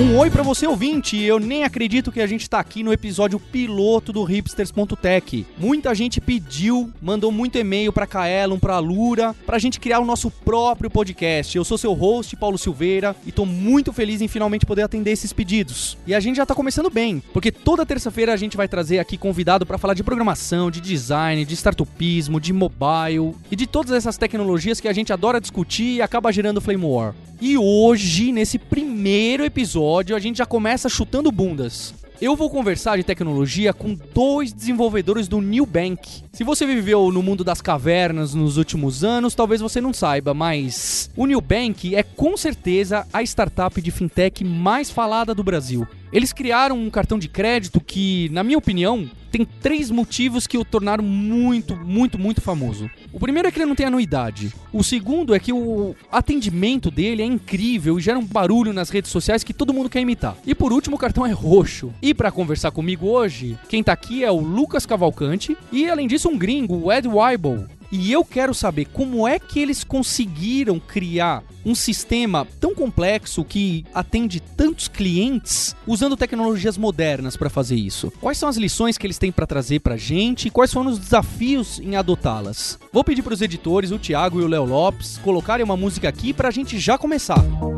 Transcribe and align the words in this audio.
Um 0.00 0.16
oi 0.16 0.30
para 0.30 0.44
você 0.44 0.64
ouvinte, 0.64 1.20
eu 1.20 1.40
nem 1.40 1.64
acredito 1.64 2.12
que 2.12 2.20
a 2.20 2.26
gente 2.26 2.48
tá 2.48 2.60
aqui 2.60 2.84
no 2.84 2.92
episódio 2.92 3.40
piloto 3.40 4.12
do 4.12 4.22
hipsters.tech. 4.22 5.44
Muita 5.58 5.92
gente 5.92 6.20
pediu, 6.20 6.92
mandou 7.02 7.32
muito 7.32 7.58
e-mail 7.58 7.92
para 7.92 8.06
Kaelon, 8.06 8.60
para 8.60 8.78
Lura, 8.78 9.34
pra 9.44 9.58
gente 9.58 9.80
criar 9.80 9.98
o 9.98 10.04
nosso 10.04 10.30
próprio 10.30 10.88
podcast. 10.88 11.56
Eu 11.56 11.64
sou 11.64 11.76
seu 11.76 11.94
host, 11.94 12.36
Paulo 12.36 12.56
Silveira, 12.56 13.16
e 13.26 13.32
tô 13.32 13.44
muito 13.44 13.92
feliz 13.92 14.20
em 14.20 14.28
finalmente 14.28 14.64
poder 14.64 14.82
atender 14.82 15.10
esses 15.10 15.32
pedidos. 15.32 15.98
E 16.06 16.14
a 16.14 16.20
gente 16.20 16.36
já 16.36 16.46
tá 16.46 16.54
começando 16.54 16.90
bem, 16.90 17.20
porque 17.32 17.50
toda 17.50 17.84
terça-feira 17.84 18.32
a 18.32 18.36
gente 18.36 18.56
vai 18.56 18.68
trazer 18.68 19.00
aqui 19.00 19.18
convidado 19.18 19.66
para 19.66 19.78
falar 19.78 19.94
de 19.94 20.04
programação, 20.04 20.70
de 20.70 20.80
design, 20.80 21.44
de 21.44 21.54
startupismo, 21.54 22.40
de 22.40 22.52
mobile 22.52 23.34
e 23.50 23.56
de 23.56 23.66
todas 23.66 23.90
essas 23.90 24.16
tecnologias 24.16 24.78
que 24.78 24.86
a 24.86 24.92
gente 24.92 25.12
adora 25.12 25.40
discutir 25.40 25.96
e 25.96 26.02
acaba 26.02 26.30
gerando 26.30 26.60
Flame 26.60 26.84
War. 26.84 27.16
E 27.40 27.56
hoje, 27.56 28.32
nesse 28.32 28.58
primeiro 28.58 29.44
episódio, 29.44 29.87
a 30.14 30.18
gente 30.18 30.36
já 30.36 30.44
começa 30.44 30.86
chutando 30.86 31.32
bundas. 31.32 31.94
Eu 32.20 32.36
vou 32.36 32.50
conversar 32.50 32.98
de 32.98 33.04
tecnologia 33.04 33.72
com 33.72 33.94
dois 33.94 34.52
desenvolvedores 34.52 35.28
do 35.28 35.40
New 35.40 35.64
Bank. 35.64 36.24
Se 36.38 36.44
você 36.44 36.64
viveu 36.64 37.10
no 37.10 37.20
mundo 37.20 37.42
das 37.42 37.60
cavernas 37.60 38.32
nos 38.32 38.58
últimos 38.58 39.02
anos, 39.02 39.34
talvez 39.34 39.60
você 39.60 39.80
não 39.80 39.92
saiba, 39.92 40.32
mas 40.32 41.10
o 41.16 41.26
New 41.26 41.40
Bank 41.40 41.96
é 41.96 42.04
com 42.04 42.36
certeza 42.36 43.04
a 43.12 43.24
startup 43.24 43.82
de 43.82 43.90
fintech 43.90 44.44
mais 44.44 44.88
falada 44.88 45.34
do 45.34 45.42
Brasil. 45.42 45.84
Eles 46.12 46.32
criaram 46.32 46.78
um 46.78 46.90
cartão 46.90 47.18
de 47.18 47.26
crédito 47.26 47.80
que, 47.80 48.28
na 48.30 48.44
minha 48.44 48.56
opinião, 48.56 49.10
tem 49.30 49.44
três 49.44 49.90
motivos 49.90 50.46
que 50.46 50.56
o 50.56 50.64
tornaram 50.64 51.04
muito, 51.04 51.76
muito, 51.76 52.18
muito 52.18 52.40
famoso. 52.40 52.90
O 53.12 53.20
primeiro 53.20 53.48
é 53.48 53.52
que 53.52 53.58
ele 53.58 53.66
não 53.66 53.74
tem 53.74 53.86
anuidade. 53.86 54.52
O 54.72 54.82
segundo 54.82 55.34
é 55.34 55.38
que 55.38 55.52
o 55.52 55.94
atendimento 56.10 56.90
dele 56.90 57.22
é 57.22 57.26
incrível 57.26 57.98
e 57.98 58.02
gera 58.02 58.18
um 58.18 58.24
barulho 58.24 58.72
nas 58.72 58.90
redes 58.90 59.10
sociais 59.10 59.44
que 59.44 59.52
todo 59.52 59.72
mundo 59.72 59.90
quer 59.90 60.00
imitar. 60.00 60.36
E 60.46 60.54
por 60.54 60.72
último, 60.72 60.96
o 60.96 60.98
cartão 60.98 61.26
é 61.26 61.30
roxo. 61.30 61.92
E 62.00 62.14
para 62.14 62.30
conversar 62.30 62.70
comigo 62.70 63.06
hoje, 63.06 63.58
quem 63.68 63.82
tá 63.82 63.92
aqui 63.92 64.24
é 64.24 64.30
o 64.30 64.40
Lucas 64.40 64.86
Cavalcante 64.86 65.56
e 65.70 65.88
além 65.88 66.06
disso 66.06 66.27
um 66.28 66.38
gringo, 66.38 66.84
o 66.84 66.92
Ed 66.92 67.08
Weibel. 67.08 67.66
E 67.90 68.12
eu 68.12 68.22
quero 68.22 68.52
saber 68.52 68.84
como 68.86 69.26
é 69.26 69.38
que 69.38 69.58
eles 69.58 69.82
conseguiram 69.82 70.78
criar 70.78 71.42
um 71.64 71.74
sistema 71.74 72.46
tão 72.60 72.74
complexo 72.74 73.42
que 73.42 73.84
atende 73.94 74.40
tantos 74.40 74.88
clientes 74.88 75.74
usando 75.86 76.16
tecnologias 76.16 76.76
modernas 76.76 77.36
para 77.36 77.48
fazer 77.48 77.76
isso. 77.76 78.12
Quais 78.20 78.36
são 78.36 78.48
as 78.48 78.56
lições 78.56 78.98
que 78.98 79.06
eles 79.06 79.18
têm 79.18 79.32
para 79.32 79.46
trazer 79.46 79.80
para 79.80 79.96
gente 79.96 80.48
e 80.48 80.50
quais 80.50 80.72
foram 80.72 80.90
os 80.90 80.98
desafios 80.98 81.80
em 81.80 81.96
adotá-las? 81.96 82.78
Vou 82.92 83.02
pedir 83.02 83.22
para 83.22 83.34
os 83.34 83.42
editores, 83.42 83.90
o 83.90 83.98
Thiago 83.98 84.40
e 84.40 84.44
o 84.44 84.48
Léo 84.48 84.66
Lopes, 84.66 85.18
colocarem 85.18 85.64
uma 85.64 85.76
música 85.76 86.08
aqui 86.08 86.34
para 86.34 86.48
a 86.48 86.52
gente 86.52 86.78
já 86.78 86.98
começar. 86.98 87.42
Seja 87.42 87.77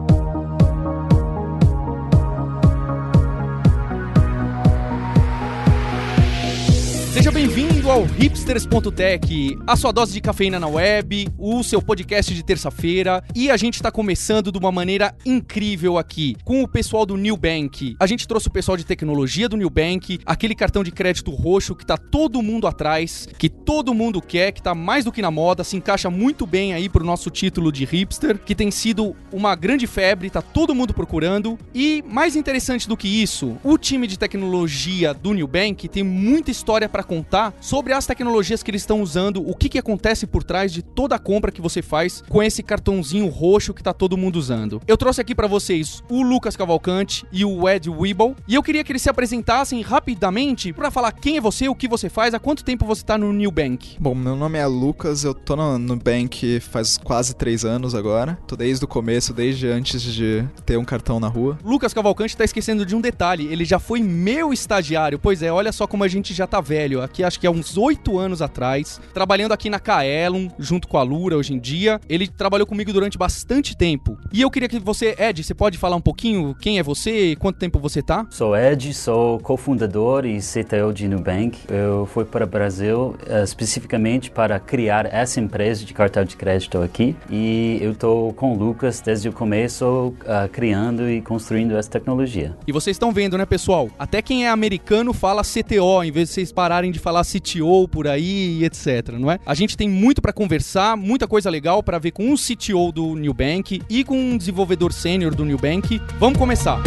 bem-vindo 7.91 7.93
ao 7.93 8.05
hipsters.tech, 8.05 9.59
a 9.67 9.77
sua 9.77 9.93
dose 9.93 10.13
de 10.13 10.21
cafeína 10.21 10.61
na 10.61 10.69
web, 10.69 11.29
o 11.37 11.63
seu 11.65 11.83
podcast 11.83 12.33
de 12.33 12.43
terça-feira. 12.45 13.23
E 13.35 13.51
a 13.51 13.57
gente 13.57 13.75
está 13.75 13.91
começando 13.91 14.53
de 14.53 14.59
uma 14.59 14.71
maneira 14.71 15.15
incrível 15.27 15.99
aqui, 15.99 16.37
com 16.45 16.63
o 16.63 16.69
pessoal 16.69 17.05
do 17.05 17.17
New 17.17 17.37
Bank. 17.37 17.97
A 17.99 18.07
gente 18.07 18.29
trouxe 18.29 18.47
o 18.47 18.51
pessoal 18.51 18.77
de 18.77 18.85
tecnologia 18.85 19.49
do 19.49 19.57
New 19.57 19.69
Bank, 19.69 20.21
aquele 20.25 20.55
cartão 20.55 20.85
de 20.85 20.93
crédito 20.93 21.31
roxo 21.33 21.75
que 21.75 21.85
tá 21.85 21.97
todo 21.97 22.41
mundo 22.43 22.67
atrás, 22.67 23.29
que 23.39 23.49
todo 23.49 23.93
mundo 23.93 24.23
quer, 24.23 24.53
que 24.53 24.63
tá 24.63 24.75
mais 24.75 25.05
do 25.05 25.13
que 25.13 25.23
na 25.23 25.31
moda, 25.31 25.65
se 25.65 25.77
encaixa 25.77 26.09
muito 26.09 26.47
bem 26.47 26.73
aí 26.73 26.89
pro 26.89 27.05
nosso 27.05 27.29
título 27.29 27.73
de 27.73 27.85
hipster, 27.85 28.39
que 28.39 28.55
tem 28.55 28.71
sido 28.71 29.17
uma 29.33 29.55
grande 29.57 29.87
febre, 29.87 30.31
tá 30.31 30.43
todo 30.43 30.75
mundo 30.75 30.95
procurando. 30.95 31.59
E 31.75 32.05
mais 32.07 32.37
interessante 32.37 32.89
do 32.89 32.97
que 32.97 33.09
isso, 33.09 33.57
o 33.65 33.77
time 33.77 34.07
de 34.07 34.19
tecnologia 34.19 35.13
do 35.13 35.35
New 35.35 35.49
Bank 35.49 35.89
tem 35.89 36.05
muita 36.05 36.51
história 36.51 36.89
para 36.89 37.03
contar 37.03 37.53
sobre 37.61 37.80
as 37.89 38.07
tecnologias 38.07 38.63
que 38.63 38.71
eles 38.71 38.83
estão 38.83 39.01
usando, 39.01 39.43
o 39.49 39.55
que, 39.55 39.69
que 39.69 39.79
acontece 39.79 40.27
por 40.27 40.45
trás 40.45 40.73
de 40.73 40.83
toda 40.83 41.17
a 41.17 41.19
compra 41.19 41.51
que 41.51 41.61
você 41.61 41.81
faz 41.81 42.23
com 42.29 42.43
esse 42.43 42.63
cartãozinho 42.63 43.27
roxo 43.29 43.73
que 43.73 43.83
tá 43.83 43.93
todo 43.93 44.17
mundo 44.17 44.37
usando. 44.37 44.81
Eu 44.87 44.97
trouxe 44.97 45.21
aqui 45.21 45.35
para 45.35 45.47
vocês 45.47 46.03
o 46.09 46.23
Lucas 46.23 46.57
Cavalcante 46.57 47.25
e 47.33 47.45
o 47.45 47.69
Ed 47.69 47.89
Weeble, 47.89 48.37
e 48.47 48.55
eu 48.55 48.63
queria 48.63 48.85
que 48.85 48.93
eles 48.93 49.03
se 49.03 49.09
apresentassem 49.09 49.81
rapidamente 49.81 50.73
para 50.73 50.91
falar 50.91 51.13
quem 51.13 51.39
é 51.39 51.41
você, 51.41 51.69
o 51.69 51.75
que 51.75 51.89
você 51.89 52.09
faz, 52.09 52.35
há 52.35 52.39
quanto 52.39 52.63
tempo 52.63 52.85
você 52.85 53.03
tá 53.03 53.17
no 53.17 53.33
New 53.33 53.51
Bank. 53.51 53.97
Bom, 53.99 54.15
meu 54.15 54.37
nome 54.37 54.59
é 54.59 54.67
Lucas, 54.67 55.25
eu 55.25 55.35
tô 55.35 55.57
no, 55.57 55.79
no 55.79 55.97
Bank 55.97 56.61
faz 56.61 56.99
quase 56.99 57.35
três 57.35 57.65
anos 57.65 57.95
agora. 57.95 58.39
Tô 58.47 58.57
desde 58.57 58.85
o 58.85 58.89
começo, 58.89 59.33
desde 59.33 59.67
antes 59.67 60.03
de 60.03 60.47
ter 60.67 60.77
um 60.77 60.85
cartão 60.85 61.19
na 61.19 61.29
rua. 61.29 61.59
Lucas 61.65 61.95
Cavalcante 61.95 62.37
tá 62.37 62.45
esquecendo 62.45 62.85
de 62.85 62.95
um 62.95 63.01
detalhe, 63.01 63.47
ele 63.51 63.65
já 63.65 63.79
foi 63.79 64.03
meu 64.03 64.53
estagiário. 64.53 65.19
Pois 65.19 65.43
é, 65.43 65.51
olha 65.51 65.73
só 65.73 65.87
como 65.87 66.05
a 66.05 66.09
gente 66.09 66.35
já 66.35 66.47
tá 66.47 66.61
velho 66.61 67.01
aqui 67.03 67.25
acho 67.31 67.39
que 67.39 67.47
há 67.47 67.51
uns 67.51 67.70
oito 67.77 68.19
anos 68.19 68.43
atrás, 68.43 69.01
trabalhando 69.13 69.53
aqui 69.53 69.71
na 69.71 69.79
Kaelon, 69.79 70.49
junto 70.59 70.89
com 70.89 70.99
a 70.99 71.03
Lura 71.03 71.37
hoje 71.37 71.55
em 71.55 71.59
dia. 71.59 72.01
Ele 72.09 72.27
trabalhou 72.27 72.67
comigo 72.67 72.93
durante 72.93 73.19
bastante 73.19 73.77
tempo. 73.77 74.19
E 74.33 74.41
eu 74.43 74.51
queria 74.51 74.69
que 74.69 74.79
você, 74.79 75.15
Ed, 75.19 75.43
você 75.43 75.55
pode 75.55 75.79
falar 75.79 75.97
um 75.97 76.01
pouquinho 76.01 76.55
quem 76.61 76.79
é 76.79 76.83
você 76.83 77.33
e 77.33 77.37
quanto 77.37 77.59
tempo 77.59 77.79
você 77.79 78.03
tá? 78.03 78.27
Sou 78.31 78.57
Ed, 78.57 78.93
sou 78.95 79.39
cofundador 79.41 80.25
e 80.25 80.39
CTO 80.39 80.93
de 80.93 81.09
Nubank. 81.09 81.59
Eu 81.69 82.07
fui 82.07 82.25
para 82.25 82.45
o 82.45 82.49
Brasil 82.49 83.17
uh, 83.29 83.45
especificamente 83.45 84.31
para 84.31 84.59
criar 84.59 85.07
essa 85.13 85.41
empresa 85.41 85.85
de 85.85 85.93
cartão 85.95 86.25
de 86.25 86.37
crédito 86.37 86.79
aqui 86.79 87.17
e 87.31 87.79
eu 87.81 87.93
estou 87.93 88.33
com 88.33 88.55
o 88.55 88.59
Lucas 88.59 89.01
desde 89.01 89.29
o 89.29 89.33
começo 89.33 90.15
uh, 90.23 90.49
criando 90.53 91.09
e 91.11 91.21
construindo 91.21 91.77
essa 91.77 91.91
tecnologia. 91.91 92.57
E 92.67 92.73
vocês 92.73 92.95
estão 92.95 93.13
vendo, 93.13 93.37
né, 93.37 93.47
pessoal? 93.47 93.89
Até 93.99 94.23
quem 94.23 94.47
é 94.47 94.49
americano 94.51 95.13
fala 95.13 95.43
CTO, 95.43 96.03
em 96.03 96.11
vez 96.11 96.29
de 96.29 96.35
vocês 96.35 96.53
pararem 96.53 96.91
de 96.91 96.99
falar 96.99 97.25
CTO 97.25 97.60
por 97.89 98.07
aí 98.07 98.59
e 98.61 98.65
etc, 98.65 99.11
não 99.19 99.31
é? 99.31 99.39
A 99.45 99.55
gente 99.55 99.77
tem 99.77 99.89
muito 99.89 100.21
para 100.21 100.33
conversar, 100.33 100.97
muita 100.97 101.27
coisa 101.27 101.51
legal 101.51 101.83
para 101.83 101.99
ver 101.99 102.11
com 102.11 102.31
um 102.31 102.35
CTO 102.35 102.93
do 102.93 103.15
New 103.15 103.35
Bank 103.35 103.83
e 103.89 104.05
com 104.05 104.19
um 104.19 104.37
desenvolvedor 104.37 104.93
sênior 104.93 105.35
do 105.35 105.45
New 105.45 105.59
Bank. 105.59 106.01
Vamos 106.19 106.39
começar. 106.39 106.81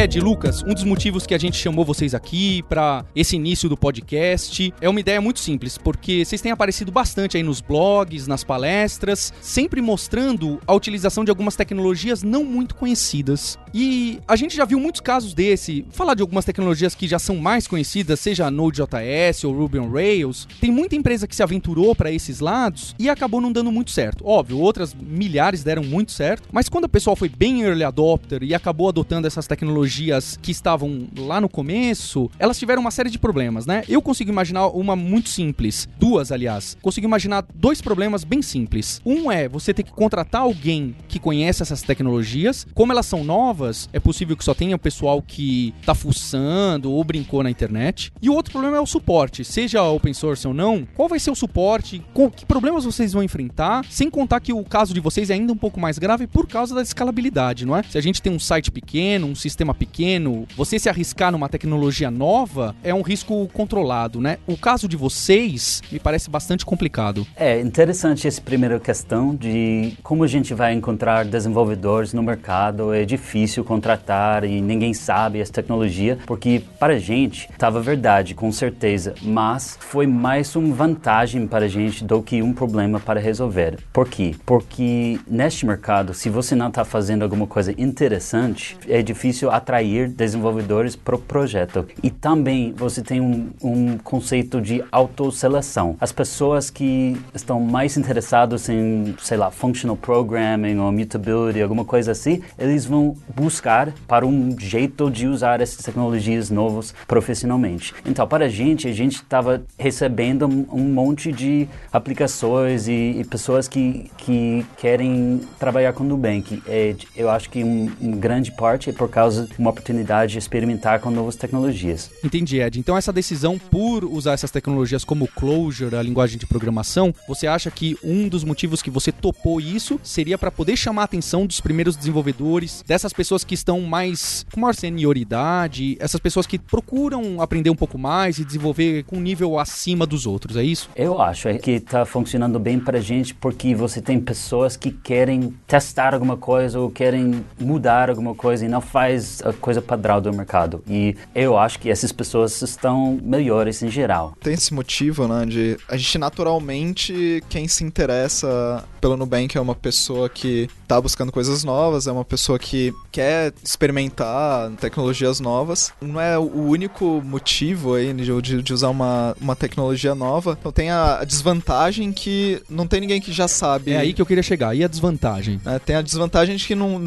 Ed, 0.00 0.18
Lucas, 0.18 0.62
um 0.62 0.72
dos 0.72 0.82
motivos 0.82 1.26
que 1.26 1.34
a 1.34 1.38
gente 1.38 1.58
chamou 1.58 1.84
vocês 1.84 2.14
aqui 2.14 2.62
para 2.62 3.04
esse 3.14 3.36
início 3.36 3.68
do 3.68 3.76
podcast 3.76 4.72
é 4.80 4.88
uma 4.88 4.98
ideia 4.98 5.20
muito 5.20 5.40
simples, 5.40 5.76
porque 5.76 6.24
vocês 6.24 6.40
têm 6.40 6.50
aparecido 6.50 6.90
bastante 6.90 7.36
aí 7.36 7.42
nos 7.42 7.60
blogs, 7.60 8.26
nas 8.26 8.42
palestras, 8.42 9.30
sempre 9.42 9.82
mostrando 9.82 10.58
a 10.66 10.72
utilização 10.72 11.22
de 11.22 11.28
algumas 11.28 11.54
tecnologias 11.54 12.22
não 12.22 12.44
muito 12.44 12.76
conhecidas. 12.76 13.58
E 13.74 14.18
a 14.26 14.36
gente 14.36 14.56
já 14.56 14.64
viu 14.64 14.80
muitos 14.80 15.02
casos 15.02 15.34
desse. 15.34 15.84
Falar 15.90 16.14
de 16.14 16.22
algumas 16.22 16.46
tecnologias 16.46 16.94
que 16.94 17.06
já 17.06 17.18
são 17.18 17.36
mais 17.36 17.66
conhecidas, 17.66 18.20
seja 18.20 18.50
Node.js 18.50 19.44
ou 19.44 19.52
Ruby 19.52 19.80
on 19.80 19.90
Rails, 19.90 20.48
tem 20.62 20.70
muita 20.70 20.96
empresa 20.96 21.28
que 21.28 21.36
se 21.36 21.42
aventurou 21.42 21.94
para 21.94 22.10
esses 22.10 22.40
lados 22.40 22.96
e 22.98 23.10
acabou 23.10 23.38
não 23.38 23.52
dando 23.52 23.70
muito 23.70 23.90
certo. 23.90 24.26
Óbvio, 24.26 24.60
outras 24.60 24.94
milhares 24.94 25.62
deram 25.62 25.84
muito 25.84 26.10
certo, 26.10 26.48
mas 26.50 26.70
quando 26.70 26.84
o 26.84 26.88
pessoal 26.88 27.14
foi 27.14 27.28
bem 27.28 27.60
early 27.60 27.84
adopter 27.84 28.42
e 28.42 28.54
acabou 28.54 28.88
adotando 28.88 29.26
essas 29.26 29.46
tecnologias 29.46 29.89
tecnologias 29.90 30.38
que 30.40 30.52
estavam 30.52 31.08
lá 31.18 31.40
no 31.40 31.48
começo, 31.48 32.30
elas 32.38 32.58
tiveram 32.58 32.80
uma 32.80 32.90
série 32.90 33.10
de 33.10 33.18
problemas, 33.18 33.66
né? 33.66 33.82
Eu 33.88 34.00
consigo 34.00 34.30
imaginar 34.30 34.68
uma 34.68 34.94
muito 34.94 35.28
simples, 35.28 35.88
duas, 35.98 36.30
aliás. 36.30 36.76
Consigo 36.80 37.06
imaginar 37.06 37.44
dois 37.54 37.82
problemas 37.82 38.22
bem 38.22 38.40
simples. 38.40 39.00
Um 39.04 39.30
é 39.30 39.48
você 39.48 39.74
ter 39.74 39.82
que 39.82 39.90
contratar 39.90 40.42
alguém 40.42 40.94
que 41.08 41.18
conhece 41.18 41.62
essas 41.62 41.82
tecnologias. 41.82 42.66
Como 42.72 42.92
elas 42.92 43.06
são 43.06 43.24
novas, 43.24 43.88
é 43.92 43.98
possível 43.98 44.36
que 44.36 44.44
só 44.44 44.54
tenha 44.54 44.76
o 44.76 44.78
pessoal 44.78 45.20
que 45.20 45.74
tá 45.84 45.94
fuçando 45.94 46.92
ou 46.92 47.02
brincou 47.02 47.42
na 47.42 47.50
internet. 47.50 48.12
E 48.22 48.30
o 48.30 48.34
outro 48.34 48.52
problema 48.52 48.76
é 48.76 48.80
o 48.80 48.86
suporte, 48.86 49.44
seja 49.44 49.82
open 49.82 50.14
source 50.14 50.46
ou 50.46 50.54
não. 50.54 50.86
Qual 50.94 51.08
vai 51.08 51.18
ser 51.18 51.30
o 51.30 51.34
suporte? 51.34 52.02
Com 52.14 52.30
que 52.30 52.46
problemas 52.46 52.84
vocês 52.84 53.12
vão 53.12 53.22
enfrentar? 53.22 53.84
Sem 53.90 54.08
contar 54.08 54.40
que 54.40 54.52
o 54.52 54.62
caso 54.62 54.94
de 54.94 55.00
vocês 55.00 55.30
é 55.30 55.34
ainda 55.34 55.52
um 55.52 55.56
pouco 55.56 55.80
mais 55.80 55.98
grave 55.98 56.26
por 56.26 56.46
causa 56.46 56.74
da 56.74 56.82
escalabilidade, 56.82 57.66
não 57.66 57.76
é? 57.76 57.82
Se 57.82 57.98
a 57.98 58.00
gente 58.00 58.22
tem 58.22 58.32
um 58.32 58.38
site 58.38 58.70
pequeno, 58.70 59.26
um 59.26 59.34
sistema 59.34 59.74
pequeno, 59.80 60.46
você 60.54 60.78
se 60.78 60.90
arriscar 60.90 61.32
numa 61.32 61.48
tecnologia 61.48 62.10
nova 62.10 62.76
é 62.84 62.92
um 62.92 63.00
risco 63.00 63.48
controlado, 63.54 64.20
né? 64.20 64.36
O 64.46 64.54
caso 64.54 64.86
de 64.86 64.94
vocês 64.94 65.80
me 65.90 65.98
parece 65.98 66.28
bastante 66.28 66.66
complicado. 66.66 67.26
É 67.34 67.58
interessante 67.58 68.28
essa 68.28 68.42
primeira 68.42 68.78
questão 68.78 69.34
de 69.34 69.94
como 70.02 70.22
a 70.22 70.26
gente 70.26 70.52
vai 70.52 70.74
encontrar 70.74 71.24
desenvolvedores 71.24 72.12
no 72.12 72.22
mercado. 72.22 72.92
É 72.92 73.06
difícil 73.06 73.64
contratar 73.64 74.44
e 74.44 74.60
ninguém 74.60 74.92
sabe 74.92 75.40
essa 75.40 75.52
tecnologia, 75.52 76.18
porque 76.26 76.62
para 76.78 76.94
a 76.94 76.98
gente 76.98 77.48
estava 77.50 77.80
verdade, 77.80 78.34
com 78.34 78.52
certeza, 78.52 79.14
mas 79.22 79.78
foi 79.80 80.06
mais 80.06 80.54
uma 80.54 80.74
vantagem 80.74 81.46
para 81.46 81.64
a 81.64 81.68
gente 81.68 82.04
do 82.04 82.22
que 82.22 82.42
um 82.42 82.52
problema 82.52 83.00
para 83.00 83.18
resolver. 83.18 83.78
Por 83.92 84.06
quê? 84.06 84.34
Porque 84.44 85.18
neste 85.26 85.64
mercado, 85.64 86.12
se 86.12 86.28
você 86.28 86.54
não 86.54 86.68
está 86.68 86.84
fazendo 86.84 87.22
alguma 87.22 87.46
coisa 87.46 87.72
interessante, 87.80 88.76
é 88.86 89.00
difícil 89.00 89.50
atrair 89.70 90.08
desenvolvedores 90.08 90.96
para 90.96 91.14
o 91.14 91.18
projeto. 91.18 91.86
E 92.02 92.10
também 92.10 92.72
você 92.72 93.02
tem 93.02 93.20
um, 93.20 93.50
um 93.62 93.98
conceito 93.98 94.60
de 94.60 94.82
autoseleção. 94.90 95.96
As 96.00 96.10
pessoas 96.10 96.70
que 96.70 97.16
estão 97.32 97.60
mais 97.60 97.96
interessadas 97.96 98.68
em, 98.68 99.14
sei 99.20 99.36
lá, 99.36 99.50
functional 99.50 99.96
programming 99.96 100.78
ou 100.78 100.90
mutability, 100.90 101.62
alguma 101.62 101.84
coisa 101.84 102.10
assim, 102.10 102.42
eles 102.58 102.84
vão 102.84 103.16
buscar 103.34 103.92
para 104.08 104.26
um 104.26 104.58
jeito 104.58 105.08
de 105.08 105.28
usar 105.28 105.60
essas 105.60 105.84
tecnologias 105.84 106.50
novas 106.50 106.92
profissionalmente. 107.06 107.94
Então, 108.04 108.26
para 108.26 108.46
a 108.46 108.48
gente, 108.48 108.88
a 108.88 108.92
gente 108.92 109.16
estava 109.16 109.62
recebendo 109.78 110.46
um 110.46 110.92
monte 110.92 111.30
de 111.30 111.68
aplicações 111.92 112.88
e, 112.88 113.20
e, 113.20 113.24
pessoas 113.24 113.68
que, 113.68 114.10
que 114.16 114.66
querem 114.76 115.40
trabalhar 115.58 115.92
com 115.92 116.02
o 116.02 116.06
Nubank. 116.06 116.60
É, 116.66 116.96
eu 117.14 117.30
acho 117.30 117.48
que 117.48 117.62
um, 117.62 117.90
um 118.00 118.12
grande 118.12 118.50
parte 118.50 118.90
é 118.90 118.92
por 118.92 119.08
causa 119.08 119.48
uma 119.60 119.70
oportunidade 119.70 120.32
de 120.32 120.38
experimentar 120.38 121.00
com 121.00 121.10
novas 121.10 121.36
tecnologias. 121.36 122.10
Entendi, 122.24 122.60
Ed. 122.60 122.80
Então, 122.80 122.96
essa 122.96 123.12
decisão 123.12 123.58
por 123.58 124.04
usar 124.04 124.32
essas 124.32 124.50
tecnologias 124.50 125.04
como 125.04 125.28
Clojure, 125.28 125.94
a 125.94 126.02
linguagem 126.02 126.38
de 126.38 126.46
programação, 126.46 127.14
você 127.28 127.46
acha 127.46 127.70
que 127.70 127.96
um 128.02 128.28
dos 128.28 128.42
motivos 128.42 128.82
que 128.82 128.90
você 128.90 129.12
topou 129.12 129.60
isso 129.60 130.00
seria 130.02 130.38
para 130.38 130.50
poder 130.50 130.76
chamar 130.76 131.02
a 131.02 131.04
atenção 131.04 131.46
dos 131.46 131.60
primeiros 131.60 131.96
desenvolvedores, 131.96 132.82
dessas 132.86 133.12
pessoas 133.12 133.44
que 133.44 133.54
estão 133.54 133.80
mais 133.82 134.46
com 134.52 134.60
maior 134.60 134.74
senioridade, 134.74 135.96
essas 136.00 136.20
pessoas 136.20 136.46
que 136.46 136.58
procuram 136.58 137.40
aprender 137.40 137.70
um 137.70 137.76
pouco 137.76 137.98
mais 137.98 138.38
e 138.38 138.44
desenvolver 138.44 139.04
com 139.04 139.16
um 139.16 139.20
nível 139.20 139.58
acima 139.58 140.06
dos 140.06 140.26
outros, 140.26 140.56
é 140.56 140.62
isso? 140.62 140.88
Eu 140.96 141.20
acho 141.20 141.48
é 141.48 141.58
que 141.58 141.72
está 141.72 142.04
funcionando 142.04 142.58
bem 142.58 142.80
para 142.80 142.98
a 142.98 143.00
gente 143.00 143.34
porque 143.34 143.74
você 143.74 144.00
tem 144.00 144.18
pessoas 144.18 144.76
que 144.76 144.90
querem 144.90 145.54
testar 145.66 146.14
alguma 146.14 146.36
coisa 146.36 146.80
ou 146.80 146.90
querem 146.90 147.44
mudar 147.58 148.08
alguma 148.08 148.34
coisa 148.34 148.64
e 148.64 148.68
não 148.68 148.80
faz 148.80 149.42
a 149.50 149.52
coisa 149.52 149.82
padrão 149.82 150.20
do 150.20 150.32
mercado. 150.32 150.82
E 150.88 151.16
eu 151.34 151.58
acho 151.58 151.78
que 151.78 151.90
essas 151.90 152.12
pessoas 152.12 152.60
estão 152.62 153.18
melhores 153.22 153.82
em 153.82 153.90
geral. 153.90 154.34
Tem 154.40 154.54
esse 154.54 154.72
motivo, 154.72 155.28
né, 155.28 155.46
de 155.46 155.76
a 155.88 155.96
gente 155.96 156.18
naturalmente 156.18 157.42
quem 157.48 157.68
se 157.68 157.84
interessa 157.84 158.84
pelo 159.00 159.16
Nubank 159.16 159.56
é 159.56 159.60
uma 159.60 159.74
pessoa 159.74 160.28
que 160.28 160.68
está 160.82 161.00
buscando 161.00 161.32
coisas 161.32 161.64
novas, 161.64 162.06
é 162.06 162.12
uma 162.12 162.24
pessoa 162.24 162.58
que 162.58 162.92
quer 163.10 163.52
experimentar 163.62 164.70
tecnologias 164.72 165.40
novas. 165.40 165.92
Não 166.00 166.20
é 166.20 166.38
o 166.38 166.62
único 166.66 167.22
motivo 167.24 167.94
aí 167.94 168.12
de, 168.12 168.62
de 168.62 168.74
usar 168.74 168.88
uma, 168.88 169.36
uma 169.40 169.56
tecnologia 169.56 170.14
nova. 170.14 170.56
Então 170.58 170.72
tem 170.72 170.90
a 170.90 171.24
desvantagem 171.24 172.12
que 172.12 172.60
não 172.68 172.86
tem 172.86 173.00
ninguém 173.00 173.20
que 173.20 173.32
já 173.32 173.48
sabe. 173.48 173.92
É 173.92 173.98
aí 173.98 174.12
que 174.12 174.20
eu 174.20 174.26
queria 174.26 174.42
chegar. 174.42 174.74
E 174.74 174.84
a 174.84 174.88
desvantagem? 174.88 175.60
É, 175.64 175.78
tem 175.78 175.96
a 175.96 176.02
desvantagem 176.02 176.56
de 176.56 176.66
que 176.66 176.74
não, 176.74 177.00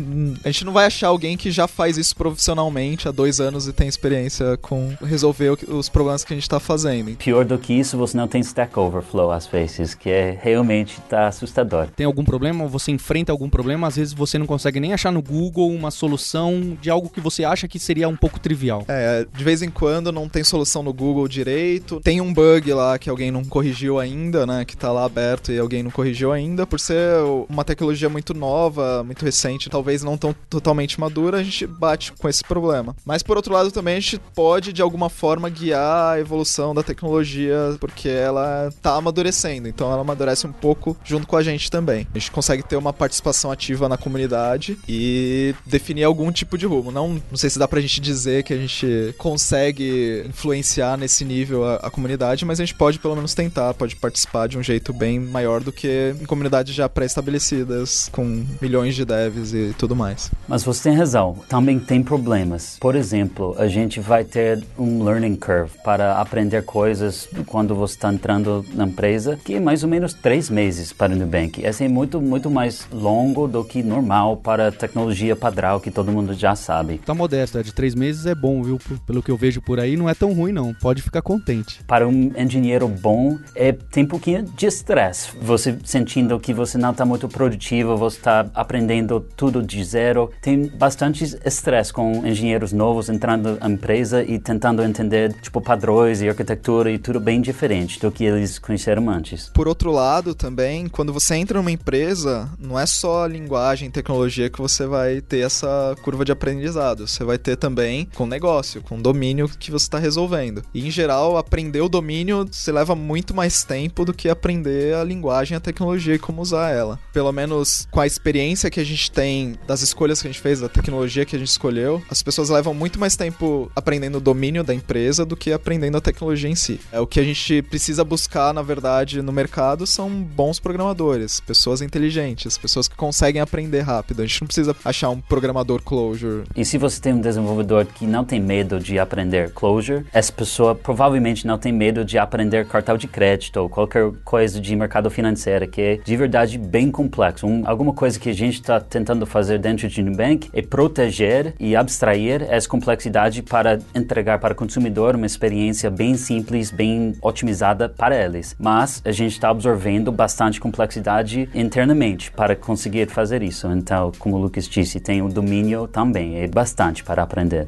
a 0.44 0.50
gente 0.50 0.66
não 0.66 0.74
vai 0.74 0.86
achar 0.86 1.08
alguém 1.08 1.38
que 1.38 1.52
já 1.52 1.68
faz 1.68 1.98
isso 1.98 2.16
profissionalmente 2.24 3.10
há 3.10 3.12
dois 3.12 3.42
anos 3.42 3.68
e 3.68 3.74
tem 3.74 3.86
experiência 3.86 4.56
com 4.62 4.96
resolver 5.02 5.58
os 5.68 5.90
problemas 5.90 6.24
que 6.24 6.32
a 6.34 6.38
gente 6.38 6.44
está 6.44 6.58
fazendo. 6.58 7.18
Pior 7.18 7.44
do 7.44 7.58
que 7.58 7.74
isso, 7.74 7.98
você 7.98 8.16
não 8.16 8.30
tem 8.30 8.40
Stack 8.40 8.80
Overflow 8.80 9.30
às 9.30 9.46
vezes, 9.46 9.94
que 9.94 10.10
é 10.10 10.38
realmente 10.42 11.02
tá 11.10 11.28
assustador. 11.28 11.88
Tem 11.94 12.06
algum 12.06 12.24
problema? 12.24 12.66
Você 12.68 12.92
enfrenta 12.92 13.34
algum 13.34 13.50
problema? 13.50 13.88
Às 13.88 13.98
vezes 13.98 14.14
você 14.14 14.38
não 14.38 14.46
consegue 14.46 14.80
nem 14.80 14.94
achar 14.94 15.12
no 15.12 15.22
Google 15.22 15.70
uma 15.70 15.92
solução 15.92 16.78
de 16.82 16.90
algo 16.90 17.10
que 17.10 17.20
você 17.20 17.44
acha 17.44 17.68
que 17.68 17.78
seria 17.78 18.08
um 18.08 18.16
pouco 18.16 18.40
trivial. 18.40 18.86
É, 18.88 19.28
de 19.36 19.44
vez 19.44 19.62
em 19.62 19.70
quando 19.70 20.10
não 20.10 20.30
tem 20.30 20.46
solução 20.46 20.82
no 20.82 20.94
Google 20.94 21.28
direito. 21.28 22.00
Tem 22.00 22.22
um 22.22 22.34
bug 22.34 22.72
lá 22.74 22.98
que 22.98 23.10
alguém 23.10 23.32
não 23.32 23.44
corrigiu 23.44 24.00
ainda, 24.00 24.46
né? 24.46 24.64
Que 24.64 24.78
tá 24.78 24.94
lá 24.94 25.04
aberto 25.04 25.52
e 25.52 25.60
alguém 25.60 25.84
não 25.84 25.92
corrigiu 25.92 26.32
ainda. 26.32 26.66
Por 26.66 26.80
ser 26.80 27.18
uma 27.50 27.66
tecnologia 27.66 28.08
muito 28.08 28.34
nova, 28.34 29.04
muito 29.04 29.26
recente, 29.26 29.70
talvez 29.70 30.04
não 30.04 30.18
tão 30.18 30.34
totalmente 30.50 31.00
madura, 31.00 31.40
a 31.40 31.44
gente 31.44 31.68
bate 31.68 32.13
com 32.20 32.30
esse 32.30 32.44
problema. 32.44 32.96
Mas 33.06 33.24
por 33.24 33.38
outro 33.38 33.54
lado 33.54 33.72
também 33.72 33.98
a 33.98 34.00
gente 34.00 34.20
pode 34.36 34.74
de 34.74 34.82
alguma 34.82 35.10
forma 35.10 35.50
guiar 35.50 36.14
a 36.14 36.20
evolução 36.20 36.74
da 36.74 36.84
tecnologia 36.84 37.76
porque 37.80 38.10
ela 38.10 38.70
tá 38.82 38.96
amadurecendo. 38.96 39.68
Então 39.68 39.92
ela 39.92 40.02
amadurece 40.02 40.48
um 40.48 40.52
pouco 40.52 40.96
junto 41.04 41.28
com 41.28 41.38
a 41.38 41.44
gente 41.44 41.70
também. 41.70 42.08
A 42.14 42.20
gente 42.20 42.32
consegue 42.32 42.64
ter 42.64 42.76
uma 42.76 42.94
participação 42.94 43.52
ativa 43.52 43.90
na 43.90 43.98
comunidade 43.98 44.78
e 44.88 45.56
definir 45.66 46.04
algum 46.04 46.32
tipo 46.32 46.58
de 46.58 46.66
rumo. 46.66 46.92
Não, 46.92 47.22
não 47.30 47.38
sei 47.38 47.50
se 47.50 47.60
dá 47.60 47.68
pra 47.68 47.82
gente 47.82 48.00
dizer 48.00 48.44
que 48.44 48.54
a 48.54 48.58
gente 48.58 49.14
consegue 49.18 50.24
influenciar 50.28 50.98
nesse 50.98 51.26
nível 51.26 51.66
a, 51.66 51.76
a 51.76 51.90
comunidade, 51.90 52.46
mas 52.46 52.60
a 52.60 52.66
gente 52.66 52.76
pode 52.76 53.00
pelo 53.00 53.16
menos 53.16 53.34
tentar, 53.34 53.74
pode 53.74 53.96
participar 53.96 54.48
de 54.48 54.58
um 54.58 54.64
jeito 54.64 54.94
bem 54.94 55.20
maior 55.20 55.62
do 55.62 55.72
que 55.72 56.16
em 56.20 56.26
comunidades 56.26 56.74
já 56.74 56.88
pré-estabelecidas, 56.88 58.10
com 58.12 58.46
milhões 58.62 58.96
de 58.96 59.06
devs 59.06 59.54
e 59.54 59.74
tudo 59.78 59.96
mais. 59.96 60.32
Mas 60.48 60.64
você 60.64 60.90
tem 60.90 60.98
razão, 60.98 61.38
também 61.48 61.80
tem 61.80 62.03
problemas. 62.04 62.78
Por 62.80 62.96
exemplo, 62.96 63.56
a 63.58 63.68
gente 63.68 64.00
vai 64.00 64.24
ter 64.24 64.64
um 64.78 65.04
learning 65.04 65.36
curve 65.36 65.72
para 65.84 66.20
aprender 66.20 66.64
coisas 66.64 67.28
quando 67.48 67.74
você 67.76 67.96
está 67.96 68.14
entrando 68.14 68.66
na 68.74 68.86
empresa, 68.86 69.40
que 69.44 69.56
é 69.56 69.60
mais 69.60 69.84
ou 69.84 69.90
menos 69.90 70.14
três 70.14 70.50
meses 70.50 70.92
para 70.94 71.14
o 71.14 71.16
Nubank. 71.16 71.66
Esse 71.66 71.86
é 71.86 71.88
muito, 71.88 72.22
muito 72.22 72.50
mais 72.50 72.88
longo 72.92 73.48
do 73.48 73.64
que 73.64 73.82
normal 73.82 74.38
para 74.38 74.72
tecnologia 74.72 75.36
padrão 75.36 75.80
que 75.80 75.92
todo 75.92 76.12
mundo 76.12 76.34
já 76.34 76.56
sabe. 76.56 76.98
Tá 77.00 77.14
modesto, 77.14 77.58
é 77.58 77.64
de 77.64 77.74
três 77.74 77.96
meses 77.96 78.26
é 78.26 78.36
bom, 78.36 78.62
viu? 78.62 78.80
Pelo 79.06 79.24
que 79.24 79.32
eu 79.32 79.38
vejo 79.38 79.62
por 79.62 79.80
aí, 79.80 79.96
não 79.96 80.10
é 80.10 80.14
tão 80.14 80.34
ruim 80.34 80.52
não. 80.52 80.74
Pode 80.74 81.02
ficar 81.02 81.22
contente. 81.22 81.84
Para 81.86 82.08
um 82.08 82.32
engenheiro 82.38 82.88
bom, 82.88 83.38
é, 83.56 83.72
tem 83.72 84.04
um 84.04 84.08
pouquinho 84.08 84.44
de 84.44 84.66
estresse. 84.66 85.30
Você 85.42 85.78
sentindo 85.84 86.40
que 86.40 86.54
você 86.54 86.78
não 86.78 86.92
está 86.92 87.06
muito 87.06 87.28
produtivo, 87.28 87.96
você 87.96 88.18
está 88.18 88.46
aprendendo 88.54 89.20
tudo 89.36 89.62
de 89.62 89.84
zero. 89.84 90.32
Tem 90.42 90.68
bastante 90.68 91.24
estresse 91.46 91.93
com 91.94 92.28
engenheiros 92.28 92.74
novos 92.74 93.08
entrando 93.08 93.58
na 93.60 93.70
empresa 93.70 94.24
e 94.24 94.40
tentando 94.40 94.84
entender 94.84 95.34
tipo 95.42 95.62
padrões 95.62 96.22
e 96.22 96.28
arquitetura 96.28 96.92
e 96.92 96.98
tudo 96.98 97.20
bem 97.20 97.40
diferente 97.40 98.00
do 98.00 98.12
que 98.12 98.26
eles 98.26 98.60
conheceram 98.60 99.10
antes. 99.10 99.50
Por 99.54 99.68
outro 99.68 99.92
lado, 99.92 100.36
também, 100.36 100.88
quando 100.88 101.14
você 101.14 101.36
entra 101.36 101.60
numa 101.60 101.72
empresa, 101.72 102.50
não 102.60 102.80
é 102.80 102.86
só 102.86 103.26
linguagem, 103.26 103.92
tecnologia 103.92 104.50
que 104.50 104.60
você 104.60 104.86
vai 104.86 105.22
ter 105.22 105.46
essa 105.46 105.96
curva 106.02 106.26
de 106.26 106.32
aprendizado. 106.32 107.08
Você 107.08 107.24
vai 107.24 107.38
ter 107.38 107.56
também 107.56 108.08
com 108.16 108.26
negócio, 108.26 108.82
com 108.82 109.02
domínio 109.02 109.48
que 109.48 109.72
você 109.72 109.86
está 109.86 110.00
resolvendo. 110.00 110.64
E 110.74 110.88
em 110.88 110.92
geral, 110.92 111.38
aprender 111.38 111.82
o 111.82 111.90
domínio 111.90 112.48
você 112.52 112.72
leva 112.72 112.96
muito 112.96 113.34
mais 113.34 113.64
tempo 113.64 114.04
do 114.04 114.14
que 114.14 114.30
aprender 114.30 114.96
a 114.96 115.04
linguagem, 115.04 115.56
a 115.56 115.60
tecnologia 115.60 116.16
e 116.16 116.20
como 116.20 116.42
usar 116.42 116.72
ela. 116.72 117.00
Pelo 117.12 117.32
menos 117.32 117.88
com 117.92 118.00
a 118.00 118.08
experiência 118.08 118.70
que 118.70 118.80
a 118.80 118.84
gente 118.84 119.12
tem 119.12 119.56
das 119.68 119.82
escolhas 119.82 120.22
que 120.22 120.28
a 120.28 120.32
gente 120.32 120.42
fez, 120.42 120.60
da 120.60 120.70
tecnologia 120.70 121.26
que 121.26 121.36
a 121.36 121.40
gente 121.40 121.50
escolheu, 121.50 121.83
as 122.10 122.22
pessoas 122.22 122.50
levam 122.50 122.74
muito 122.74 123.00
mais 123.00 123.16
tempo 123.16 123.72
aprendendo 123.76 124.18
o 124.18 124.22
domínio 124.22 124.64
da 124.64 124.74
empresa 124.74 125.26
do 125.26 125.36
que 125.36 125.52
aprendendo 125.52 125.98
a 125.98 126.02
tecnologia 126.02 126.50
em 126.50 126.56
si. 126.56 126.80
É 126.92 127.00
o 127.00 127.08
que 127.08 127.20
a 127.20 127.24
gente 127.24 127.62
precisa 127.64 128.04
buscar, 128.04 128.54
na 128.54 128.62
verdade, 128.62 129.22
no 129.22 129.32
mercado 129.32 129.86
são 129.86 130.10
bons 130.10 130.60
programadores, 130.60 131.40
pessoas 131.40 131.82
inteligentes, 131.82 132.58
pessoas 132.58 132.88
que 132.88 132.96
conseguem 132.96 133.42
aprender 133.42 133.82
rápido. 133.82 134.22
A 134.22 134.26
gente 134.26 134.42
não 134.42 134.48
precisa 134.48 134.76
achar 134.84 135.10
um 135.10 135.20
programador 135.20 135.82
Clojure. 135.82 136.44
E 136.56 136.66
se 136.66 136.78
você 136.78 137.02
tem 137.02 137.14
um 137.14 137.22
desenvolvedor 137.22 137.86
que 137.86 138.06
não 138.06 138.24
tem 138.24 138.40
medo 138.40 138.80
de 138.80 139.00
aprender 139.00 139.52
Clojure, 139.52 140.06
essa 140.14 140.32
pessoa 140.32 140.76
provavelmente 140.76 141.46
não 141.46 141.58
tem 141.58 141.72
medo 141.72 142.06
de 142.06 142.18
aprender 142.18 142.68
cartão 142.68 142.98
de 142.98 143.08
crédito 143.08 143.58
ou 143.58 143.70
qualquer 143.70 144.12
coisa 144.24 144.60
de 144.60 144.76
mercado 144.76 145.10
financeiro 145.10 145.68
que 145.68 145.82
é 145.82 145.96
de 145.98 146.16
verdade 146.16 146.58
bem 146.58 146.92
complexo. 146.92 147.48
Um, 147.48 147.64
alguma 147.68 147.94
coisa 147.94 148.20
que 148.20 148.30
a 148.30 148.34
gente 148.34 148.56
está 148.56 148.80
tentando 148.80 149.26
fazer 149.26 149.60
dentro 149.60 149.88
de 149.88 150.02
Nubank 150.02 150.50
é 150.54 150.62
proteger 150.62 151.54
e 151.60 151.73
abstrair 151.76 152.46
essa 152.50 152.68
complexidade 152.68 153.42
para 153.42 153.80
entregar 153.94 154.40
para 154.40 154.54
o 154.54 154.56
consumidor 154.56 155.16
uma 155.16 155.26
experiência 155.26 155.90
bem 155.90 156.16
simples, 156.16 156.72
bem 156.72 157.14
otimizada 157.22 157.90
para 157.90 158.16
eles. 158.16 158.56
Mas 158.60 159.02
a 159.06 159.12
gente 159.12 159.34
está 159.34 159.50
absorvendo 159.50 160.12
bastante 160.12 160.60
complexidade 160.60 161.50
internamente 161.54 162.32
para 162.32 162.56
conseguir 162.56 163.10
fazer 163.10 163.42
isso. 163.42 163.68
Então, 163.68 164.12
como 164.18 164.36
o 164.36 164.40
Lucas 164.40 164.68
disse, 164.68 165.00
tem 165.00 165.22
o 165.22 165.30
domínio 165.30 165.88
também, 165.88 166.42
é 166.42 166.48
bastante 166.48 167.04
para 167.04 167.24
aprender. 167.24 167.68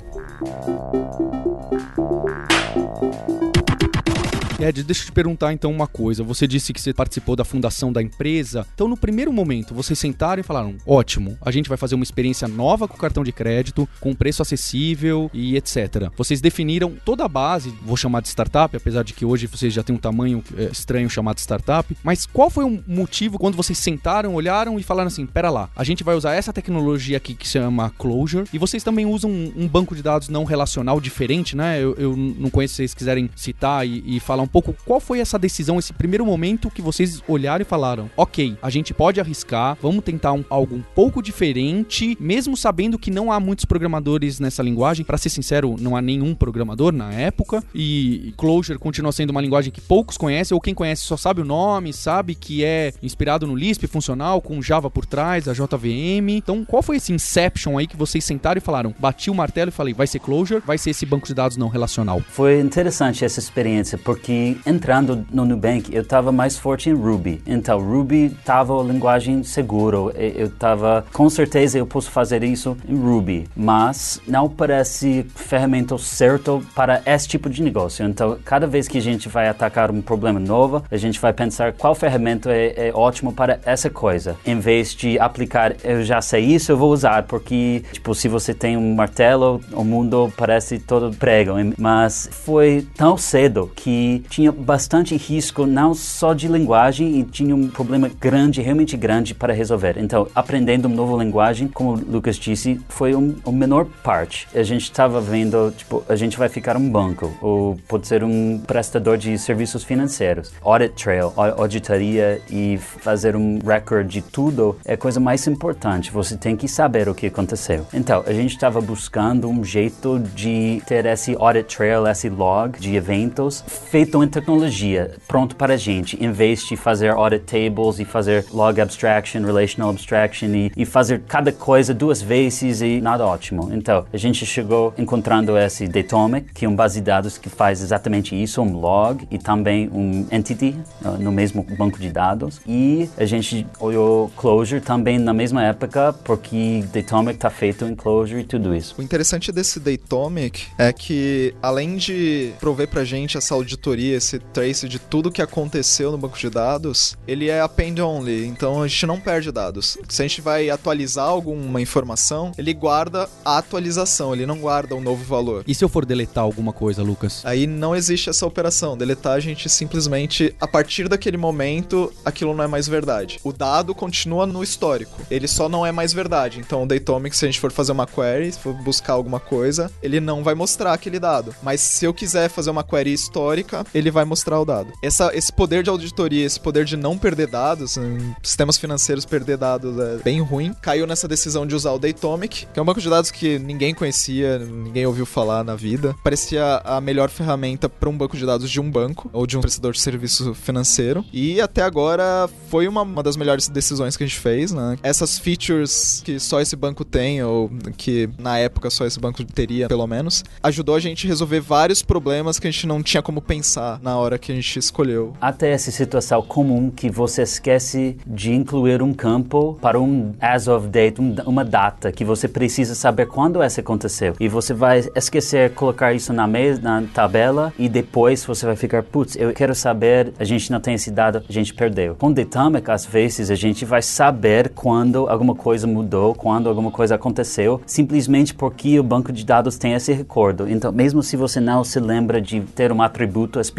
Ed, 4.59 4.83
deixa 4.83 5.01
eu 5.01 5.05
te 5.07 5.12
perguntar 5.12 5.51
então 5.51 5.69
uma 5.69 5.85
coisa. 5.85 6.24
Você 6.24 6.47
disse 6.47 6.71
que 6.71 6.79
você 6.79 6.93
participou 6.93 7.35
da 7.35 7.43
fundação 7.43 7.91
da 7.91 8.01
empresa. 8.01 8.65
Então, 8.74 8.88
no 8.88 8.95
primeiro 8.95 9.31
momento, 9.33 9.74
vocês 9.74 10.00
sentaram 10.00 10.39
e 10.39 10.43
falaram: 10.43 10.75
ótimo, 10.85 11.38
a 11.41 11.51
gente 11.51 11.67
vai 11.67 11.77
fazer 11.77 11.95
uma 11.95 12.03
experiência 12.03 12.47
nova 12.47 12.88
com 12.88 12.95
o 12.95 13.00
cartão 13.00 13.24
de 13.24 13.33
crédito, 13.33 13.88
com 14.00 14.15
preço 14.15 14.41
acessível 14.41 15.29
e 15.33 15.57
etc. 15.57 16.09
Vocês 16.15 16.39
definiram 16.39 16.95
toda 17.03 17.25
a 17.25 17.27
base, 17.27 17.74
vou 17.81 17.97
chamar 17.97 18.21
de 18.21 18.29
startup, 18.29 18.75
apesar 18.75 19.03
de 19.03 19.13
que 19.13 19.25
hoje 19.25 19.45
vocês 19.45 19.74
já 19.74 19.83
têm 19.83 19.95
um 19.95 20.00
tamanho 20.00 20.41
é, 20.57 20.65
estranho 20.71 21.09
chamado 21.09 21.38
startup. 21.39 21.95
Mas 22.01 22.25
qual 22.25 22.50
foi 22.50 22.63
o 22.63 22.81
motivo 22.88 23.38
quando 23.38 23.55
vocês 23.55 23.77
sentaram, 23.77 24.33
olharam 24.33 24.79
e 24.79 24.83
falaram 24.83 25.07
assim: 25.07 25.25
pera 25.25 25.50
lá, 25.50 25.69
a 25.75 25.83
gente 25.83 26.03
vai 26.03 26.15
usar 26.15 26.33
essa 26.33 26.53
tecnologia 26.53 27.17
aqui 27.17 27.35
que 27.35 27.45
se 27.45 27.53
chama 27.53 27.91
Closure 27.97 28.47
e 28.53 28.57
vocês 28.57 28.83
também 28.83 29.05
usam 29.05 29.29
um, 29.29 29.51
um 29.57 29.67
banco 29.67 29.93
de 29.95 30.01
dados 30.01 30.29
não 30.29 30.45
relacional 30.45 31.01
diferente, 31.01 31.57
né? 31.57 31.83
Eu, 31.83 31.93
eu 31.95 32.15
não 32.15 32.50
conheço 32.50 32.75
se 32.75 32.77
vocês 32.77 32.93
quiserem 32.93 33.29
citar 33.35 33.85
e, 33.85 34.15
e 34.15 34.19
falar 34.21 34.44
um 34.45 34.47
pouco 34.47 34.75
qual 34.85 34.99
foi 34.99 35.19
essa 35.19 35.37
decisão, 35.37 35.77
esse 35.77 35.93
primeiro 35.93 36.25
momento 36.25 36.69
que 36.69 36.81
vocês 36.81 37.21
olharam 37.27 37.61
e 37.61 37.65
falaram: 37.65 38.09
ok, 38.15 38.57
a 38.61 38.69
gente 38.69 38.93
pode 38.93 39.19
arriscar, 39.19 39.77
vamos 39.81 40.03
tentar 40.03 40.33
um, 40.33 40.43
algo 40.49 40.75
um 40.75 40.83
pouco 40.93 41.21
diferente, 41.21 42.17
mesmo 42.19 42.55
sabendo 42.55 42.97
que 42.97 43.11
não 43.11 43.31
há 43.31 43.39
muitos 43.39 43.65
programadores 43.65 44.39
nessa 44.39 44.63
linguagem. 44.63 45.05
Para 45.05 45.17
ser 45.17 45.29
sincero, 45.29 45.75
não 45.79 45.95
há 45.95 46.01
nenhum 46.01 46.33
programador 46.33 46.93
na 46.93 47.11
época 47.11 47.63
e 47.73 48.33
Clojure 48.37 48.79
continua 48.79 49.11
sendo 49.11 49.31
uma 49.31 49.41
linguagem 49.41 49.71
que 49.71 49.81
poucos 49.81 50.17
conhecem 50.17 50.55
ou 50.55 50.61
quem 50.61 50.73
conhece 50.73 51.03
só 51.03 51.17
sabe 51.17 51.41
o 51.41 51.45
nome, 51.45 51.91
sabe 51.93 52.35
que 52.35 52.63
é 52.63 52.93
inspirado 53.01 53.47
no 53.47 53.55
Lisp 53.55 53.87
funcional 53.87 54.41
com 54.41 54.61
Java 54.61 54.89
por 54.89 55.05
trás, 55.05 55.47
a 55.47 55.53
JVM. 55.53 56.29
Então, 56.29 56.63
qual 56.65 56.83
foi 56.83 56.97
esse 56.97 57.11
inception 57.11 57.77
aí 57.77 57.87
que 57.87 57.97
vocês 57.97 58.23
sentaram 58.23 58.57
e 58.57 58.61
falaram: 58.61 58.93
bati 58.99 59.29
o 59.29 59.35
martelo 59.35 59.69
e 59.69 59.71
falei, 59.71 59.93
vai 59.93 60.07
ser 60.07 60.19
Clojure, 60.19 60.61
vai 60.65 60.77
ser 60.77 60.91
esse 60.91 61.05
banco 61.05 61.27
de 61.27 61.33
dados 61.33 61.57
não 61.57 61.67
relacional? 61.67 62.21
Foi 62.21 62.59
interessante 62.59 63.23
essa 63.25 63.39
experiência 63.39 63.97
porque 63.97 64.31
entrando 64.65 65.25
no 65.31 65.45
Nubank 65.45 65.93
eu 65.93 66.01
estava 66.01 66.31
mais 66.31 66.57
forte 66.57 66.89
em 66.89 66.93
Ruby. 66.93 67.41
Então 67.45 67.79
Ruby 67.79 68.25
estava 68.25 68.79
a 68.79 68.83
linguagem 68.83 69.43
seguro. 69.43 70.11
Eu 70.15 70.47
estava 70.47 71.05
com 71.13 71.29
certeza 71.29 71.77
eu 71.77 71.85
posso 71.85 72.11
fazer 72.11 72.43
isso 72.43 72.77
em 72.87 72.95
Ruby, 72.95 73.47
mas 73.55 74.21
não 74.27 74.49
parece 74.49 75.25
ferramenta 75.35 75.97
certo 75.97 76.63
para 76.75 77.01
esse 77.05 77.27
tipo 77.27 77.49
de 77.49 77.61
negócio. 77.61 78.05
Então 78.05 78.37
cada 78.43 78.67
vez 78.67 78.87
que 78.87 78.97
a 78.97 79.01
gente 79.01 79.29
vai 79.29 79.47
atacar 79.47 79.91
um 79.91 80.01
problema 80.01 80.39
novo, 80.39 80.83
a 80.89 80.97
gente 80.97 81.19
vai 81.19 81.33
pensar 81.33 81.73
qual 81.73 81.95
ferramenta 81.95 82.51
é, 82.51 82.89
é 82.89 82.91
ótimo 82.93 83.31
para 83.31 83.59
essa 83.65 83.89
coisa. 83.89 84.35
Em 84.45 84.59
vez 84.59 84.93
de 84.93 85.19
aplicar, 85.19 85.75
eu 85.83 86.03
já 86.03 86.21
sei 86.21 86.43
isso, 86.43 86.71
eu 86.71 86.77
vou 86.77 86.91
usar 86.91 87.23
porque 87.23 87.83
tipo 87.91 88.13
se 88.13 88.27
você 88.27 88.53
tem 88.53 88.77
um 88.77 88.95
martelo, 88.95 89.61
o 89.71 89.83
mundo 89.83 90.31
parece 90.35 90.79
todo 90.79 91.15
prego. 91.15 91.53
Mas 91.77 92.29
foi 92.31 92.87
tão 92.95 93.17
cedo 93.17 93.71
que 93.75 94.23
tinha 94.29 94.51
bastante 94.51 95.15
risco, 95.15 95.65
não 95.65 95.94
só 95.94 96.34
de 96.34 96.48
linguagem, 96.48 97.20
e 97.20 97.24
tinha 97.24 97.55
um 97.55 97.67
problema 97.67 98.10
grande, 98.20 98.62
realmente 98.62 98.98
grande 98.98 99.34
para 99.34 99.53
resolver. 99.53 99.98
Então, 99.98 100.27
aprendendo 100.36 100.86
uma 100.88 100.96
nova 100.96 101.24
linguagem, 101.24 101.67
como 101.67 101.91
o 101.91 101.96
Lucas 101.96 102.36
disse, 102.38 102.79
foi 102.89 103.15
um, 103.15 103.36
a 103.46 103.51
menor 103.51 103.86
parte. 104.03 104.48
A 104.53 104.63
gente 104.63 104.84
estava 104.84 105.22
vendo, 105.22 105.74
tipo, 105.77 106.03
a 106.08 106.15
gente 106.15 106.38
vai 106.38 106.50
ficar 106.50 106.77
um 106.77 106.89
banco, 106.89 107.34
ou 107.41 107.77
pode 107.88 108.08
ser 108.08 108.24
um 108.24 108.60
prestador 108.65 109.17
de 109.17 109.38
serviços 109.38 109.84
financeiros. 109.84 110.51
Audit 110.62 110.94
trail, 110.96 111.34
auditoria 111.36 112.41
e 112.50 112.77
fazer 112.77 113.36
um 113.36 113.60
record 113.65 114.08
de 114.08 114.22
tudo 114.22 114.77
é 114.86 114.94
a 114.94 114.98
coisa 114.98 115.20
mais 115.20 115.46
importante. 115.48 116.12
Você 116.12 116.36
tem 116.36 116.55
que 116.55 116.67
saber 116.67 117.08
o 117.08 117.15
que 117.15 117.27
aconteceu. 117.27 117.86
Então, 117.94 118.24
a 118.25 118.34
gente 118.34 118.51
estava 118.51 118.82
buscando 118.82 119.48
um 119.48 119.63
jeito 119.63 120.20
de 120.34 120.82
ter 120.88 121.05
esse 121.05 121.36
audit 121.39 121.75
trail, 121.75 122.08
esse 122.08 122.29
log 122.29 122.79
de 122.79 122.96
eventos 122.96 123.63
feito 123.67 124.14
em 124.24 124.27
tecnologia, 124.27 125.15
pronto 125.27 125.55
para 125.55 125.74
a 125.74 125.77
gente, 125.77 126.17
em 126.24 126.31
vez 126.31 126.65
de 126.65 126.75
fazer 126.75 127.12
audit 127.12 127.45
tables 127.45 128.00
e 128.00 128.05
fazer 128.05 128.45
log 128.51 128.79
abstraction, 128.79 129.43
relational 129.43 129.89
abstraction 129.89 130.48
e, 130.53 130.72
e 130.75 130.86
fazer 130.86 131.22
cada 131.27 131.51
coisa 131.51 131.93
duas 131.93 132.22
vezes 132.22 132.81
e 132.81 133.01
nada 133.01 133.25
ótimo. 133.25 133.69
Então, 133.74 134.05
a 134.12 134.17
gente 134.17 134.45
chegou 134.45 134.93
encontrando 134.98 135.57
esse 135.57 135.88
Datomic, 135.88 136.53
que 136.53 136.65
é 136.65 136.67
uma 136.67 136.77
base 136.77 137.00
de 137.00 137.05
dados 137.05 137.38
que 137.38 137.50
faz 137.50 137.81
exatamente 137.81 138.41
isso, 138.41 138.62
um 138.62 138.77
log 138.77 139.27
e 139.29 139.38
também 139.38 139.89
um 139.91 140.27
entity 140.31 140.75
uh, 141.03 141.12
no 141.19 141.31
mesmo 141.31 141.65
banco 141.77 142.00
de 142.00 142.10
dados. 142.10 142.62
E 142.67 143.10
a 143.17 143.25
gente 143.25 143.65
olhou 143.79 144.31
Clojure 144.38 144.81
também 144.81 145.17
na 145.17 145.34
mesma 145.34 145.63
época, 145.63 146.13
porque 146.24 146.84
Datomic 146.93 147.36
está 147.36 147.50
feito 147.50 147.86
em 147.86 147.95
Clojure 147.95 148.41
e 148.41 148.43
tudo 148.43 148.75
isso. 148.75 148.95
O 148.98 149.01
interessante 149.01 149.51
desse 149.51 149.79
Datomic 149.79 150.67
é 150.77 150.91
que, 150.93 151.53
além 151.62 151.95
de 151.95 152.53
prover 152.60 152.88
pra 152.88 153.03
gente 153.03 153.38
essa 153.38 153.53
auditoria, 153.53 154.04
esse 154.12 154.39
trace 154.39 154.88
de 154.88 155.00
tudo 155.00 155.31
que 155.31 155.41
aconteceu 155.41 156.12
no 156.12 156.17
banco 156.17 156.38
de 156.38 156.50
dados, 156.50 157.17
ele 157.27 157.50
é 157.50 157.62
append 157.62 158.01
only, 158.01 158.45
então 158.45 158.81
a 158.81 158.88
gente 158.88 159.05
não 159.05 159.19
perde 159.19 159.51
dados. 159.51 159.97
Se 160.07 160.21
a 160.21 160.27
gente 160.27 160.41
vai 160.41 160.69
atualizar 160.69 161.27
alguma 161.27 161.81
informação, 161.81 162.51
ele 162.57 162.74
guarda 162.74 163.29
a 163.43 163.57
atualização, 163.57 164.33
ele 164.33 164.45
não 164.45 164.57
guarda 164.57 164.95
um 164.95 165.01
novo 165.01 165.24
valor. 165.24 165.63
E 165.67 165.74
se 165.74 165.83
eu 165.83 165.89
for 165.89 166.05
deletar 166.05 166.43
alguma 166.43 166.74
coisa, 166.74 167.03
Lucas? 167.03 167.41
Aí 167.45 167.67
não 167.67 167.95
existe 167.95 168.29
essa 168.29 168.45
operação. 168.45 168.97
Deletar 168.97 169.33
a 169.33 169.39
gente 169.39 169.69
simplesmente, 169.69 170.55
a 170.59 170.67
partir 170.67 171.07
daquele 171.07 171.38
momento, 171.38 172.12
aquilo 172.24 172.53
não 172.53 172.63
é 172.63 172.67
mais 172.67 172.88
verdade. 172.88 173.39
O 173.43 173.51
dado 173.51 173.93
continua 173.95 174.45
no 174.45 174.63
histórico, 174.63 175.21
ele 175.29 175.47
só 175.47 175.69
não 175.69 175.85
é 175.85 175.91
mais 175.91 176.13
verdade. 176.13 176.59
Então 176.59 176.83
o 176.83 176.88
Datomic, 176.88 177.35
se 177.35 177.45
a 177.45 177.47
gente 177.47 177.59
for 177.59 177.71
fazer 177.71 177.91
uma 177.91 178.07
query, 178.07 178.51
se 178.51 178.59
for 178.59 178.74
buscar 178.74 179.13
alguma 179.13 179.39
coisa, 179.39 179.91
ele 180.01 180.19
não 180.19 180.43
vai 180.43 180.55
mostrar 180.55 180.93
aquele 180.93 181.19
dado. 181.19 181.55
Mas 181.62 181.81
se 181.81 182.05
eu 182.05 182.13
quiser 182.13 182.50
fazer 182.50 182.69
uma 182.69 182.83
query 182.83 183.13
histórica, 183.13 183.85
ele 183.95 184.11
vai 184.11 184.25
mostrar 184.25 184.59
o 184.59 184.65
dado. 184.65 184.91
Essa, 185.01 185.31
esse 185.33 185.51
poder 185.53 185.81
de 185.81 185.89
auditoria, 185.89 186.45
esse 186.45 186.59
poder 186.59 186.83
de 186.83 186.97
não 186.97 187.17
perder 187.17 187.47
dados, 187.47 187.95
em 187.95 188.35
sistemas 188.43 188.77
financeiros 188.77 189.23
perder 189.23 189.57
dados 189.57 189.97
é 189.97 190.17
bem 190.17 190.41
ruim, 190.41 190.75
caiu 190.81 191.07
nessa 191.07 191.29
decisão 191.29 191.65
de 191.65 191.73
usar 191.73 191.93
o 191.93 191.99
Datomic, 191.99 192.67
que 192.73 192.77
é 192.77 192.81
um 192.81 192.85
banco 192.85 192.99
de 192.99 193.09
dados 193.09 193.31
que 193.31 193.57
ninguém 193.57 193.93
conhecia, 193.93 194.59
ninguém 194.59 195.05
ouviu 195.05 195.25
falar 195.25 195.63
na 195.63 195.75
vida. 195.75 196.13
Parecia 196.21 196.81
a 196.83 196.99
melhor 196.99 197.29
ferramenta 197.29 197.87
para 197.87 198.09
um 198.09 198.17
banco 198.17 198.35
de 198.35 198.45
dados 198.45 198.69
de 198.69 198.81
um 198.81 198.91
banco 198.91 199.29
ou 199.31 199.47
de 199.47 199.57
um 199.57 199.61
prestador 199.61 199.93
de 199.93 200.01
serviço 200.01 200.53
financeiro. 200.53 201.23
E 201.31 201.61
até 201.61 201.81
agora 201.81 202.49
foi 202.69 202.89
uma, 202.89 203.03
uma 203.03 203.23
das 203.23 203.37
melhores 203.37 203.69
decisões 203.69 204.17
que 204.17 204.23
a 204.25 204.27
gente 204.27 204.39
fez, 204.39 204.73
né? 204.73 204.97
Essas 205.01 205.39
features 205.39 206.21
que 206.25 206.37
só 206.37 206.59
esse 206.59 206.75
banco 206.75 207.05
tem, 207.05 207.41
ou 207.41 207.71
que 207.95 208.29
na 208.37 208.57
época 208.57 208.89
só 208.89 209.05
esse 209.05 209.19
banco 209.19 209.41
teria, 209.45 209.87
pelo 209.87 210.05
menos, 210.05 210.43
ajudou 210.61 210.95
a 210.95 210.99
gente 210.99 211.25
a 211.25 211.29
resolver 211.29 211.61
vários 211.61 212.01
problemas 212.01 212.59
que 212.59 212.67
a 212.67 212.71
gente 212.71 212.85
não 212.85 213.01
tinha 213.01 213.21
como 213.21 213.41
pensar 213.41 213.84
na 214.01 214.17
hora 214.17 214.37
que 214.37 214.51
a 214.51 214.55
gente 214.55 214.79
escolheu. 214.79 215.33
Até 215.39 215.71
essa 215.71 215.91
situação 215.91 216.41
comum 216.41 216.89
que 216.89 217.09
você 217.09 217.43
esquece 217.43 218.17
de 218.25 218.53
incluir 218.53 219.01
um 219.01 219.13
campo 219.13 219.77
para 219.81 219.99
um 219.99 220.33
as 220.39 220.67
of 220.67 220.87
date, 220.87 221.21
um, 221.21 221.35
uma 221.45 221.63
data 221.63 222.11
que 222.11 222.25
você 222.25 222.47
precisa 222.47 222.95
saber 222.95 223.27
quando 223.27 223.61
essa 223.61 223.81
aconteceu. 223.81 224.33
E 224.39 224.47
você 224.47 224.73
vai 224.73 225.03
esquecer 225.15 225.71
colocar 225.73 226.13
isso 226.13 226.33
na 226.33 226.47
mesa, 226.47 226.81
na 226.81 227.03
tabela 227.13 227.73
e 227.77 227.87
depois 227.87 228.43
você 228.43 228.65
vai 228.65 228.75
ficar, 228.75 229.03
putz, 229.03 229.35
eu 229.35 229.53
quero 229.53 229.75
saber, 229.75 230.33
a 230.39 230.43
gente 230.43 230.71
não 230.71 230.79
tem 230.79 230.95
esse 230.95 231.11
dado, 231.11 231.43
a 231.47 231.51
gente 231.53 231.73
perdeu. 231.73 232.15
Com 232.15 232.31
Datomic, 232.31 232.89
às 232.89 233.05
vezes 233.05 233.51
a 233.51 233.55
gente 233.55 233.85
vai 233.85 234.01
saber 234.01 234.69
quando 234.69 235.29
alguma 235.29 235.55
coisa 235.55 235.87
mudou, 235.87 236.33
quando 236.33 236.67
alguma 236.67 236.91
coisa 236.91 237.15
aconteceu, 237.15 237.81
simplesmente 237.85 238.53
porque 238.53 238.99
o 238.99 239.03
banco 239.03 239.31
de 239.31 239.45
dados 239.45 239.77
tem 239.77 239.93
esse 239.93 240.11
recordo. 240.11 240.69
Então, 240.69 240.91
mesmo 240.91 241.21
se 241.21 241.37
você 241.37 241.59
não 241.59 241.83
se 241.83 241.99
lembra 241.99 242.41
de 242.41 242.61
ter 242.61 242.91
um 242.91 243.01
atributo 243.01 243.59
específico 243.59 243.75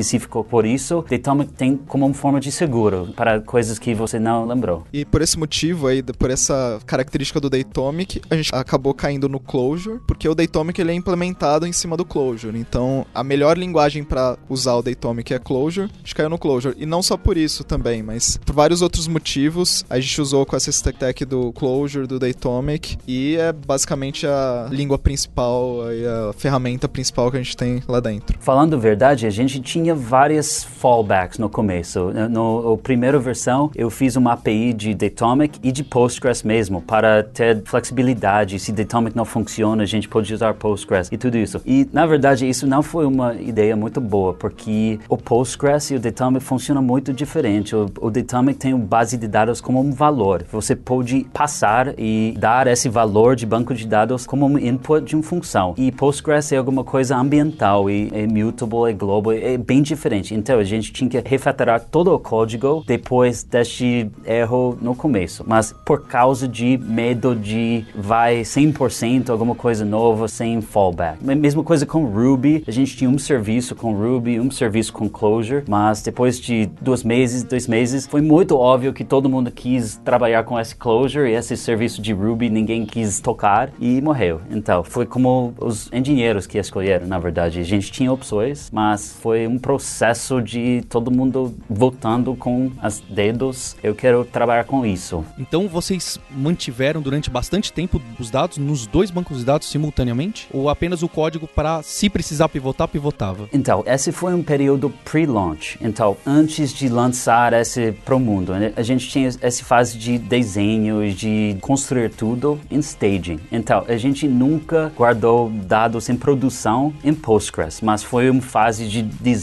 por 0.51 0.67
isso, 0.67 1.05
Datomic 1.09 1.53
tem 1.53 1.77
como 1.77 2.05
uma 2.05 2.15
forma 2.15 2.41
de 2.41 2.51
seguro 2.51 3.13
para 3.17 3.41
coisas 3.41 3.79
que 3.79 3.95
você 3.95 4.19
não 4.19 4.45
lembrou. 4.45 4.85
E 4.93 5.05
por 5.05 5.23
esse 5.23 5.39
motivo 5.39 5.87
aí, 5.87 6.03
por 6.03 6.31
essa 6.31 6.81
característica 6.85 7.41
do 7.41 7.49
Datomic, 7.49 8.21
a 8.29 8.37
gente 8.37 8.55
acabou 8.55 8.93
caindo 8.93 9.29
no 9.29 9.39
Clojure, 9.39 10.01
porque 10.07 10.29
o 10.29 10.35
Datomic 10.35 10.81
ele 10.81 10.91
é 10.91 10.95
implementado 10.95 11.67
em 11.67 11.73
cima 11.73 11.97
do 11.97 12.05
Clojure. 12.05 12.59
Então, 12.59 13.07
a 13.15 13.23
melhor 13.23 13.57
linguagem 13.57 14.03
para 14.03 14.37
usar 14.49 14.75
o 14.75 14.83
Datomic 14.83 15.33
é 15.33 15.39
Clojure. 15.39 15.89
A 15.95 15.99
gente 15.99 16.15
caiu 16.15 16.29
no 16.29 16.39
Clojure. 16.39 16.75
E 16.79 16.85
não 16.85 17.03
só 17.03 17.17
por 17.17 17.37
isso 17.37 17.65
também, 17.65 18.03
mas 18.03 18.39
por 18.39 18.55
vários 18.55 18.83
outros 18.83 19.07
motivos, 19.07 19.85
a 19.89 20.01
gente 20.01 20.21
usou 20.21 20.45
com 20.45 20.57
essa 20.57 20.71
stack 20.71 20.97
tech 20.97 21.25
do 21.25 21.53
Clojure, 21.53 22.07
do 22.07 22.19
Datomic, 22.19 22.97
e 23.07 23.37
é 23.37 23.53
basicamente 23.53 24.27
a 24.27 24.69
língua 24.71 24.99
principal, 24.99 25.81
a 26.29 26.33
ferramenta 26.33 26.89
principal 26.89 27.31
que 27.31 27.37
a 27.37 27.43
gente 27.43 27.57
tem 27.57 27.83
lá 27.87 28.01
dentro. 28.01 28.39
Falando 28.41 28.79
verdade, 28.79 29.27
a 29.27 29.31
gente 29.31 29.59
tinha 29.77 29.95
várias 29.95 30.65
fallbacks 30.65 31.39
no 31.39 31.51
começo. 31.51 32.11
No, 32.31 32.63
no 32.63 32.79
primeira 32.79 33.19
versão, 33.19 33.71
eu 33.75 33.91
fiz 33.91 34.17
uma 34.17 34.33
API 34.33 34.73
de 34.73 34.95
Datomic 34.95 35.59
e 35.63 35.71
de 35.71 35.85
Postgres 35.85 36.43
mesmo, 36.43 36.81
para 36.81 37.23
ter 37.23 37.63
flexibilidade. 37.63 38.59
Se 38.59 38.73
Datomic 38.73 39.15
não 39.15 39.27
funciona, 39.27 39.83
a 39.83 39.87
gente 39.87 40.09
pode 40.09 40.33
usar 40.33 40.55
Postgres 40.55 41.11
e 41.13 41.19
tudo 41.19 41.37
isso. 41.37 41.61
E, 41.67 41.87
na 41.93 42.07
verdade, 42.07 42.49
isso 42.49 42.67
não 42.67 42.83
foi 42.83 43.05
uma 43.05 43.35
ideia 43.35 43.77
muito 43.77 44.01
boa, 44.01 44.33
porque 44.33 44.99
o 45.11 45.19
Postgres 45.19 45.91
e 45.91 45.97
o 45.97 46.01
Datomic 46.01 46.43
funcionam 46.43 46.83
muito 46.83 47.13
diferente. 47.13 47.77
O, 47.77 47.87
o 48.01 48.11
Datomic 48.11 48.59
tem 48.59 48.73
uma 48.73 48.83
base 48.83 49.19
de 49.19 49.29
dados 49.29 49.61
como 49.61 49.79
um 49.79 49.93
valor. 49.93 50.43
Você 50.51 50.75
pode 50.75 51.27
passar 51.35 51.93
e 51.99 52.35
dar 52.39 52.67
esse 52.67 52.89
valor 52.89 53.37
de 53.37 53.45
banco 53.45 53.75
de 53.75 53.87
dados 53.87 54.25
como 54.27 54.47
um 54.47 54.59
input 54.59 55.05
de 55.05 55.15
uma 55.15 55.23
função. 55.23 55.75
E 55.77 55.93
Postgres 55.93 56.51
é 56.51 56.57
alguma 56.57 56.83
coisa 56.83 57.15
ambiental 57.15 57.91
e 57.91 58.09
é 58.15 58.27
mutable, 58.27 58.89
é 58.89 58.95
global, 58.95 59.35
é 59.35 59.66
bem 59.67 59.83
diferente. 59.83 60.35
Então 60.35 60.59
a 60.59 60.65
gente 60.65 60.93
tinha 60.93 61.11
que 61.11 61.29
refatorar 61.29 61.81
todo 61.81 62.15
o 62.15 62.19
código 62.19 62.85
depois 62.87 63.43
deste 63.43 64.11
erro 64.25 64.79
no 64.81 64.95
começo. 64.95 65.45
Mas 65.47 65.73
por 65.85 66.07
causa 66.07 66.47
de 66.47 66.79
medo 66.79 67.35
de 67.35 67.85
vai 67.95 68.43
100% 68.43 69.31
alguma 69.31 69.55
coisa 69.55 69.85
nova 69.85 70.29
sem 70.29 70.61
fallback. 70.61 71.19
Mesma 71.23 71.63
coisa 71.63 71.85
com 71.85 72.05
Ruby. 72.05 72.65
A 72.67 72.71
gente 72.71 72.97
tinha 72.97 73.11
um 73.11 73.19
serviço 73.19 73.75
com 73.75 73.93
Ruby, 73.93 74.39
um 74.41 74.51
serviço 74.51 74.93
com 74.93 75.09
Clojure, 75.09 75.65
mas 75.69 76.03
depois 76.03 76.41
de 76.41 76.67
dois 76.81 77.03
meses, 77.03 77.43
dois 77.43 77.67
meses, 77.67 78.07
foi 78.07 78.21
muito 78.21 78.57
óbvio 78.57 78.93
que 78.93 79.05
todo 79.05 79.29
mundo 79.29 79.51
quis 79.51 79.97
trabalhar 80.05 80.45
com 80.45 80.59
esse 80.59 80.75
Clojure 80.77 81.31
e 81.31 81.35
esse 81.35 81.57
serviço 81.57 82.01
de 82.01 82.13
Ruby 82.13 82.49
ninguém 82.49 82.87
quis 82.87 83.21
tocar 83.21 83.71
e 83.81 84.01
morreu. 84.01 84.41
Então 84.51 84.85
foi 84.85 85.07
como 85.07 85.55
os 85.61 85.91
engenheiros 85.93 86.47
que 86.47 86.59
escolheram, 86.59 87.07
na 87.07 87.19
verdade. 87.19 87.61
A 87.61 87.65
gente 87.65 87.91
tinha 87.91 88.13
opções, 88.13 88.71
mas 88.73 89.17
foi 89.21 89.47
um 89.47 89.56
processo 89.59 90.41
de 90.41 90.83
todo 90.89 91.11
mundo 91.11 91.55
votando 91.69 92.35
com 92.35 92.71
os 92.85 93.01
dedos. 93.01 93.77
Eu 93.83 93.95
quero 93.95 94.25
trabalhar 94.25 94.65
com 94.65 94.85
isso. 94.85 95.25
Então 95.39 95.69
vocês 95.69 96.19
mantiveram 96.31 97.01
durante 97.01 97.31
bastante 97.31 97.73
tempo 97.73 98.01
os 98.19 98.31
dados 98.31 98.59
nos 98.59 98.87
dois 98.87 99.11
bancos 99.11 99.39
de 99.39 99.45
dados 99.45 99.69
simultaneamente? 99.69 100.49
Ou 100.53 100.69
apenas 100.69 101.03
o 101.03 101.09
código 101.09 101.47
para, 101.47 101.83
se 101.83 102.09
precisar 102.09 102.49
pivotar, 102.49 102.89
pivotava? 102.89 103.49
Então, 103.53 103.83
esse 103.87 104.13
foi 104.13 104.35
um 104.35 104.43
período 104.43 104.91
pre-launch. 105.05 105.79
Então, 105.81 106.17
antes 106.27 106.73
de 106.73 106.89
lançar 106.89 107.53
esse 107.53 107.93
para 108.05 108.15
o 108.15 108.21
mundo, 108.21 108.53
né, 108.53 108.73
a 108.77 108.83
gente 108.83 109.09
tinha 109.09 109.29
essa 109.29 109.65
fase 109.65 109.99
de 109.99 110.19
desenho, 110.19 111.13
de 111.13 111.57
construir 111.61 112.11
tudo 112.11 112.59
em 112.71 112.79
staging. 112.79 113.41
Então, 113.51 113.85
a 113.89 113.97
gente 113.97 114.29
nunca 114.29 114.93
guardou 114.97 115.51
dados 115.51 116.09
em 116.09 116.17
produção 116.17 116.93
em 117.03 117.15
Postgres, 117.15 117.81
mas 117.81 118.03
foi 118.03 118.31
uma 118.31 118.43
fase 118.43 118.89
de 118.89 119.03
design, 119.03 119.37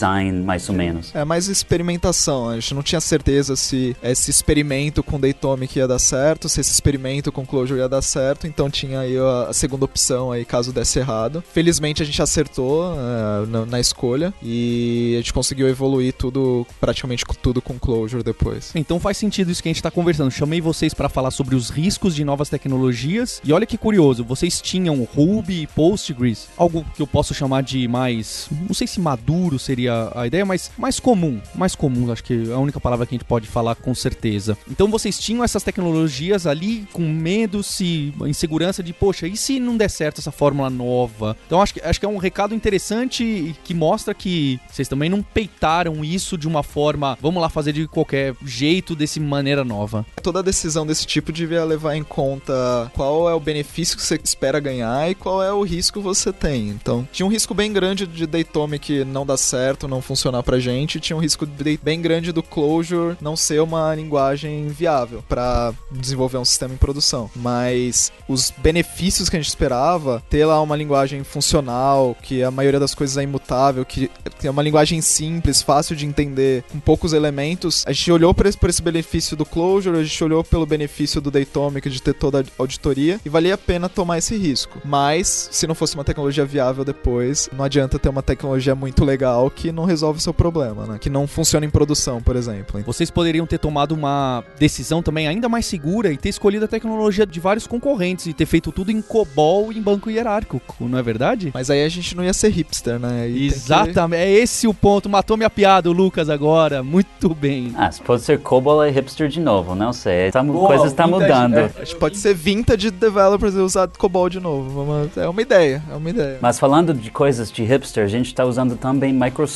mais 0.43 0.67
ou 0.69 0.75
menos. 0.75 1.13
É 1.15 1.23
mais 1.23 1.47
experimentação. 1.47 2.49
A 2.49 2.55
gente 2.55 2.73
não 2.73 2.83
tinha 2.83 2.99
certeza 2.99 3.55
se 3.55 3.95
esse 4.03 4.29
experimento 4.29 5.01
com 5.01 5.19
Datomic 5.19 5.77
ia 5.77 5.87
dar 5.87 5.99
certo, 5.99 6.49
se 6.49 6.59
esse 6.59 6.71
experimento 6.71 7.31
com 7.31 7.45
Clojure 7.45 7.79
ia 7.79 7.87
dar 7.87 8.01
certo, 8.01 8.45
então 8.45 8.69
tinha 8.69 8.99
aí 8.99 9.15
a, 9.17 9.53
segunda 9.53 9.85
opção 9.85 10.31
aí 10.31 10.43
caso 10.43 10.73
desse 10.73 10.99
errado. 10.99 11.43
Felizmente 11.53 12.01
a 12.01 12.05
gente 12.05 12.21
acertou 12.21 12.93
uh, 12.93 13.45
na, 13.47 13.65
na, 13.65 13.79
escolha 13.79 14.33
e 14.41 15.13
a 15.15 15.17
gente 15.17 15.33
conseguiu 15.33 15.67
evoluir 15.67 16.13
tudo, 16.13 16.65
praticamente 16.79 17.23
tudo 17.41 17.61
com 17.61 17.79
Clojure 17.79 18.23
depois. 18.23 18.71
Então 18.75 18.99
faz 18.99 19.17
sentido 19.17 19.51
isso 19.51 19.61
que 19.61 19.69
a 19.69 19.71
gente 19.71 19.77
está 19.77 19.91
conversando. 19.91 20.31
Chamei 20.31 20.59
vocês 20.59 20.93
para 20.93 21.07
falar 21.07 21.31
sobre 21.31 21.55
os 21.55 21.69
riscos 21.69 22.15
de 22.15 22.23
novas 22.25 22.49
tecnologias 22.49 23.41
e 23.43 23.53
olha 23.53 23.65
que 23.65 23.77
curioso, 23.77 24.23
vocês 24.23 24.61
tinham 24.61 25.07
Ruby 25.15 25.63
e 25.63 25.67
Postgres, 25.67 26.47
algo 26.57 26.85
que 26.95 27.01
eu 27.01 27.07
posso 27.07 27.33
chamar 27.33 27.63
de 27.63 27.87
mais, 27.87 28.47
não 28.67 28.73
sei 28.73 28.87
se 28.87 28.99
maduro 28.99 29.59
seria 29.59 29.92
a 30.13 30.27
ideia, 30.27 30.45
mas 30.45 30.71
mais 30.77 30.99
comum, 30.99 31.39
mais 31.55 31.75
comum, 31.75 32.11
acho 32.11 32.23
que 32.23 32.49
é 32.49 32.53
a 32.53 32.59
única 32.59 32.79
palavra 32.79 33.05
que 33.05 33.15
a 33.15 33.17
gente 33.17 33.27
pode 33.27 33.47
falar 33.47 33.75
com 33.75 33.93
certeza. 33.93 34.57
Então 34.69 34.89
vocês 34.89 35.19
tinham 35.19 35.43
essas 35.43 35.63
tecnologias 35.63 36.45
ali 36.47 36.87
com 36.91 37.01
medo, 37.01 37.63
se 37.63 38.13
insegurança 38.25 38.83
de, 38.83 38.93
poxa, 38.93 39.27
e 39.27 39.35
se 39.37 39.59
não 39.59 39.77
der 39.77 39.89
certo 39.89 40.19
essa 40.19 40.31
fórmula 40.31 40.69
nova? 40.69 41.35
Então 41.45 41.61
acho 41.61 41.73
que, 41.73 41.81
acho 41.81 41.99
que 41.99 42.05
é 42.05 42.09
um 42.09 42.17
recado 42.17 42.55
interessante 42.55 43.55
que 43.63 43.73
mostra 43.73 44.13
que 44.13 44.59
vocês 44.69 44.87
também 44.87 45.09
não 45.09 45.21
peitaram 45.21 46.03
isso 46.03 46.37
de 46.37 46.47
uma 46.47 46.63
forma, 46.63 47.17
vamos 47.21 47.41
lá 47.41 47.49
fazer 47.49 47.73
de 47.73 47.87
qualquer 47.87 48.35
jeito, 48.45 48.95
desse 48.95 49.19
maneira 49.19 49.63
nova. 49.63 50.05
Toda 50.21 50.43
decisão 50.43 50.85
desse 50.85 51.05
tipo 51.05 51.31
devia 51.31 51.63
levar 51.63 51.95
em 51.95 52.03
conta 52.03 52.91
qual 52.93 53.29
é 53.29 53.33
o 53.33 53.39
benefício 53.39 53.97
que 53.97 54.03
você 54.03 54.19
espera 54.23 54.59
ganhar 54.59 55.09
e 55.09 55.15
qual 55.15 55.43
é 55.43 55.51
o 55.51 55.63
risco 55.63 55.99
que 55.99 56.03
você 56.03 56.31
tem. 56.31 56.69
Então, 56.69 57.07
tinha 57.11 57.25
um 57.25 57.29
risco 57.29 57.53
bem 57.53 57.71
grande 57.71 58.05
de 58.07 58.25
Datomic 58.25 59.03
não 59.05 59.25
dar 59.25 59.37
certo, 59.37 59.82
não 59.87 60.01
funcionar 60.01 60.43
pra 60.43 60.59
gente, 60.59 60.99
tinha 60.99 61.15
um 61.15 61.19
risco 61.19 61.47
bem 61.81 62.01
grande 62.01 62.31
do 62.31 62.43
Clojure 62.43 63.17
não 63.21 63.35
ser 63.35 63.61
uma 63.61 63.93
linguagem 63.95 64.67
viável 64.67 65.23
para 65.27 65.73
desenvolver 65.91 66.37
um 66.37 66.45
sistema 66.45 66.73
em 66.73 66.77
produção. 66.77 67.29
Mas 67.35 68.11
os 68.27 68.51
benefícios 68.57 69.29
que 69.29 69.35
a 69.35 69.39
gente 69.39 69.49
esperava, 69.49 70.23
ter 70.29 70.45
lá 70.45 70.61
uma 70.61 70.75
linguagem 70.75 71.23
funcional, 71.23 72.15
que 72.21 72.43
a 72.43 72.51
maioria 72.51 72.79
das 72.79 72.95
coisas 72.95 73.17
é 73.17 73.23
imutável, 73.23 73.85
que 73.85 74.09
é 74.43 74.49
uma 74.49 74.63
linguagem 74.63 75.01
simples, 75.01 75.61
fácil 75.61 75.95
de 75.95 76.05
entender, 76.05 76.63
com 76.71 76.79
poucos 76.79 77.13
elementos, 77.13 77.83
a 77.85 77.91
gente 77.91 78.11
olhou 78.11 78.33
por 78.33 78.45
esse, 78.45 78.57
por 78.57 78.69
esse 78.69 78.81
benefício 78.81 79.35
do 79.35 79.45
Clojure, 79.45 79.97
a 79.97 80.03
gente 80.03 80.23
olhou 80.23 80.43
pelo 80.43 80.65
benefício 80.65 81.21
do 81.21 81.31
Datomic 81.31 81.89
de 81.89 82.01
ter 82.01 82.13
toda 82.13 82.41
a 82.41 82.43
auditoria 82.57 83.19
e 83.25 83.29
valia 83.29 83.55
a 83.55 83.57
pena 83.57 83.89
tomar 83.89 84.17
esse 84.17 84.35
risco. 84.37 84.79
Mas, 84.85 85.49
se 85.51 85.67
não 85.67 85.75
fosse 85.75 85.95
uma 85.95 86.03
tecnologia 86.03 86.45
viável 86.45 86.83
depois, 86.83 87.49
não 87.53 87.65
adianta 87.65 87.99
ter 87.99 88.09
uma 88.09 88.23
tecnologia 88.23 88.75
muito 88.75 89.03
legal 89.03 89.49
que 89.49 89.71
não 89.73 89.85
resolve 89.85 90.19
o 90.19 90.21
seu 90.21 90.33
problema, 90.33 90.85
né? 90.85 90.97
Que 90.99 91.09
não 91.09 91.27
funciona 91.27 91.65
em 91.65 91.69
produção, 91.69 92.21
por 92.21 92.35
exemplo. 92.35 92.81
Vocês 92.85 93.09
poderiam 93.09 93.45
ter 93.45 93.57
tomado 93.57 93.93
uma 93.93 94.43
decisão 94.59 95.01
também 95.01 95.27
ainda 95.27 95.49
mais 95.49 95.65
segura 95.65 96.11
e 96.11 96.17
ter 96.17 96.29
escolhido 96.29 96.65
a 96.65 96.67
tecnologia 96.67 97.25
de 97.25 97.39
vários 97.39 97.67
concorrentes 97.67 98.27
e 98.27 98.33
ter 98.33 98.45
feito 98.45 98.71
tudo 98.71 98.91
em 98.91 99.01
COBOL 99.01 99.71
e 99.71 99.77
em 99.77 99.81
banco 99.81 100.09
hierárquico, 100.09 100.85
não 100.87 100.97
é 100.97 101.01
verdade? 101.01 101.51
Mas 101.53 101.69
aí 101.69 101.83
a 101.83 101.89
gente 101.89 102.15
não 102.15 102.23
ia 102.23 102.33
ser 102.33 102.49
hipster, 102.49 102.99
né? 102.99 103.23
Aí 103.23 103.47
Exatamente, 103.47 104.21
que... 104.21 104.27
é 104.27 104.31
esse 104.31 104.67
o 104.67 104.73
ponto. 104.73 105.09
Matou 105.09 105.37
minha 105.37 105.49
piada 105.49 105.89
o 105.89 105.93
Lucas 105.93 106.29
agora. 106.29 106.83
Muito 106.83 107.33
bem. 107.33 107.73
Ah, 107.77 107.91
se 107.91 108.01
pode 108.01 108.21
ser 108.21 108.39
COBOL 108.39 108.83
é 108.83 108.89
hipster 108.89 109.27
de 109.27 109.39
novo, 109.39 109.75
não 109.75 109.93
sei. 109.93 110.31
Tá, 110.31 110.43
Boa, 110.43 110.67
coisas 110.67 110.87
estão 110.87 111.09
tá 111.09 111.19
mudando. 111.19 111.57
É, 111.57 111.71
a 111.77 111.83
gente 111.83 111.95
pode 111.95 112.17
ser 112.17 112.33
vintage 112.33 112.91
developers 112.91 113.55
e 113.55 113.59
usar 113.59 113.87
COBOL 113.87 114.29
de 114.29 114.39
novo. 114.39 115.09
É 115.15 115.27
uma 115.27 115.41
ideia, 115.41 115.83
é 115.91 115.95
uma 115.95 116.09
ideia. 116.09 116.37
Mas 116.41 116.59
falando 116.59 116.93
de 116.93 117.11
coisas 117.11 117.51
de 117.51 117.63
hipster, 117.63 118.03
a 118.03 118.07
gente 118.07 118.27
está 118.27 118.45
usando 118.45 118.75
também 118.75 119.13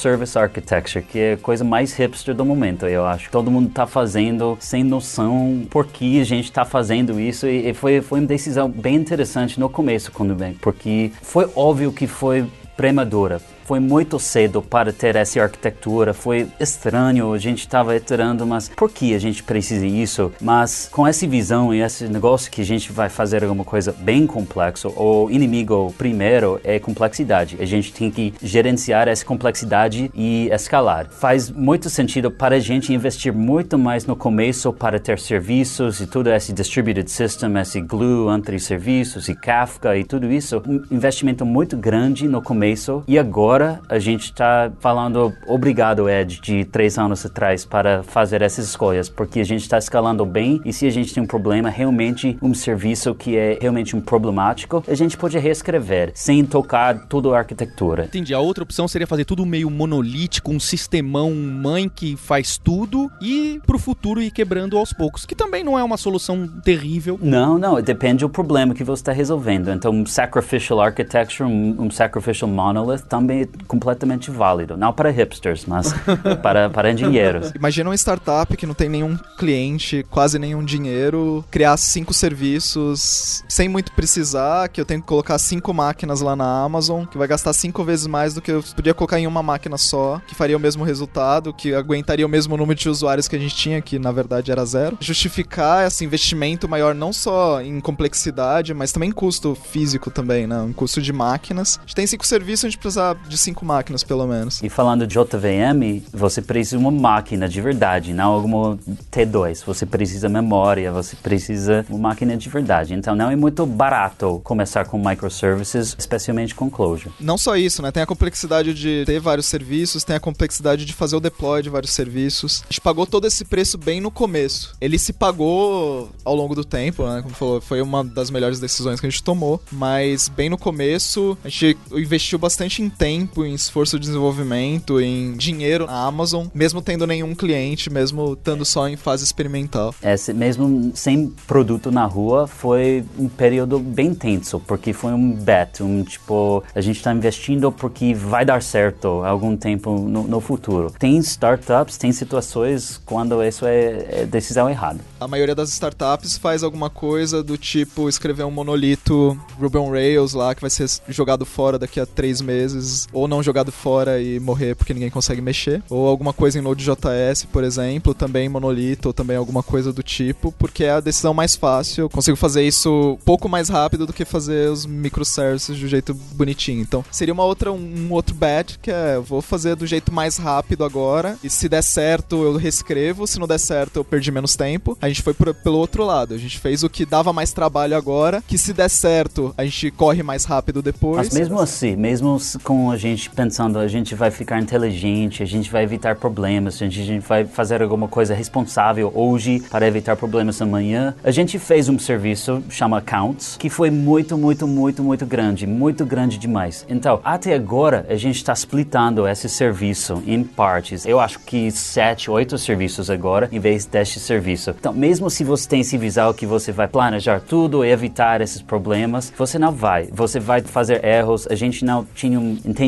microservice 0.07 0.37
architecture, 0.37 1.03
que 1.03 1.19
é 1.19 1.33
a 1.33 1.37
coisa 1.37 1.63
mais 1.63 1.93
hipster 1.93 2.33
do 2.33 2.45
momento, 2.45 2.85
eu 2.87 3.05
acho. 3.05 3.29
Todo 3.29 3.51
mundo 3.51 3.67
está 3.67 3.85
fazendo 3.85 4.57
sem 4.59 4.83
noção 4.83 5.65
por 5.69 5.85
que 5.85 6.21
a 6.21 6.23
gente 6.23 6.45
está 6.45 6.63
fazendo 6.63 7.19
isso 7.19 7.47
e, 7.47 7.73
foi, 7.73 8.01
foi 8.01 8.19
uma 8.19 8.27
decisão 8.27 8.69
bem 8.69 8.95
interessante 8.95 9.59
no 9.59 9.69
começo 9.69 10.11
com 10.11 10.23
o 10.23 10.27
Nubank, 10.27 10.57
porque 10.61 11.11
foi 11.21 11.49
óbvio 11.55 11.91
que 11.91 12.07
foi 12.07 12.45
premadura 12.75 13.41
foi 13.67 13.81
muito 13.81 14.17
cedo 14.17 14.61
para 14.61 14.93
ter 14.93 15.17
essa 15.17 15.41
arquitetura, 15.41 16.13
foi 16.13 16.47
estranho, 16.57 17.33
a 17.33 17.37
gente 17.37 17.59
estava 17.59 17.93
iterando, 17.97 18.47
mas 18.47 18.69
por 18.69 18.89
que 18.89 19.13
a 19.13 19.19
gente 19.19 19.43
precisa 19.43 19.85
disso? 19.85 20.31
Mas 20.39 20.87
com 20.89 21.05
essa 21.05 21.27
visão 21.27 21.73
e 21.73 21.81
esse 21.81 22.05
negócio 22.07 22.49
que 22.49 22.61
a 22.61 22.65
gente 22.65 22.93
vai 22.93 23.09
fazer 23.09 23.43
alguma 23.43 23.65
coisa 23.65 23.93
bem 23.99 24.25
complexo, 24.25 24.93
o 24.95 25.29
inimigo 25.29 25.93
primeiro 25.97 26.61
é 26.63 26.79
complexidade. 26.79 27.57
A 27.59 27.65
gente 27.65 27.91
tem 27.91 28.09
que 28.09 28.33
gerenciar 28.41 29.09
essa 29.09 29.25
complexidade 29.25 30.09
e 30.15 30.47
escalar. 30.49 31.09
Faz 31.09 31.49
muito 31.49 31.89
sentido 31.89 32.31
para 32.31 32.55
a 32.55 32.59
gente 32.61 32.93
investir 32.93 33.33
muito 33.33 33.77
mais 33.77 34.05
no 34.05 34.15
começo 34.15 34.71
para 34.71 34.97
ter 34.97 35.19
serviços 35.19 35.99
e 35.99 36.07
tudo 36.07 36.29
esse 36.29 36.53
distributed 36.53 37.11
system, 37.11 37.57
esse 37.57 37.81
glue 37.81 38.33
entre 38.33 38.57
serviços 38.61 39.27
e 39.27 39.35
Kafka 39.35 39.97
e 39.97 40.05
tudo 40.05 40.31
isso. 40.31 40.63
Um 40.65 40.81
investimento 40.89 41.45
muito 41.45 41.75
grande 41.75 42.29
no 42.29 42.41
começo 42.41 43.03
e 43.05 43.19
agora 43.19 43.56
agora 43.57 43.81
a 43.89 43.97
gente 43.97 44.25
está 44.25 44.71
falando 44.79 45.33
obrigado, 45.47 46.07
Ed, 46.07 46.39
de 46.39 46.63
três 46.65 46.95
anos 46.97 47.25
atrás 47.25 47.65
para 47.65 48.03
fazer 48.03 48.43
essas 48.43 48.65
escolhas, 48.65 49.09
porque 49.09 49.39
a 49.39 49.43
gente 49.43 49.61
está 49.61 49.79
escalando 49.79 50.23
bem 50.25 50.61
e 50.63 50.71
se 50.71 50.85
a 50.85 50.91
gente 50.91 51.11
tem 51.11 51.23
um 51.23 51.25
problema, 51.25 51.67
realmente 51.67 52.37
um 52.39 52.53
serviço 52.53 53.15
que 53.15 53.35
é 53.35 53.57
realmente 53.59 53.95
um 53.95 54.01
problemático, 54.01 54.83
a 54.87 54.93
gente 54.93 55.17
pode 55.17 55.39
reescrever 55.39 56.11
sem 56.13 56.45
tocar 56.45 57.07
toda 57.07 57.29
a 57.29 57.39
arquitetura. 57.39 58.05
Entendi. 58.05 58.31
A 58.31 58.39
outra 58.39 58.63
opção 58.63 58.87
seria 58.87 59.07
fazer 59.07 59.25
tudo 59.25 59.43
meio 59.43 59.71
monolítico, 59.71 60.51
um 60.51 60.59
sistemão 60.59 61.33
mãe 61.33 61.89
que 61.89 62.15
faz 62.15 62.59
tudo 62.59 63.11
e 63.19 63.59
pro 63.65 63.79
futuro 63.79 64.21
ir 64.21 64.29
quebrando 64.29 64.77
aos 64.77 64.93
poucos, 64.93 65.25
que 65.25 65.33
também 65.33 65.63
não 65.63 65.79
é 65.79 65.83
uma 65.83 65.97
solução 65.97 66.47
terrível. 66.63 67.19
Não, 67.19 67.57
não, 67.57 67.81
depende 67.81 68.19
do 68.19 68.29
problema 68.29 68.75
que 68.75 68.83
você 68.83 69.01
está 69.01 69.11
resolvendo. 69.11 69.71
Então, 69.71 69.91
um 69.91 70.05
sacrificial 70.05 70.79
architecture, 70.79 71.49
um, 71.49 71.85
um 71.85 71.89
sacrificial 71.89 72.49
monolith 72.49 73.01
também 73.01 73.46
completamente 73.67 74.31
válido. 74.31 74.77
Não 74.77 74.93
para 74.93 75.09
hipsters, 75.09 75.65
mas 75.65 75.93
para, 76.41 76.69
para 76.69 76.91
engenheiros. 76.91 77.51
Imagina 77.55 77.89
uma 77.89 77.95
startup 77.95 78.55
que 78.55 78.65
não 78.65 78.73
tem 78.73 78.89
nenhum 78.89 79.17
cliente, 79.37 80.05
quase 80.09 80.39
nenhum 80.39 80.63
dinheiro, 80.63 81.43
criar 81.51 81.77
cinco 81.77 82.13
serviços 82.13 83.43
sem 83.47 83.67
muito 83.67 83.91
precisar, 83.91 84.69
que 84.69 84.79
eu 84.79 84.85
tenho 84.85 85.01
que 85.01 85.07
colocar 85.07 85.37
cinco 85.37 85.73
máquinas 85.73 86.21
lá 86.21 86.35
na 86.35 86.63
Amazon, 86.63 87.05
que 87.05 87.17
vai 87.17 87.27
gastar 87.27 87.53
cinco 87.53 87.83
vezes 87.83 88.07
mais 88.07 88.33
do 88.33 88.41
que 88.41 88.51
eu 88.51 88.63
podia 88.75 88.93
colocar 88.93 89.19
em 89.19 89.27
uma 89.27 89.43
máquina 89.43 89.77
só, 89.77 90.21
que 90.27 90.35
faria 90.35 90.57
o 90.57 90.59
mesmo 90.59 90.83
resultado, 90.83 91.53
que 91.53 91.73
aguentaria 91.73 92.25
o 92.25 92.29
mesmo 92.29 92.55
número 92.57 92.79
de 92.79 92.89
usuários 92.89 93.27
que 93.27 93.35
a 93.35 93.39
gente 93.39 93.55
tinha, 93.55 93.81
que 93.81 93.99
na 93.99 94.11
verdade 94.11 94.51
era 94.51 94.65
zero. 94.65 94.97
Justificar 94.99 95.87
esse 95.87 96.03
investimento 96.03 96.67
maior 96.67 96.93
não 96.93 97.13
só 97.13 97.61
em 97.61 97.79
complexidade, 97.79 98.73
mas 98.73 98.91
também 98.91 99.09
em 99.09 99.13
custo 99.13 99.55
físico 99.55 100.11
também, 100.11 100.47
né? 100.47 100.59
Um 100.59 100.73
custo 100.73 101.01
de 101.01 101.13
máquinas. 101.13 101.77
A 101.77 101.81
gente 101.81 101.95
tem 101.95 102.07
cinco 102.07 102.25
serviços, 102.25 102.65
a 102.65 102.69
gente 102.69 102.79
precisa 102.79 103.15
de 103.27 103.36
de 103.37 103.43
cinco 103.43 103.63
máquinas, 103.63 104.03
pelo 104.03 104.25
menos. 104.27 104.61
E 104.61 104.69
falando 104.69 105.05
de 105.05 105.15
JVM, 105.15 106.03
você 106.11 106.41
precisa 106.41 106.77
de 106.77 106.83
uma 106.83 106.91
máquina 106.91 107.47
de 107.47 107.61
verdade, 107.61 108.13
não 108.13 108.33
alguma 108.33 108.77
T2. 109.11 109.63
Você 109.65 109.85
precisa 109.85 110.27
memória, 110.27 110.91
você 110.91 111.15
precisa 111.15 111.85
uma 111.89 112.09
máquina 112.09 112.35
de 112.35 112.49
verdade. 112.49 112.93
Então 112.93 113.15
não 113.15 113.29
é 113.29 113.35
muito 113.35 113.65
barato 113.65 114.41
começar 114.43 114.85
com 114.85 114.97
microservices, 114.97 115.95
especialmente 115.97 116.55
com 116.55 116.69
Clojure. 116.69 117.13
Não 117.19 117.37
só 117.37 117.55
isso, 117.55 117.81
né? 117.81 117.91
Tem 117.91 118.03
a 118.03 118.05
complexidade 118.05 118.73
de 118.73 119.03
ter 119.05 119.19
vários 119.19 119.45
serviços, 119.45 120.03
tem 120.03 120.15
a 120.15 120.19
complexidade 120.19 120.85
de 120.85 120.93
fazer 120.93 121.15
o 121.15 121.19
deploy 121.19 121.61
de 121.61 121.69
vários 121.69 121.91
serviços. 121.91 122.63
A 122.63 122.73
gente 122.73 122.81
pagou 122.81 123.05
todo 123.05 123.27
esse 123.27 123.45
preço 123.45 123.77
bem 123.77 124.01
no 124.01 124.11
começo. 124.11 124.75
Ele 124.81 124.97
se 124.97 125.13
pagou 125.13 126.09
ao 126.25 126.35
longo 126.35 126.55
do 126.55 126.65
tempo, 126.65 127.05
né? 127.07 127.21
Como 127.21 127.35
falou, 127.35 127.61
foi 127.61 127.81
uma 127.81 128.03
das 128.03 128.29
melhores 128.29 128.59
decisões 128.59 128.99
que 128.99 129.05
a 129.05 129.09
gente 129.09 129.23
tomou, 129.23 129.61
mas 129.71 130.27
bem 130.29 130.49
no 130.49 130.57
começo 130.57 131.37
a 131.43 131.49
gente 131.49 131.77
investiu 131.91 132.39
bastante 132.39 132.81
em 132.81 132.89
tempo, 132.89 133.16
em 133.37 133.53
esforço 133.53 133.97
de 133.99 134.07
desenvolvimento, 134.07 134.99
em 134.99 135.33
dinheiro 135.33 135.85
na 135.85 136.05
Amazon, 136.05 136.47
mesmo 136.53 136.81
tendo 136.81 137.07
nenhum 137.07 137.33
cliente, 137.33 137.89
mesmo 137.89 138.33
estando 138.33 138.65
só 138.65 138.87
em 138.87 138.95
fase 138.95 139.23
experimental. 139.23 139.93
É, 140.01 140.15
mesmo 140.33 140.91
sem 140.93 141.33
produto 141.45 141.91
na 141.91 142.05
rua, 142.05 142.47
foi 142.47 143.03
um 143.17 143.27
período 143.27 143.79
bem 143.79 144.13
tenso, 144.13 144.59
porque 144.59 144.93
foi 144.93 145.11
um 145.11 145.31
bet, 145.31 145.81
um 145.81 146.03
tipo, 146.03 146.63
a 146.75 146.81
gente 146.81 146.97
está 146.97 147.13
investindo 147.13 147.71
porque 147.71 148.13
vai 148.13 148.45
dar 148.45 148.61
certo 148.61 149.23
algum 149.23 149.55
tempo 149.55 149.97
no, 149.99 150.23
no, 150.23 150.41
futuro. 150.41 150.91
Tem 150.97 151.17
startups, 151.19 151.97
tem 151.97 152.11
situações 152.11 153.01
quando 153.05 153.43
isso 153.43 153.65
é, 153.65 154.21
é 154.21 154.25
decisão 154.25 154.69
errada. 154.69 154.99
A 155.19 155.27
maioria 155.27 155.55
das 155.55 155.69
startups 155.69 156.37
faz 156.37 156.63
alguma 156.63 156.89
coisa 156.89 157.43
do 157.43 157.57
tipo 157.57 158.09
escrever 158.09 158.43
um 158.43 158.51
monolito 158.51 159.37
Ruby 159.59 159.77
on 159.77 159.89
Rails 159.89 160.33
lá 160.33 160.53
que 160.53 160.61
vai 160.61 160.69
ser 160.69 160.87
jogado 161.07 161.45
fora 161.45 161.79
daqui 161.79 161.99
a 161.99 162.05
três 162.05 162.41
meses, 162.41 163.06
ou 163.11 163.27
não 163.27 163.43
jogado 163.43 163.71
fora 163.71 164.21
e 164.21 164.39
morrer 164.39 164.75
porque 164.75 164.93
ninguém 164.93 165.09
consegue 165.09 165.41
mexer, 165.41 165.81
ou 165.89 166.07
alguma 166.07 166.33
coisa 166.33 166.59
em 166.59 166.61
Node.js, 166.61 167.45
por 167.51 167.63
exemplo, 167.63 168.13
também 168.13 168.49
monolito, 168.49 169.09
ou 169.09 169.13
também 169.13 169.37
alguma 169.37 169.63
coisa 169.63 169.93
do 169.93 170.03
tipo, 170.03 170.51
porque 170.53 170.83
é 170.83 170.91
a 170.91 170.99
decisão 170.99 171.33
mais 171.33 171.55
fácil. 171.55 172.03
Eu 172.03 172.09
consigo 172.09 172.37
fazer 172.37 172.63
isso 172.63 173.17
pouco 173.25 173.47
mais 173.49 173.69
rápido 173.69 174.05
do 174.05 174.13
que 174.13 174.25
fazer 174.25 174.69
os 174.69 174.85
microservices 174.85 175.79
do 175.79 175.87
jeito 175.87 176.13
bonitinho. 176.13 176.81
Então, 176.81 177.03
seria 177.11 177.33
uma 177.33 177.45
outra, 177.45 177.71
um 177.71 178.07
outro 178.11 178.35
bet 178.35 178.77
que 178.79 178.91
é, 178.91 179.15
eu 179.15 179.23
vou 179.23 179.41
fazer 179.41 179.75
do 179.75 179.85
jeito 179.85 180.11
mais 180.11 180.37
rápido 180.37 180.83
agora, 180.83 181.37
e 181.43 181.49
se 181.49 181.69
der 181.69 181.81
certo 181.81 182.43
eu 182.43 182.55
reescrevo, 182.55 183.27
se 183.27 183.39
não 183.39 183.47
der 183.47 183.59
certo 183.59 183.97
eu 183.97 184.03
perdi 184.03 184.31
menos 184.31 184.55
tempo. 184.55 184.97
A 185.01 185.07
gente 185.07 185.21
foi 185.21 185.33
por, 185.33 185.53
pelo 185.53 185.77
outro 185.77 186.05
lado, 186.05 186.33
a 186.33 186.37
gente 186.37 186.59
fez 186.59 186.83
o 186.83 186.89
que 186.89 187.05
dava 187.05 187.31
mais 187.31 187.51
trabalho 187.51 187.95
agora, 187.95 188.43
que 188.45 188.57
se 188.57 188.73
der 188.73 188.89
certo 188.89 189.53
a 189.57 189.63
gente 189.63 189.91
corre 189.91 190.23
mais 190.23 190.45
rápido 190.45 190.81
depois. 190.81 191.17
Mas 191.17 191.33
mesmo 191.33 191.59
assim, 191.59 191.95
mesmo 191.95 192.37
com 192.63 192.96
a 192.97 192.99
gente 192.99 193.29
pensando, 193.29 193.77
a 193.77 193.87
gente 193.87 194.15
vai 194.15 194.31
ficar 194.31 194.59
inteligente, 194.59 195.43
a 195.43 195.45
gente 195.45 195.71
vai 195.71 195.83
evitar 195.83 196.15
problemas, 196.15 196.75
a 196.75 196.77
gente, 196.79 196.99
a 196.99 197.05
gente 197.05 197.27
vai 197.27 197.45
fazer 197.45 197.81
alguma 197.83 198.07
coisa 198.07 198.33
responsável 198.33 199.11
hoje 199.13 199.61
para 199.69 199.87
evitar 199.87 200.15
problemas 200.15 200.59
amanhã, 200.61 201.13
a 201.23 201.29
gente 201.29 201.59
fez 201.59 201.87
um 201.87 201.99
serviço 201.99 202.63
chama 202.69 202.97
Accounts, 202.97 203.55
que 203.57 203.69
foi 203.69 203.91
muito, 203.91 204.35
muito, 204.35 204.67
muito, 204.67 205.03
muito 205.03 205.25
grande, 205.27 205.67
muito 205.67 206.05
grande 206.05 206.39
demais. 206.39 206.85
Então, 206.89 207.21
até 207.23 207.53
agora 207.53 208.03
a 208.09 208.15
gente 208.15 208.37
está 208.37 208.53
splitando 208.53 209.27
esse 209.27 209.47
serviço 209.47 210.23
em 210.25 210.43
partes. 210.43 211.05
Eu 211.05 211.19
acho 211.19 211.39
que 211.39 211.69
sete, 211.69 212.31
oito 212.31 212.57
serviços 212.57 213.11
agora, 213.11 213.47
em 213.51 213.59
vez 213.59 213.85
deste 213.85 214.19
serviço. 214.19 214.71
Então, 214.71 214.91
mesmo 214.91 215.29
se 215.29 215.43
você 215.43 215.69
tem 215.69 215.81
esse 215.81 215.99
visão 215.99 216.33
que 216.33 216.47
você 216.47 216.71
vai 216.71 216.87
planejar 216.87 217.41
tudo 217.41 217.85
e 217.85 217.91
evitar 217.91 218.41
esses 218.41 218.61
problemas, 218.61 219.31
você 219.37 219.59
não 219.59 219.71
vai. 219.71 220.07
Você 220.11 220.39
vai 220.39 220.61
fazer 220.61 221.05
erros. 221.05 221.47
A 221.47 221.53
gente 221.53 221.85
não 221.85 222.07
tinha 222.15 222.39
um 222.39 222.57
entendimento 222.65 222.86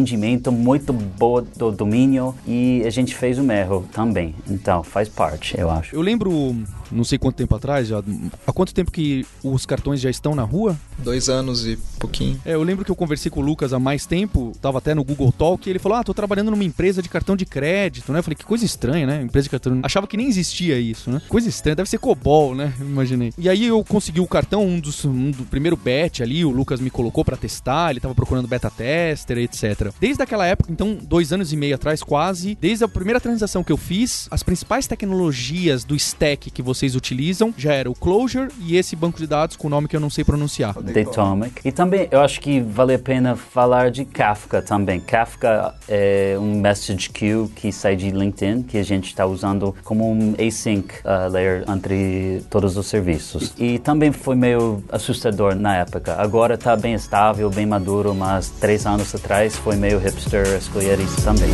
muito 0.51 0.93
bom 0.93 1.41
do 1.41 1.71
domínio 1.71 2.35
e 2.47 2.83
a 2.85 2.89
gente 2.89 3.15
fez 3.15 3.37
um 3.39 3.51
erro 3.51 3.85
também. 3.91 4.35
Então, 4.49 4.83
faz 4.83 5.09
parte, 5.09 5.59
eu 5.59 5.69
acho. 5.69 5.95
Eu 5.95 6.01
lembro 6.01 6.55
não 6.91 7.03
sei 7.03 7.17
quanto 7.17 7.35
tempo 7.35 7.55
atrás, 7.55 7.87
já, 7.87 8.03
há 8.45 8.53
quanto 8.53 8.73
tempo 8.73 8.91
que 8.91 9.25
os 9.43 9.65
cartões 9.65 9.99
já 9.99 10.09
estão 10.09 10.35
na 10.35 10.43
rua? 10.43 10.77
Dois 10.97 11.29
anos 11.29 11.65
e 11.65 11.77
pouquinho. 11.99 12.39
É, 12.45 12.53
eu 12.53 12.63
lembro 12.63 12.83
que 12.85 12.91
eu 12.91 12.95
conversei 12.95 13.31
com 13.31 13.39
o 13.39 13.43
Lucas 13.43 13.73
há 13.73 13.79
mais 13.79 14.05
tempo, 14.05 14.53
tava 14.61 14.77
até 14.77 14.93
no 14.93 15.03
Google 15.03 15.31
Talk, 15.31 15.67
e 15.67 15.71
ele 15.71 15.79
falou: 15.79 15.97
Ah, 15.97 16.03
tô 16.03 16.13
trabalhando 16.13 16.51
numa 16.51 16.63
empresa 16.63 17.01
de 17.01 17.09
cartão 17.09 17.35
de 17.35 17.45
crédito, 17.45 18.11
né? 18.11 18.19
Eu 18.19 18.23
falei, 18.23 18.35
que 18.35 18.45
coisa 18.45 18.65
estranha, 18.65 19.05
né? 19.05 19.21
Empresa 19.21 19.43
de 19.43 19.49
cartão. 19.49 19.79
Achava 19.83 20.07
que 20.07 20.17
nem 20.17 20.27
existia 20.27 20.79
isso, 20.79 21.09
né? 21.09 21.21
Coisa 21.27 21.47
estranha, 21.47 21.75
deve 21.75 21.89
ser 21.89 21.97
COBOL, 21.97 22.55
né? 22.55 22.73
Imaginei. 22.79 23.33
E 23.37 23.49
aí 23.49 23.65
eu 23.65 23.83
consegui 23.83 24.19
o 24.19 24.27
cartão, 24.27 24.65
um 24.65 24.79
dos 24.79 25.05
um 25.05 25.31
do 25.31 25.43
primeiro 25.45 25.75
bet 25.77 26.21
ali, 26.21 26.43
o 26.43 26.49
Lucas 26.49 26.79
me 26.79 26.89
colocou 26.89 27.23
para 27.23 27.37
testar, 27.37 27.91
ele 27.91 27.99
tava 27.99 28.15
procurando 28.15 28.47
beta 28.47 28.69
tester, 28.69 29.37
etc. 29.37 29.91
Desde 29.99 30.21
aquela 30.21 30.45
época, 30.45 30.71
então, 30.71 30.97
dois 31.01 31.31
anos 31.31 31.53
e 31.53 31.57
meio 31.57 31.75
atrás, 31.75 32.03
quase, 32.03 32.57
desde 32.59 32.83
a 32.83 32.87
primeira 32.87 33.19
transação 33.19 33.63
que 33.63 33.71
eu 33.71 33.77
fiz, 33.77 34.27
as 34.31 34.43
principais 34.43 34.87
tecnologias 34.87 35.83
do 35.83 35.95
stack 35.95 36.49
que 36.51 36.61
vocês 36.79 36.95
utilizam 36.95 37.53
já 37.57 37.73
era 37.73 37.91
o 37.91 37.93
Clojure 37.93 38.49
e 38.61 38.77
esse 38.77 38.95
banco 38.95 39.17
de 39.17 39.27
dados 39.27 39.57
com 39.57 39.67
o 39.67 39.69
nome 39.69 39.87
que 39.87 39.95
eu 39.95 39.99
não 39.99 40.09
sei 40.09 40.23
pronunciar. 40.23 40.81
Datomic. 40.81 41.61
E 41.65 41.71
também 41.73 42.07
eu 42.09 42.21
acho 42.21 42.39
que 42.39 42.61
vale 42.61 42.93
a 42.93 42.99
pena 42.99 43.35
falar 43.35 43.91
de 43.91 44.05
Kafka 44.05 44.61
também. 44.61 44.99
Kafka 45.01 45.75
é 45.89 46.37
um 46.39 46.61
message 46.61 47.09
queue 47.09 47.49
que 47.49 47.71
sai 47.71 47.97
de 47.97 48.11
LinkedIn, 48.11 48.63
que 48.63 48.77
a 48.77 48.83
gente 48.83 49.07
está 49.07 49.25
usando 49.25 49.75
como 49.83 50.09
um 50.09 50.35
async 50.39 50.93
uh, 51.03 51.29
layer 51.29 51.65
entre 51.69 52.41
todos 52.49 52.77
os 52.77 52.87
serviços. 52.87 53.53
E 53.57 53.77
também 53.79 54.13
foi 54.13 54.35
meio 54.35 54.81
assustador 54.89 55.55
na 55.55 55.75
época. 55.75 56.15
Agora 56.17 56.53
está 56.53 56.77
bem 56.77 56.93
estável, 56.93 57.49
bem 57.49 57.65
maduro, 57.65 58.15
mas 58.15 58.49
três 58.49 58.85
anos 58.85 59.13
atrás 59.13 59.55
foi 59.57 59.75
meio 59.75 59.99
hipster 59.99 60.47
escolher 60.55 60.97
isso 60.99 61.21
também. 61.23 61.49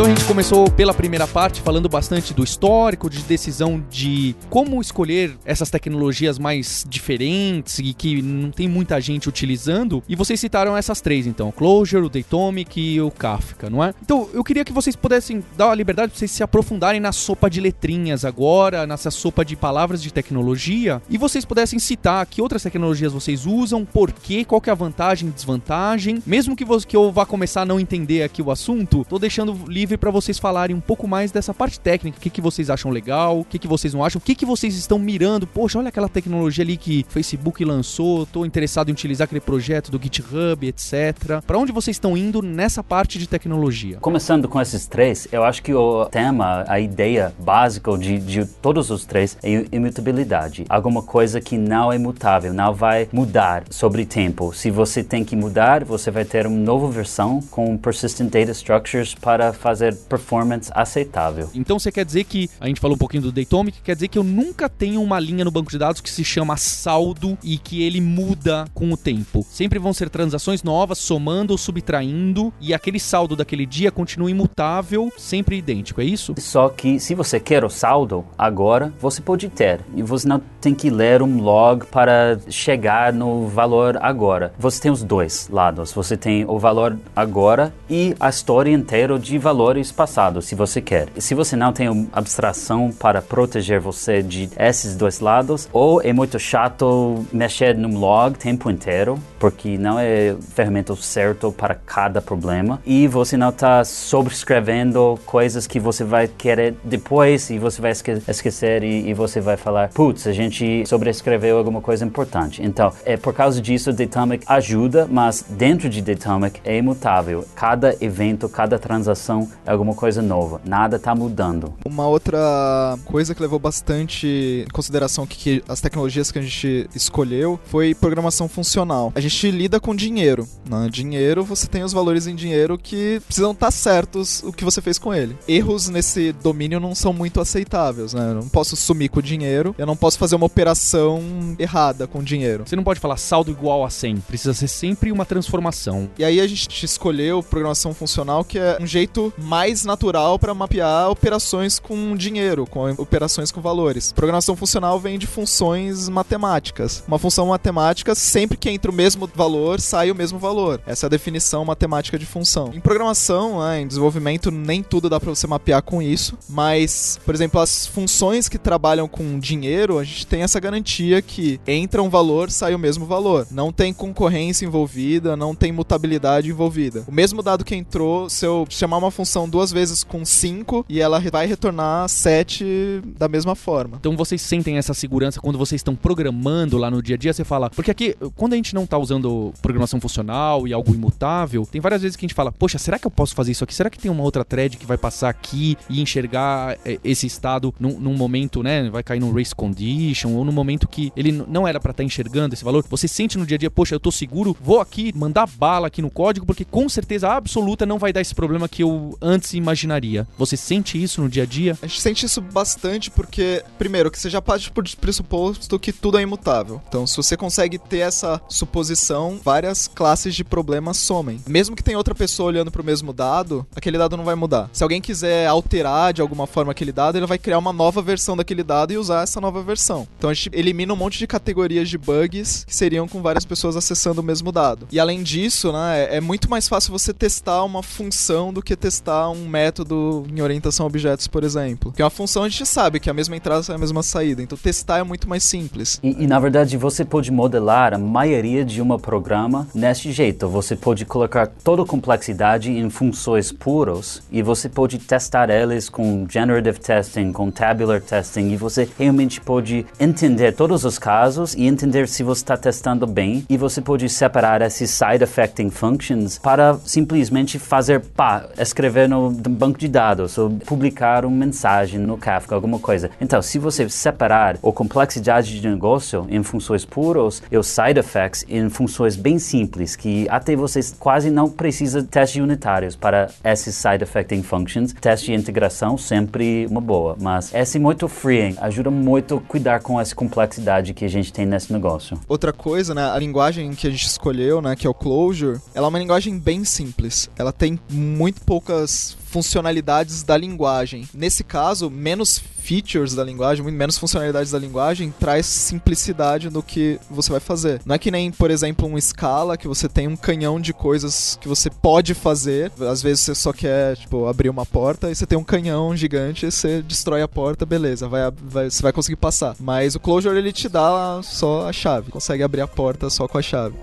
Então 0.00 0.09
gente 0.20 0.28
começou 0.28 0.70
pela 0.70 0.92
primeira 0.92 1.26
parte 1.26 1.62
falando 1.62 1.88
bastante 1.88 2.34
do 2.34 2.44
histórico, 2.44 3.08
de 3.08 3.22
decisão 3.22 3.82
de 3.90 4.34
como 4.50 4.80
escolher 4.80 5.36
essas 5.46 5.70
tecnologias 5.70 6.38
mais 6.38 6.84
diferentes 6.88 7.78
e 7.78 7.94
que 7.94 8.20
não 8.20 8.50
tem 8.50 8.68
muita 8.68 9.00
gente 9.00 9.28
utilizando. 9.28 10.02
E 10.08 10.14
vocês 10.14 10.38
citaram 10.38 10.76
essas 10.76 11.00
três, 11.00 11.26
então: 11.26 11.48
o 11.48 11.52
Clojure, 11.52 12.04
o 12.04 12.08
Datomic 12.08 12.78
e 12.78 13.00
o 13.00 13.10
Kafka, 13.10 13.70
não 13.70 13.82
é? 13.82 13.94
Então 14.02 14.28
eu 14.34 14.44
queria 14.44 14.64
que 14.64 14.72
vocês 14.72 14.94
pudessem 14.94 15.42
dar 15.56 15.70
a 15.70 15.74
liberdade 15.74 16.10
para 16.10 16.18
vocês 16.18 16.30
se 16.30 16.42
aprofundarem 16.42 17.00
na 17.00 17.12
sopa 17.12 17.48
de 17.48 17.60
letrinhas 17.60 18.24
agora, 18.24 18.86
nessa 18.86 19.10
sopa 19.10 19.42
de 19.44 19.56
palavras 19.56 20.02
de 20.02 20.12
tecnologia, 20.12 21.00
e 21.08 21.16
vocês 21.16 21.44
pudessem 21.44 21.78
citar 21.78 22.26
que 22.26 22.42
outras 22.42 22.62
tecnologias 22.62 23.12
vocês 23.12 23.46
usam, 23.46 23.86
por 23.86 24.12
quê, 24.12 24.44
qual 24.44 24.60
que 24.60 24.68
é 24.68 24.72
a 24.72 24.76
vantagem 24.76 25.30
desvantagem. 25.30 26.22
Mesmo 26.26 26.54
que, 26.54 26.64
que 26.86 26.96
eu 26.96 27.10
vá 27.10 27.24
começar 27.24 27.62
a 27.62 27.66
não 27.66 27.80
entender 27.80 28.22
aqui 28.22 28.42
o 28.42 28.50
assunto, 28.50 29.06
tô 29.08 29.18
deixando 29.18 29.56
livre 29.66 29.96
para 29.96 30.09
vocês 30.10 30.38
falarem 30.38 30.74
um 30.74 30.80
pouco 30.80 31.06
mais 31.06 31.30
dessa 31.32 31.52
parte 31.52 31.78
técnica. 31.78 32.18
O 32.18 32.20
que, 32.20 32.30
que 32.30 32.40
vocês 32.40 32.70
acham 32.70 32.90
legal, 32.90 33.40
o 33.40 33.44
que, 33.44 33.58
que 33.58 33.68
vocês 33.68 33.94
não 33.94 34.04
acham, 34.04 34.18
o 34.18 34.22
que, 34.22 34.34
que 34.34 34.46
vocês 34.46 34.74
estão 34.74 34.98
mirando. 34.98 35.46
Poxa, 35.46 35.78
olha 35.78 35.88
aquela 35.88 36.08
tecnologia 36.08 36.64
ali 36.64 36.76
que 36.76 37.04
o 37.08 37.12
Facebook 37.12 37.64
lançou, 37.64 38.26
tô 38.26 38.44
interessado 38.44 38.88
em 38.88 38.92
utilizar 38.92 39.24
aquele 39.24 39.40
projeto 39.40 39.90
do 39.90 40.02
GitHub, 40.02 40.66
etc. 40.66 41.42
Para 41.46 41.58
onde 41.58 41.72
vocês 41.72 41.96
estão 41.96 42.16
indo 42.16 42.42
nessa 42.42 42.82
parte 42.82 43.18
de 43.18 43.26
tecnologia? 43.26 43.98
Começando 44.00 44.48
com 44.48 44.60
esses 44.60 44.86
três, 44.86 45.28
eu 45.32 45.44
acho 45.44 45.62
que 45.62 45.74
o 45.74 46.06
tema, 46.06 46.64
a 46.66 46.80
ideia 46.80 47.32
básica 47.38 47.96
de, 47.98 48.18
de 48.18 48.44
todos 48.44 48.90
os 48.90 49.04
três 49.04 49.36
é 49.42 49.66
imutabilidade. 49.72 50.64
Alguma 50.68 51.02
coisa 51.02 51.40
que 51.40 51.56
não 51.56 51.92
é 51.92 51.98
mutável, 51.98 52.52
não 52.52 52.74
vai 52.74 53.08
mudar 53.12 53.64
sobre 53.70 54.04
tempo. 54.04 54.52
Se 54.54 54.70
você 54.70 55.02
tem 55.02 55.24
que 55.24 55.36
mudar, 55.36 55.84
você 55.84 56.10
vai 56.10 56.24
ter 56.24 56.46
uma 56.46 56.58
nova 56.58 56.88
versão 56.88 57.40
com 57.50 57.76
persistent 57.76 58.30
data 58.30 58.52
structures 58.52 59.14
para 59.14 59.52
fazer 59.52 59.96
performance 60.08 60.70
aceitável. 60.74 61.48
Então 61.54 61.78
você 61.78 61.92
quer 61.92 62.04
dizer 62.04 62.24
que, 62.24 62.48
a 62.60 62.66
gente 62.66 62.80
falou 62.80 62.94
um 62.94 62.98
pouquinho 62.98 63.22
do 63.22 63.32
Datomic, 63.32 63.80
quer 63.82 63.94
dizer 63.94 64.08
que 64.08 64.18
eu 64.18 64.24
nunca 64.24 64.68
tenho 64.68 65.02
uma 65.02 65.18
linha 65.18 65.44
no 65.44 65.50
banco 65.50 65.70
de 65.70 65.78
dados 65.78 66.00
que 66.00 66.10
se 66.10 66.24
chama 66.24 66.56
saldo 66.56 67.36
e 67.42 67.58
que 67.58 67.82
ele 67.82 68.00
muda 68.00 68.64
com 68.74 68.90
o 68.92 68.96
tempo. 68.96 69.44
Sempre 69.48 69.78
vão 69.78 69.92
ser 69.92 70.10
transações 70.10 70.62
novas, 70.62 70.98
somando 70.98 71.52
ou 71.52 71.58
subtraindo, 71.58 72.52
e 72.60 72.74
aquele 72.74 72.98
saldo 72.98 73.36
daquele 73.36 73.66
dia 73.66 73.90
continua 73.90 74.30
imutável, 74.30 75.12
sempre 75.16 75.56
idêntico, 75.56 76.00
é 76.00 76.04
isso? 76.04 76.34
Só 76.38 76.68
que 76.68 76.98
se 76.98 77.14
você 77.14 77.38
quer 77.38 77.64
o 77.64 77.70
saldo 77.70 78.24
agora, 78.38 78.92
você 79.00 79.20
pode 79.20 79.48
ter. 79.48 79.80
E 79.94 80.02
você 80.02 80.26
não 80.26 80.40
tem 80.60 80.74
que 80.74 80.90
ler 80.90 81.22
um 81.22 81.40
log 81.40 81.86
para 81.86 82.38
chegar 82.48 83.12
no 83.12 83.46
valor 83.48 83.98
agora. 84.00 84.52
Você 84.58 84.80
tem 84.80 84.90
os 84.90 85.02
dois 85.02 85.48
lados. 85.50 85.92
Você 85.92 86.16
tem 86.16 86.44
o 86.46 86.58
valor 86.58 86.96
agora 87.14 87.72
e 87.88 88.14
a 88.18 88.28
história 88.28 88.70
inteira 88.70 89.18
de 89.18 89.38
valor 89.38 89.76
passados, 89.90 90.46
se 90.46 90.54
você 90.54 90.80
quer. 90.80 91.08
Se 91.18 91.34
você 91.34 91.56
não 91.56 91.72
tem 91.72 91.88
uma 91.88 92.08
abstração 92.12 92.90
para 92.90 93.22
proteger 93.22 93.80
você 93.80 94.22
de 94.22 94.48
esses 94.58 94.96
dois 94.96 95.20
lados, 95.20 95.68
ou 95.72 96.02
é 96.02 96.12
muito 96.12 96.38
chato 96.38 97.24
mexer 97.32 97.76
num 97.76 97.98
log 97.98 98.34
o 98.34 98.38
tempo 98.38 98.70
inteiro, 98.70 99.18
porque 99.38 99.78
não 99.78 99.98
é 99.98 100.36
ferramenta 100.54 100.94
certo 100.96 101.52
para 101.52 101.74
cada 101.74 102.20
problema, 102.20 102.80
e 102.84 103.06
você 103.06 103.36
não 103.36 103.50
está 103.50 103.84
sobrescrevendo 103.84 105.18
coisas 105.24 105.66
que 105.66 105.80
você 105.80 106.04
vai 106.04 106.28
querer 106.28 106.74
depois 106.84 107.50
e 107.50 107.58
você 107.58 107.80
vai 107.80 107.92
esque 107.92 108.20
esquecer 108.28 108.82
e, 108.82 109.08
e, 109.08 109.14
você 109.14 109.40
vai 109.40 109.56
falar, 109.56 109.88
putz, 109.90 110.26
a 110.26 110.32
gente 110.32 110.84
sobrescreveu 110.86 111.58
alguma 111.58 111.80
coisa 111.80 112.04
importante. 112.04 112.62
Então, 112.62 112.92
é 113.04 113.16
por 113.16 113.34
causa 113.34 113.60
disso, 113.60 113.92
Datomic 113.92 114.44
ajuda, 114.46 115.06
mas 115.10 115.44
dentro 115.48 115.88
de 115.88 116.02
Datomic 116.02 116.60
é 116.64 116.76
imutável. 116.76 117.44
Cada 117.54 117.96
evento, 118.00 118.48
cada 118.48 118.78
transação 118.78 119.48
alguma 119.72 119.94
coisa 119.94 120.22
nova. 120.22 120.60
Nada 120.64 120.96
está 120.96 121.14
mudando. 121.14 121.74
Uma 121.84 122.06
outra 122.06 122.98
coisa 123.04 123.34
que 123.34 123.42
levou 123.42 123.58
bastante 123.58 124.64
em 124.66 124.70
consideração 124.72 125.26
que, 125.26 125.36
que 125.36 125.64
as 125.68 125.80
tecnologias 125.80 126.30
que 126.30 126.38
a 126.38 126.42
gente 126.42 126.88
escolheu 126.94 127.58
foi 127.64 127.94
programação 127.94 128.48
funcional. 128.48 129.12
A 129.14 129.20
gente 129.20 129.50
lida 129.50 129.80
com 129.80 129.94
dinheiro. 129.94 130.46
Né? 130.68 130.88
Dinheiro, 130.90 131.44
você 131.44 131.66
tem 131.66 131.82
os 131.82 131.92
valores 131.92 132.26
em 132.26 132.34
dinheiro 132.34 132.78
que 132.78 133.20
precisam 133.26 133.52
estar 133.52 133.66
tá 133.66 133.70
certos 133.70 134.42
o 134.42 134.52
que 134.52 134.64
você 134.64 134.80
fez 134.80 134.98
com 134.98 135.14
ele. 135.14 135.36
Erros 135.48 135.88
nesse 135.88 136.32
domínio 136.32 136.80
não 136.80 136.94
são 136.94 137.12
muito 137.12 137.40
aceitáveis, 137.40 138.14
né? 138.14 138.30
Eu 138.30 138.34
não 138.34 138.48
posso 138.48 138.76
sumir 138.76 139.08
com 139.08 139.20
o 139.20 139.22
dinheiro, 139.22 139.74
eu 139.78 139.86
não 139.86 139.96
posso 139.96 140.18
fazer 140.18 140.36
uma 140.36 140.46
operação 140.46 141.22
errada 141.58 142.06
com 142.06 142.20
o 142.20 142.22
dinheiro. 142.22 142.64
Você 142.66 142.76
não 142.76 142.84
pode 142.84 143.00
falar 143.00 143.16
saldo 143.16 143.50
igual 143.50 143.84
a 143.84 143.90
100, 143.90 144.16
precisa 144.20 144.54
ser 144.54 144.68
sempre 144.68 145.12
uma 145.12 145.24
transformação. 145.24 146.10
E 146.18 146.24
aí 146.24 146.40
a 146.40 146.46
gente 146.46 146.84
escolheu 146.84 147.42
programação 147.42 147.94
funcional, 147.94 148.44
que 148.44 148.58
é 148.58 148.78
um 148.80 148.86
jeito 148.86 149.32
mais 149.38 149.59
natural 149.84 150.38
para 150.38 150.54
mapear 150.54 151.10
operações 151.10 151.78
com 151.78 152.16
dinheiro, 152.16 152.66
com 152.66 152.90
operações 152.92 153.52
com 153.52 153.60
valores. 153.60 154.10
Programação 154.12 154.56
funcional 154.56 154.98
vem 154.98 155.18
de 155.18 155.26
funções 155.26 156.08
matemáticas. 156.08 157.04
Uma 157.06 157.18
função 157.18 157.48
matemática, 157.48 158.14
sempre 158.14 158.56
que 158.56 158.70
entra 158.70 158.90
o 158.90 158.94
mesmo 158.94 159.28
valor, 159.34 159.78
sai 159.78 160.10
o 160.10 160.14
mesmo 160.14 160.38
valor. 160.38 160.80
Essa 160.86 161.06
é 161.06 161.08
a 161.08 161.10
definição 161.10 161.62
matemática 161.64 162.18
de 162.18 162.24
função. 162.24 162.70
Em 162.72 162.80
programação, 162.80 163.60
né, 163.60 163.82
em 163.82 163.86
desenvolvimento, 163.86 164.50
nem 164.50 164.82
tudo 164.82 165.10
dá 165.10 165.20
para 165.20 165.28
você 165.28 165.46
mapear 165.46 165.82
com 165.82 166.00
isso, 166.00 166.38
mas, 166.48 167.20
por 167.24 167.34
exemplo, 167.34 167.60
as 167.60 167.86
funções 167.86 168.48
que 168.48 168.56
trabalham 168.56 169.06
com 169.06 169.38
dinheiro, 169.38 169.98
a 169.98 170.04
gente 170.04 170.26
tem 170.26 170.42
essa 170.42 170.58
garantia 170.58 171.20
que 171.20 171.60
entra 171.66 172.02
um 172.02 172.08
valor, 172.08 172.50
sai 172.50 172.74
o 172.74 172.78
mesmo 172.78 173.04
valor. 173.04 173.46
Não 173.50 173.70
tem 173.70 173.92
concorrência 173.92 174.64
envolvida, 174.64 175.36
não 175.36 175.54
tem 175.54 175.70
mutabilidade 175.70 176.48
envolvida. 176.48 177.04
O 177.06 177.12
mesmo 177.12 177.42
dado 177.42 177.64
que 177.64 177.74
entrou, 177.74 178.30
se 178.30 178.46
eu 178.46 178.66
chamar 178.70 178.96
uma 178.96 179.10
função 179.10 179.49
duas 179.50 179.72
vezes 179.72 180.04
com 180.04 180.24
5 180.24 180.86
e 180.88 181.00
ela 181.00 181.20
vai 181.30 181.46
retornar 181.46 182.08
7 182.08 183.02
da 183.18 183.28
mesma 183.28 183.54
forma. 183.54 183.98
Então 184.00 184.16
vocês 184.16 184.40
sentem 184.40 184.78
essa 184.78 184.94
segurança 184.94 185.40
quando 185.40 185.58
vocês 185.58 185.80
estão 185.80 185.94
programando 185.94 186.78
lá 186.78 186.90
no 186.90 187.02
dia 187.02 187.16
a 187.16 187.18
dia, 187.18 187.32
você 187.32 187.44
fala, 187.44 187.70
porque 187.70 187.90
aqui, 187.90 188.16
quando 188.36 188.54
a 188.54 188.56
gente 188.56 188.74
não 188.74 188.84
está 188.84 188.96
usando 188.96 189.52
programação 189.60 190.00
funcional 190.00 190.66
e 190.66 190.72
algo 190.72 190.94
imutável, 190.94 191.66
tem 191.70 191.80
várias 191.80 192.02
vezes 192.02 192.16
que 192.16 192.24
a 192.24 192.28
gente 192.28 192.34
fala, 192.34 192.52
poxa, 192.52 192.78
será 192.78 192.98
que 192.98 193.06
eu 193.06 193.10
posso 193.10 193.34
fazer 193.34 193.52
isso 193.52 193.64
aqui? 193.64 193.74
Será 193.74 193.90
que 193.90 193.98
tem 193.98 194.10
uma 194.10 194.22
outra 194.22 194.44
thread 194.44 194.76
que 194.76 194.86
vai 194.86 194.98
passar 194.98 195.28
aqui 195.28 195.76
e 195.88 196.00
enxergar 196.00 196.76
eh, 196.84 196.98
esse 197.02 197.26
estado 197.26 197.74
num, 197.78 197.98
num 197.98 198.14
momento, 198.14 198.62
né? 198.62 198.88
Vai 198.90 199.02
cair 199.02 199.20
num 199.20 199.32
race 199.32 199.54
condition 199.54 200.30
ou 200.30 200.44
num 200.44 200.52
momento 200.52 200.88
que 200.88 201.12
ele 201.16 201.32
não 201.32 201.66
era 201.66 201.80
para 201.80 201.90
estar 201.90 202.02
tá 202.02 202.06
enxergando 202.06 202.54
esse 202.54 202.64
valor? 202.64 202.84
Você 202.88 203.08
sente 203.08 203.38
no 203.38 203.46
dia 203.46 203.54
a 203.56 203.58
dia, 203.58 203.70
poxa, 203.70 203.94
eu 203.94 204.00
tô 204.00 204.10
seguro, 204.10 204.56
vou 204.60 204.80
aqui 204.80 205.12
mandar 205.14 205.46
bala 205.46 205.86
aqui 205.86 206.02
no 206.02 206.10
código, 206.10 206.46
porque 206.46 206.64
com 206.64 206.88
certeza 206.88 207.28
absoluta 207.28 207.86
não 207.86 207.98
vai 207.98 208.12
dar 208.12 208.20
esse 208.20 208.34
problema 208.34 208.68
que 208.68 208.82
eu 208.82 209.16
antes 209.20 209.39
imaginaria. 209.56 210.26
Você 210.38 210.56
sente 210.56 211.02
isso 211.02 211.20
no 211.20 211.28
dia 211.28 211.42
a 211.42 211.46
dia? 211.46 211.78
A 211.82 211.86
gente 211.86 212.00
sente 212.00 212.26
isso 212.26 212.40
bastante 212.40 213.10
porque, 213.10 213.62
primeiro, 213.78 214.10
que 214.10 214.18
você 214.18 214.30
já 214.30 214.40
parte 214.40 214.70
por 214.70 214.84
pressuposto 214.96 215.78
que 215.78 215.92
tudo 215.92 216.18
é 216.18 216.22
imutável. 216.22 216.80
Então, 216.88 217.06
se 217.06 217.16
você 217.16 217.36
consegue 217.36 217.78
ter 217.78 217.98
essa 217.98 218.40
suposição, 218.48 219.40
várias 219.42 219.88
classes 219.88 220.34
de 220.34 220.44
problemas 220.44 220.96
somem. 220.96 221.40
Mesmo 221.46 221.74
que 221.74 221.82
tenha 221.82 221.98
outra 221.98 222.14
pessoa 222.14 222.48
olhando 222.48 222.70
para 222.70 222.82
o 222.82 222.84
mesmo 222.84 223.12
dado, 223.12 223.66
aquele 223.74 223.98
dado 223.98 224.16
não 224.16 224.24
vai 224.24 224.34
mudar. 224.34 224.68
Se 224.72 224.82
alguém 224.82 225.00
quiser 225.00 225.46
alterar 225.46 226.12
de 226.12 226.20
alguma 226.20 226.46
forma 226.46 226.72
aquele 226.72 226.92
dado, 226.92 227.16
ele 227.16 227.26
vai 227.26 227.38
criar 227.38 227.58
uma 227.58 227.72
nova 227.72 228.02
versão 228.02 228.36
daquele 228.36 228.62
dado 228.62 228.92
e 228.92 228.98
usar 228.98 229.22
essa 229.22 229.40
nova 229.40 229.62
versão. 229.62 230.06
Então 230.18 230.30
a 230.30 230.34
gente 230.34 230.50
elimina 230.52 230.92
um 230.92 230.96
monte 230.96 231.18
de 231.18 231.26
categorias 231.26 231.88
de 231.88 231.96
bugs 231.96 232.64
que 232.64 232.76
seriam 232.76 233.08
com 233.08 233.22
várias 233.22 233.44
pessoas 233.44 233.76
acessando 233.76 234.20
o 234.20 234.24
mesmo 234.24 234.52
dado. 234.52 234.86
E 234.90 235.00
além 235.00 235.22
disso, 235.22 235.72
né, 235.72 236.04
é, 236.04 236.16
é 236.16 236.20
muito 236.20 236.50
mais 236.50 236.68
fácil 236.68 236.92
você 236.92 237.12
testar 237.12 237.64
uma 237.64 237.82
função 237.82 238.52
do 238.52 238.62
que 238.62 238.76
testar 238.76 239.29
um 239.30 239.48
método 239.48 240.26
em 240.34 240.40
orientação 240.40 240.84
a 240.84 240.88
objetos, 240.88 241.26
por 241.26 241.44
exemplo. 241.44 241.90
Porque 241.90 242.02
uma 242.02 242.10
função 242.10 242.44
a 242.44 242.48
gente 242.48 242.66
sabe 242.66 243.00
que 243.00 243.10
a 243.10 243.14
mesma 243.14 243.36
entrada 243.36 243.64
é 243.68 243.74
a 243.74 243.78
mesma 243.78 244.02
saída, 244.02 244.42
então 244.42 244.56
testar 244.56 244.98
é 244.98 245.02
muito 245.02 245.28
mais 245.28 245.42
simples. 245.42 245.98
E, 246.02 246.24
e 246.24 246.26
na 246.26 246.38
verdade 246.38 246.76
você 246.76 247.04
pode 247.04 247.30
modelar 247.30 247.94
a 247.94 247.98
maioria 247.98 248.64
de 248.64 248.80
um 248.80 248.98
programa 248.98 249.68
neste 249.74 250.12
jeito. 250.12 250.48
Você 250.48 250.74
pode 250.74 251.04
colocar 251.04 251.46
toda 251.46 251.82
a 251.82 251.86
complexidade 251.86 252.70
em 252.70 252.90
funções 252.90 253.52
puros 253.52 254.22
e 254.30 254.42
você 254.42 254.68
pode 254.68 254.98
testar 254.98 255.50
eles 255.50 255.88
com 255.88 256.26
generative 256.28 256.80
testing, 256.80 257.32
com 257.32 257.50
tabular 257.50 258.00
testing 258.00 258.50
e 258.50 258.56
você 258.56 258.88
realmente 258.98 259.40
pode 259.40 259.86
entender 259.98 260.52
todos 260.52 260.84
os 260.84 260.98
casos 260.98 261.54
e 261.54 261.66
entender 261.66 262.08
se 262.08 262.22
você 262.22 262.42
está 262.42 262.56
testando 262.56 263.06
bem 263.06 263.44
e 263.48 263.56
você 263.56 263.80
pode 263.80 264.08
separar 264.08 264.62
esses 264.62 264.90
side 264.90 265.22
effecting 265.22 265.70
functions 265.70 266.38
para 266.38 266.78
simplesmente 266.84 267.58
fazer 267.58 268.00
pá, 268.00 268.48
escrever 268.58 269.08
no 269.08 269.19
banco 269.28 269.78
de 269.78 269.88
dados 269.88 270.38
ou 270.38 270.50
publicar 270.50 271.24
uma 271.24 271.36
mensagem 271.36 271.98
no 271.98 272.16
Kafka, 272.16 272.54
alguma 272.54 272.78
coisa. 272.78 273.10
Então, 273.20 273.42
se 273.42 273.58
você 273.58 273.88
separar 273.88 274.56
a 274.56 274.72
complexidade 274.72 275.60
de 275.60 275.68
negócio 275.68 276.26
em 276.30 276.42
funções 276.42 276.84
puras 276.84 277.42
e 277.50 277.58
os 277.58 277.66
side 277.66 277.98
effects 277.98 278.44
em 278.48 278.68
funções 278.70 279.16
bem 279.16 279.38
simples, 279.38 279.96
que 279.96 280.26
até 280.28 280.54
vocês 280.54 280.94
quase 280.98 281.30
não 281.30 281.50
precisa 281.50 282.00
de 282.00 282.08
testes 282.08 282.42
unitários 282.42 282.96
para 282.96 283.28
esses 283.44 283.74
side 283.74 284.02
effecting 284.02 284.42
functions, 284.42 284.92
teste 284.92 285.26
de 285.26 285.34
integração 285.34 285.98
sempre 285.98 286.66
uma 286.70 286.80
boa, 286.80 287.16
mas 287.20 287.52
esse 287.52 287.78
é 287.78 287.80
muito 287.80 288.08
freeing, 288.08 288.56
ajuda 288.60 288.90
muito 288.90 289.36
a 289.36 289.40
cuidar 289.40 289.80
com 289.80 290.00
essa 290.00 290.14
complexidade 290.14 290.94
que 290.94 291.04
a 291.04 291.08
gente 291.08 291.32
tem 291.32 291.46
nesse 291.46 291.72
negócio. 291.72 292.18
Outra 292.28 292.52
coisa, 292.52 292.94
né, 292.94 293.10
a 293.10 293.18
linguagem 293.18 293.72
que 293.72 293.86
a 293.86 293.90
gente 293.90 294.06
escolheu, 294.06 294.62
né, 294.62 294.76
que 294.76 294.86
é 294.86 294.90
o 294.90 294.94
Clojure, 294.94 295.60
ela 295.74 295.86
é 295.86 295.88
uma 295.88 295.98
linguagem 295.98 296.38
bem 296.38 296.64
simples. 296.64 297.30
Ela 297.36 297.52
tem 297.52 297.78
muito 297.90 298.40
poucas 298.42 299.09
funcionalidades 299.26 300.22
da 300.22 300.36
linguagem. 300.36 301.08
Nesse 301.14 301.44
caso, 301.44 301.90
menos 301.90 302.38
features 302.60 303.14
da 303.14 303.24
linguagem, 303.24 303.64
menos 303.64 303.98
funcionalidades 303.98 304.52
da 304.52 304.58
linguagem, 304.58 305.12
traz 305.18 305.46
simplicidade 305.46 306.50
no 306.50 306.62
que 306.62 307.00
você 307.10 307.30
vai 307.32 307.40
fazer. 307.40 307.80
Não 307.84 307.94
é 307.94 307.98
que 307.98 308.10
nem, 308.10 308.30
por 308.30 308.50
exemplo, 308.50 308.86
um 308.86 309.00
Scala, 309.00 309.56
que 309.56 309.66
você 309.66 309.88
tem 309.88 310.06
um 310.06 310.16
canhão 310.16 310.60
de 310.60 310.72
coisas 310.72 311.38
que 311.40 311.48
você 311.48 311.70
pode 311.70 312.14
fazer. 312.14 312.70
Às 312.80 313.02
vezes 313.02 313.20
você 313.20 313.34
só 313.34 313.52
quer, 313.52 313.96
tipo, 313.96 314.26
abrir 314.26 314.48
uma 314.48 314.66
porta 314.66 315.10
e 315.10 315.14
você 315.14 315.26
tem 315.26 315.38
um 315.38 315.44
canhão 315.44 315.96
gigante 315.96 316.46
e 316.46 316.52
você 316.52 316.82
destrói 316.82 317.22
a 317.22 317.28
porta, 317.28 317.66
beleza, 317.66 318.08
vai, 318.08 318.30
vai, 318.30 318.70
você 318.70 318.82
vai 318.82 318.92
conseguir 318.92 319.16
passar. 319.16 319.56
Mas 319.58 319.94
o 319.94 320.00
Clojure, 320.00 320.38
ele 320.38 320.52
te 320.52 320.68
dá 320.68 321.20
só 321.22 321.68
a 321.68 321.72
chave, 321.72 322.10
consegue 322.10 322.42
abrir 322.42 322.60
a 322.60 322.68
porta 322.68 323.08
só 323.10 323.26
com 323.26 323.38
a 323.38 323.42
chave. 323.42 323.74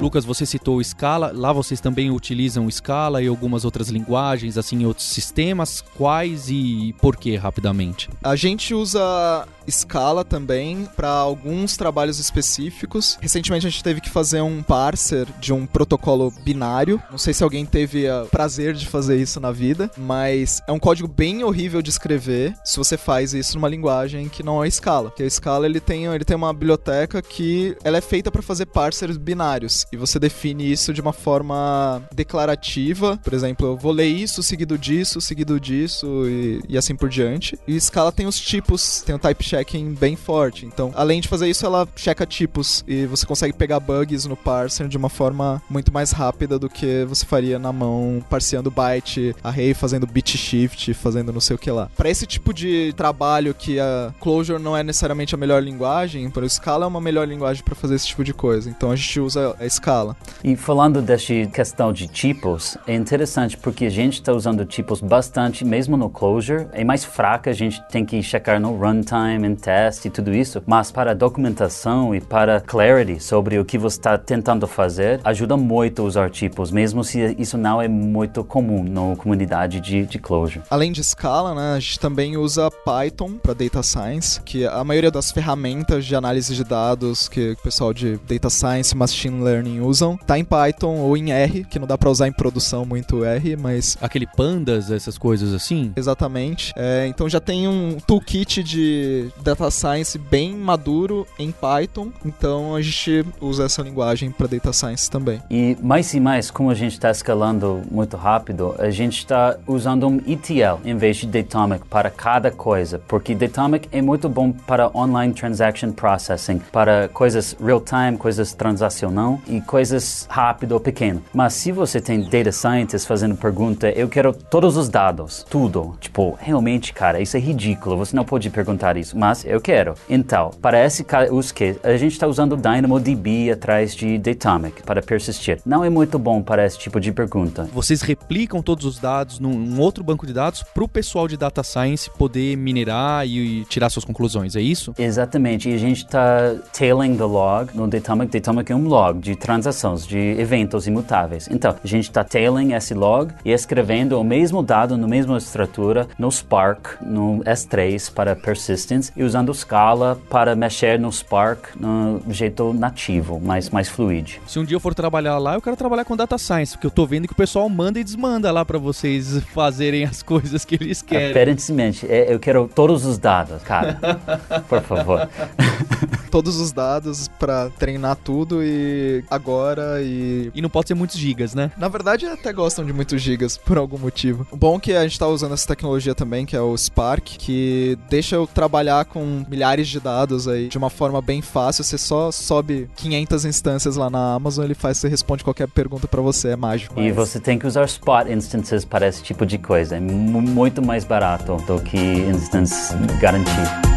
Lucas, 0.00 0.24
você 0.24 0.46
citou 0.46 0.82
Scala, 0.82 1.30
lá 1.34 1.52
vocês 1.52 1.78
também 1.78 2.10
utilizam 2.10 2.70
Scala 2.70 3.22
e 3.22 3.26
algumas 3.26 3.66
outras 3.66 3.90
linguagens, 3.90 4.56
assim, 4.56 4.86
outros 4.86 5.06
sistemas. 5.06 5.82
Quais 5.94 6.48
e 6.48 6.94
por 7.00 7.16
que, 7.16 7.36
rapidamente? 7.36 8.08
A 8.22 8.34
gente 8.34 8.72
usa 8.72 9.46
Scala 9.70 10.24
também 10.24 10.88
para 10.96 11.10
alguns 11.10 11.76
trabalhos 11.76 12.18
específicos. 12.18 13.18
Recentemente 13.20 13.66
a 13.66 13.70
gente 13.70 13.84
teve 13.84 14.00
que 14.00 14.08
fazer 14.08 14.40
um 14.40 14.62
parser 14.62 15.26
de 15.38 15.52
um 15.52 15.66
protocolo 15.66 16.32
binário. 16.42 17.00
Não 17.10 17.18
sei 17.18 17.34
se 17.34 17.44
alguém 17.44 17.66
teve 17.66 18.10
o 18.10 18.26
prazer 18.26 18.74
de 18.74 18.86
fazer 18.86 19.20
isso 19.20 19.38
na 19.38 19.52
vida, 19.52 19.90
mas 19.98 20.62
é 20.66 20.72
um 20.72 20.78
código 20.78 21.08
bem 21.08 21.44
horrível 21.44 21.82
de 21.82 21.90
escrever 21.90 22.54
se 22.64 22.78
você 22.78 22.96
faz 22.96 23.34
isso 23.34 23.56
numa 23.56 23.68
linguagem 23.68 24.28
que 24.28 24.42
não 24.42 24.64
é 24.64 24.70
Scala. 24.70 25.10
Porque 25.10 25.22
a 25.22 25.30
Scala 25.30 25.66
ele 25.66 25.80
tem, 25.80 26.06
ele 26.06 26.24
tem 26.24 26.36
uma 26.36 26.52
biblioteca 26.52 27.20
que 27.20 27.76
ela 27.84 27.98
é 27.98 28.00
feita 28.00 28.30
para 28.30 28.42
fazer 28.42 28.66
parsers 28.66 29.18
binários 29.18 29.86
e 29.92 29.96
você 29.96 30.18
define 30.18 30.70
isso 30.70 30.92
de 30.92 31.00
uma 31.00 31.12
forma 31.12 32.02
declarativa. 32.12 33.18
Por 33.22 33.34
exemplo, 33.34 33.66
eu 33.66 33.76
vou 33.76 33.92
ler 33.92 34.06
isso 34.06 34.42
seguido 34.42 34.78
disso, 34.78 35.20
seguido 35.20 35.58
disso 35.58 36.28
e, 36.28 36.60
e 36.68 36.78
assim 36.78 36.94
por 36.94 37.08
diante. 37.08 37.58
E 37.66 37.80
Scala 37.80 38.12
tem 38.12 38.26
os 38.26 38.38
tipos, 38.38 39.02
tem 39.02 39.14
o 39.14 39.18
type 39.18 39.44
checking 39.44 39.94
bem 39.94 40.16
forte. 40.16 40.66
Então, 40.66 40.92
além 40.94 41.20
de 41.20 41.28
fazer 41.28 41.48
isso, 41.48 41.66
ela 41.66 41.88
checa 41.96 42.26
tipos 42.26 42.84
e 42.86 43.06
você 43.06 43.26
consegue 43.26 43.52
pegar 43.52 43.80
bugs 43.80 44.26
no 44.26 44.36
parser 44.36 44.88
de 44.88 44.96
uma 44.96 45.08
forma 45.08 45.62
muito 45.68 45.92
mais 45.92 46.12
rápida 46.12 46.58
do 46.58 46.68
que 46.68 47.04
você 47.04 47.24
faria 47.26 47.58
na 47.58 47.72
mão, 47.72 48.24
parseando 48.28 48.70
byte, 48.70 49.34
array, 49.42 49.74
fazendo 49.74 50.06
bit 50.06 50.36
shift, 50.36 50.94
fazendo 50.94 51.32
não 51.32 51.40
sei 51.40 51.56
o 51.56 51.58
que 51.58 51.70
lá. 51.70 51.90
Para 51.96 52.08
esse 52.10 52.26
tipo 52.26 52.54
de 52.54 52.92
trabalho 52.96 53.54
que 53.54 53.78
a 53.80 54.14
Clojure 54.20 54.62
não 54.62 54.76
é 54.76 54.82
necessariamente 54.82 55.34
a 55.34 55.38
melhor 55.38 55.62
linguagem, 55.62 56.30
por 56.30 56.48
Scala 56.48 56.84
é 56.84 56.88
uma 56.88 57.00
melhor 57.00 57.26
linguagem 57.26 57.62
para 57.64 57.74
fazer 57.74 57.94
esse 57.94 58.08
tipo 58.08 58.24
de 58.24 58.32
coisa. 58.32 58.70
Então 58.70 58.90
a 58.90 58.96
gente 58.96 59.20
usa 59.20 59.56
a 59.58 59.66
escala. 59.80 60.14
E 60.44 60.54
falando 60.54 61.00
dessa 61.00 61.46
questão 61.52 61.92
de 61.92 62.06
tipos, 62.06 62.76
é 62.86 62.94
interessante 62.94 63.56
porque 63.56 63.86
a 63.86 63.90
gente 63.90 64.14
está 64.14 64.32
usando 64.32 64.64
tipos 64.64 65.00
bastante, 65.00 65.64
mesmo 65.64 65.96
no 65.96 66.10
Clojure, 66.10 66.66
é 66.72 66.84
mais 66.84 67.04
fraca, 67.04 67.50
a 67.50 67.54
gente 67.54 67.82
tem 67.88 68.04
que 68.04 68.22
checar 68.22 68.60
no 68.60 68.76
runtime, 68.76 69.46
em 69.46 69.54
teste 69.54 70.08
e 70.08 70.10
tudo 70.10 70.34
isso, 70.34 70.62
mas 70.66 70.90
para 70.90 71.14
documentação 71.14 72.14
e 72.14 72.20
para 72.20 72.60
clarity 72.60 73.20
sobre 73.20 73.58
o 73.58 73.64
que 73.64 73.78
você 73.78 73.98
está 73.98 74.18
tentando 74.18 74.66
fazer, 74.66 75.20
ajuda 75.24 75.56
muito 75.56 76.02
usar 76.02 76.30
tipos, 76.30 76.70
mesmo 76.70 77.02
se 77.02 77.34
isso 77.38 77.56
não 77.56 77.80
é 77.80 77.88
muito 77.88 78.44
comum 78.44 78.82
na 78.82 79.16
comunidade 79.16 79.80
de, 79.80 80.04
de 80.06 80.18
Clojure. 80.18 80.64
Além 80.70 80.92
de 80.92 81.00
escala, 81.00 81.54
né, 81.54 81.74
a 81.76 81.80
gente 81.80 81.98
também 81.98 82.36
usa 82.36 82.70
Python 82.70 83.32
para 83.42 83.54
Data 83.54 83.82
Science, 83.82 84.40
que 84.42 84.66
a 84.66 84.84
maioria 84.84 85.10
das 85.10 85.30
ferramentas 85.30 86.04
de 86.04 86.14
análise 86.14 86.54
de 86.54 86.64
dados 86.64 87.28
que 87.28 87.52
o 87.52 87.56
pessoal 87.56 87.92
de 87.92 88.18
Data 88.28 88.50
Science 88.50 88.96
Machine 88.96 89.42
Learning 89.42 89.69
usam, 89.78 90.16
tá 90.16 90.38
em 90.38 90.44
Python 90.44 90.96
ou 90.96 91.16
em 91.16 91.30
R, 91.30 91.64
que 91.64 91.78
não 91.78 91.86
dá 91.86 91.98
para 91.98 92.08
usar 92.08 92.26
em 92.26 92.32
produção 92.32 92.86
muito 92.86 93.22
R, 93.24 93.56
mas... 93.56 93.98
Aquele 94.00 94.26
pandas, 94.26 94.90
essas 94.90 95.18
coisas 95.18 95.52
assim? 95.52 95.92
Exatamente. 95.94 96.72
É, 96.74 97.06
então 97.06 97.28
já 97.28 97.40
tem 97.40 97.68
um 97.68 97.98
toolkit 98.06 98.62
de 98.62 99.28
Data 99.42 99.70
Science 99.70 100.16
bem 100.16 100.56
maduro 100.56 101.26
em 101.38 101.52
Python, 101.52 102.10
então 102.24 102.74
a 102.74 102.80
gente 102.80 103.26
usa 103.40 103.64
essa 103.64 103.82
linguagem 103.82 104.30
para 104.30 104.46
Data 104.46 104.72
Science 104.72 105.10
também. 105.10 105.42
E 105.50 105.76
mais 105.82 106.14
e 106.14 106.20
mais, 106.20 106.50
como 106.50 106.70
a 106.70 106.74
gente 106.74 106.92
está 106.92 107.10
escalando 107.10 107.82
muito 107.90 108.16
rápido, 108.16 108.74
a 108.78 108.90
gente 108.90 109.18
está 109.18 109.58
usando 109.66 110.06
um 110.06 110.16
ETL 110.26 110.80
em 110.84 110.96
vez 110.96 111.18
de 111.18 111.26
Datomic 111.26 111.84
para 111.86 112.10
cada 112.10 112.50
coisa, 112.50 112.98
porque 113.06 113.34
Datomic 113.34 113.88
é 113.92 114.00
muito 114.00 114.28
bom 114.28 114.52
para 114.52 114.90
online 114.96 115.34
transaction 115.34 115.92
processing, 115.92 116.58
para 116.72 117.08
coisas 117.08 117.56
real-time, 117.62 118.16
coisas 118.16 118.54
transacional 118.54 119.38
e 119.46 119.59
coisas 119.60 120.26
rápido 120.28 120.72
ou 120.72 120.80
pequeno. 120.80 121.22
Mas 121.32 121.54
se 121.54 121.72
você 121.72 122.00
tem 122.00 122.22
data 122.22 122.52
scientist 122.52 123.06
fazendo 123.06 123.34
pergunta, 123.34 123.90
eu 123.90 124.08
quero 124.08 124.32
todos 124.32 124.76
os 124.76 124.88
dados, 124.88 125.44
tudo. 125.48 125.96
Tipo, 126.00 126.36
realmente, 126.40 126.92
cara, 126.92 127.20
isso 127.20 127.36
é 127.36 127.40
ridículo, 127.40 127.96
você 127.96 128.14
não 128.14 128.24
pode 128.24 128.48
perguntar 128.50 128.96
isso, 128.96 129.18
mas 129.18 129.44
eu 129.44 129.60
quero. 129.60 129.94
Então, 130.08 130.50
para 130.60 130.84
esse 130.84 131.04
que 131.52 131.76
a 131.82 131.96
gente 131.96 132.12
está 132.12 132.26
usando 132.26 132.56
DynamoDB 132.56 133.50
atrás 133.50 133.94
de 133.94 134.18
Datomic 134.18 134.82
para 134.82 135.02
persistir. 135.02 135.60
Não 135.64 135.84
é 135.84 135.90
muito 135.90 136.18
bom 136.18 136.42
para 136.42 136.64
esse 136.64 136.78
tipo 136.78 137.00
de 137.00 137.12
pergunta. 137.12 137.68
Vocês 137.72 138.02
replicam 138.02 138.62
todos 138.62 138.84
os 138.84 138.98
dados 138.98 139.38
num 139.38 139.80
outro 139.80 140.04
banco 140.04 140.26
de 140.26 140.32
dados 140.32 140.62
para 140.62 140.84
o 140.84 140.88
pessoal 140.88 141.26
de 141.26 141.36
data 141.36 141.62
science 141.62 142.10
poder 142.10 142.56
minerar 142.56 143.26
e, 143.26 143.60
e, 143.60 143.64
tirar 143.64 143.90
suas 143.90 144.04
conclusões, 144.04 144.56
é 144.56 144.60
isso? 144.60 144.94
Exatamente. 144.98 145.68
E 145.70 145.74
a 145.74 145.78
gente 145.78 146.04
está 146.04 146.54
tailing 146.76 147.16
the 147.16 147.24
log 147.24 147.76
no 147.76 147.88
Datomic. 147.88 148.32
Datomic 148.32 148.70
é 148.70 148.76
um 148.76 148.86
log 148.86 149.20
de 149.20 149.36
transações, 149.50 150.06
de 150.06 150.16
eventos 150.38 150.86
imutáveis. 150.86 151.48
Então, 151.50 151.74
a 151.82 151.86
gente 151.86 152.04
está 152.04 152.22
tailing 152.22 152.72
esse 152.72 152.94
log 152.94 153.32
e 153.44 153.50
escrevendo 153.50 154.20
o 154.20 154.22
mesmo 154.22 154.62
dado 154.62 154.96
na 154.96 155.08
mesma 155.08 155.36
estrutura 155.38 156.06
no 156.16 156.30
Spark, 156.30 157.02
no 157.02 157.42
S3 157.44 158.12
para 158.12 158.36
persistence 158.36 159.10
e 159.16 159.24
usando 159.24 159.52
Scala 159.52 160.16
para 160.30 160.54
mexer 160.54 161.00
no 161.00 161.10
Spark 161.10 161.74
no 161.74 162.22
jeito 162.28 162.72
nativo, 162.72 163.40
mais, 163.40 163.70
mais 163.70 163.88
fluido. 163.88 164.30
Se 164.46 164.60
um 164.60 164.64
dia 164.64 164.76
eu 164.76 164.80
for 164.80 164.94
trabalhar 164.94 165.36
lá, 165.38 165.54
eu 165.54 165.60
quero 165.60 165.76
trabalhar 165.76 166.04
com 166.04 166.16
data 166.16 166.38
science, 166.38 166.74
porque 166.74 166.86
eu 166.86 166.90
tô 166.92 167.04
vendo 167.04 167.26
que 167.26 167.32
o 167.32 167.36
pessoal 167.36 167.68
manda 167.68 167.98
e 167.98 168.04
desmanda 168.04 168.52
lá 168.52 168.64
para 168.64 168.78
vocês 168.78 169.42
fazerem 169.52 170.04
as 170.04 170.22
coisas 170.22 170.64
que 170.64 170.76
eles 170.76 171.02
querem. 171.02 171.30
Aparentemente, 171.30 172.06
é, 172.08 172.32
eu 172.32 172.38
quero 172.38 172.70
todos 172.72 173.04
os 173.04 173.18
dados, 173.18 173.60
cara. 173.64 173.98
Por 174.68 174.80
favor. 174.82 175.28
todos 176.30 176.60
os 176.60 176.72
dados 176.72 177.28
para 177.38 177.70
treinar 177.70 178.16
tudo 178.16 178.62
e 178.62 179.24
agora 179.30 180.02
e. 180.02 180.50
E 180.54 180.62
não 180.62 180.70
pode 180.70 180.88
ser 180.88 180.94
muitos 180.94 181.16
gigas, 181.16 181.54
né? 181.54 181.70
Na 181.76 181.88
verdade, 181.88 182.26
até 182.26 182.52
gostam 182.52 182.84
de 182.84 182.92
muitos 182.92 183.20
gigas 183.20 183.56
por 183.56 183.78
algum 183.78 183.98
motivo. 183.98 184.46
O 184.50 184.56
bom 184.56 184.76
é 184.76 184.80
que 184.80 184.92
a 184.92 185.02
gente 185.02 185.18
tá 185.18 185.26
usando 185.26 185.54
essa 185.54 185.66
tecnologia 185.66 186.14
também, 186.14 186.46
que 186.46 186.56
é 186.56 186.60
o 186.60 186.76
Spark, 186.76 187.24
que 187.24 187.98
deixa 188.08 188.36
eu 188.36 188.46
trabalhar 188.46 189.04
com 189.04 189.44
milhares 189.48 189.88
de 189.88 190.00
dados 190.00 190.48
aí 190.48 190.68
de 190.68 190.78
uma 190.78 190.90
forma 190.90 191.20
bem 191.20 191.42
fácil. 191.42 191.84
Você 191.84 191.98
só 191.98 192.30
sobe 192.30 192.88
500 192.96 193.44
instâncias 193.44 193.96
lá 193.96 194.10
na 194.10 194.34
Amazon, 194.34 194.64
ele 194.64 194.74
faz, 194.74 194.98
você 194.98 195.08
responde 195.08 195.44
qualquer 195.44 195.68
pergunta 195.68 196.06
para 196.06 196.20
você, 196.20 196.50
é 196.50 196.56
mágico. 196.56 197.00
E 197.00 197.12
você 197.12 197.40
tem 197.40 197.58
que 197.58 197.66
usar 197.66 197.84
spot 197.84 198.28
instances 198.28 198.84
para 198.84 199.06
esse 199.06 199.22
tipo 199.22 199.44
de 199.44 199.58
coisa. 199.58 199.96
É 199.96 200.00
muito 200.00 200.84
mais 200.84 201.04
barato 201.04 201.56
do 201.66 201.80
que 201.80 201.98
instance 201.98 202.94
garantido. 203.20 203.89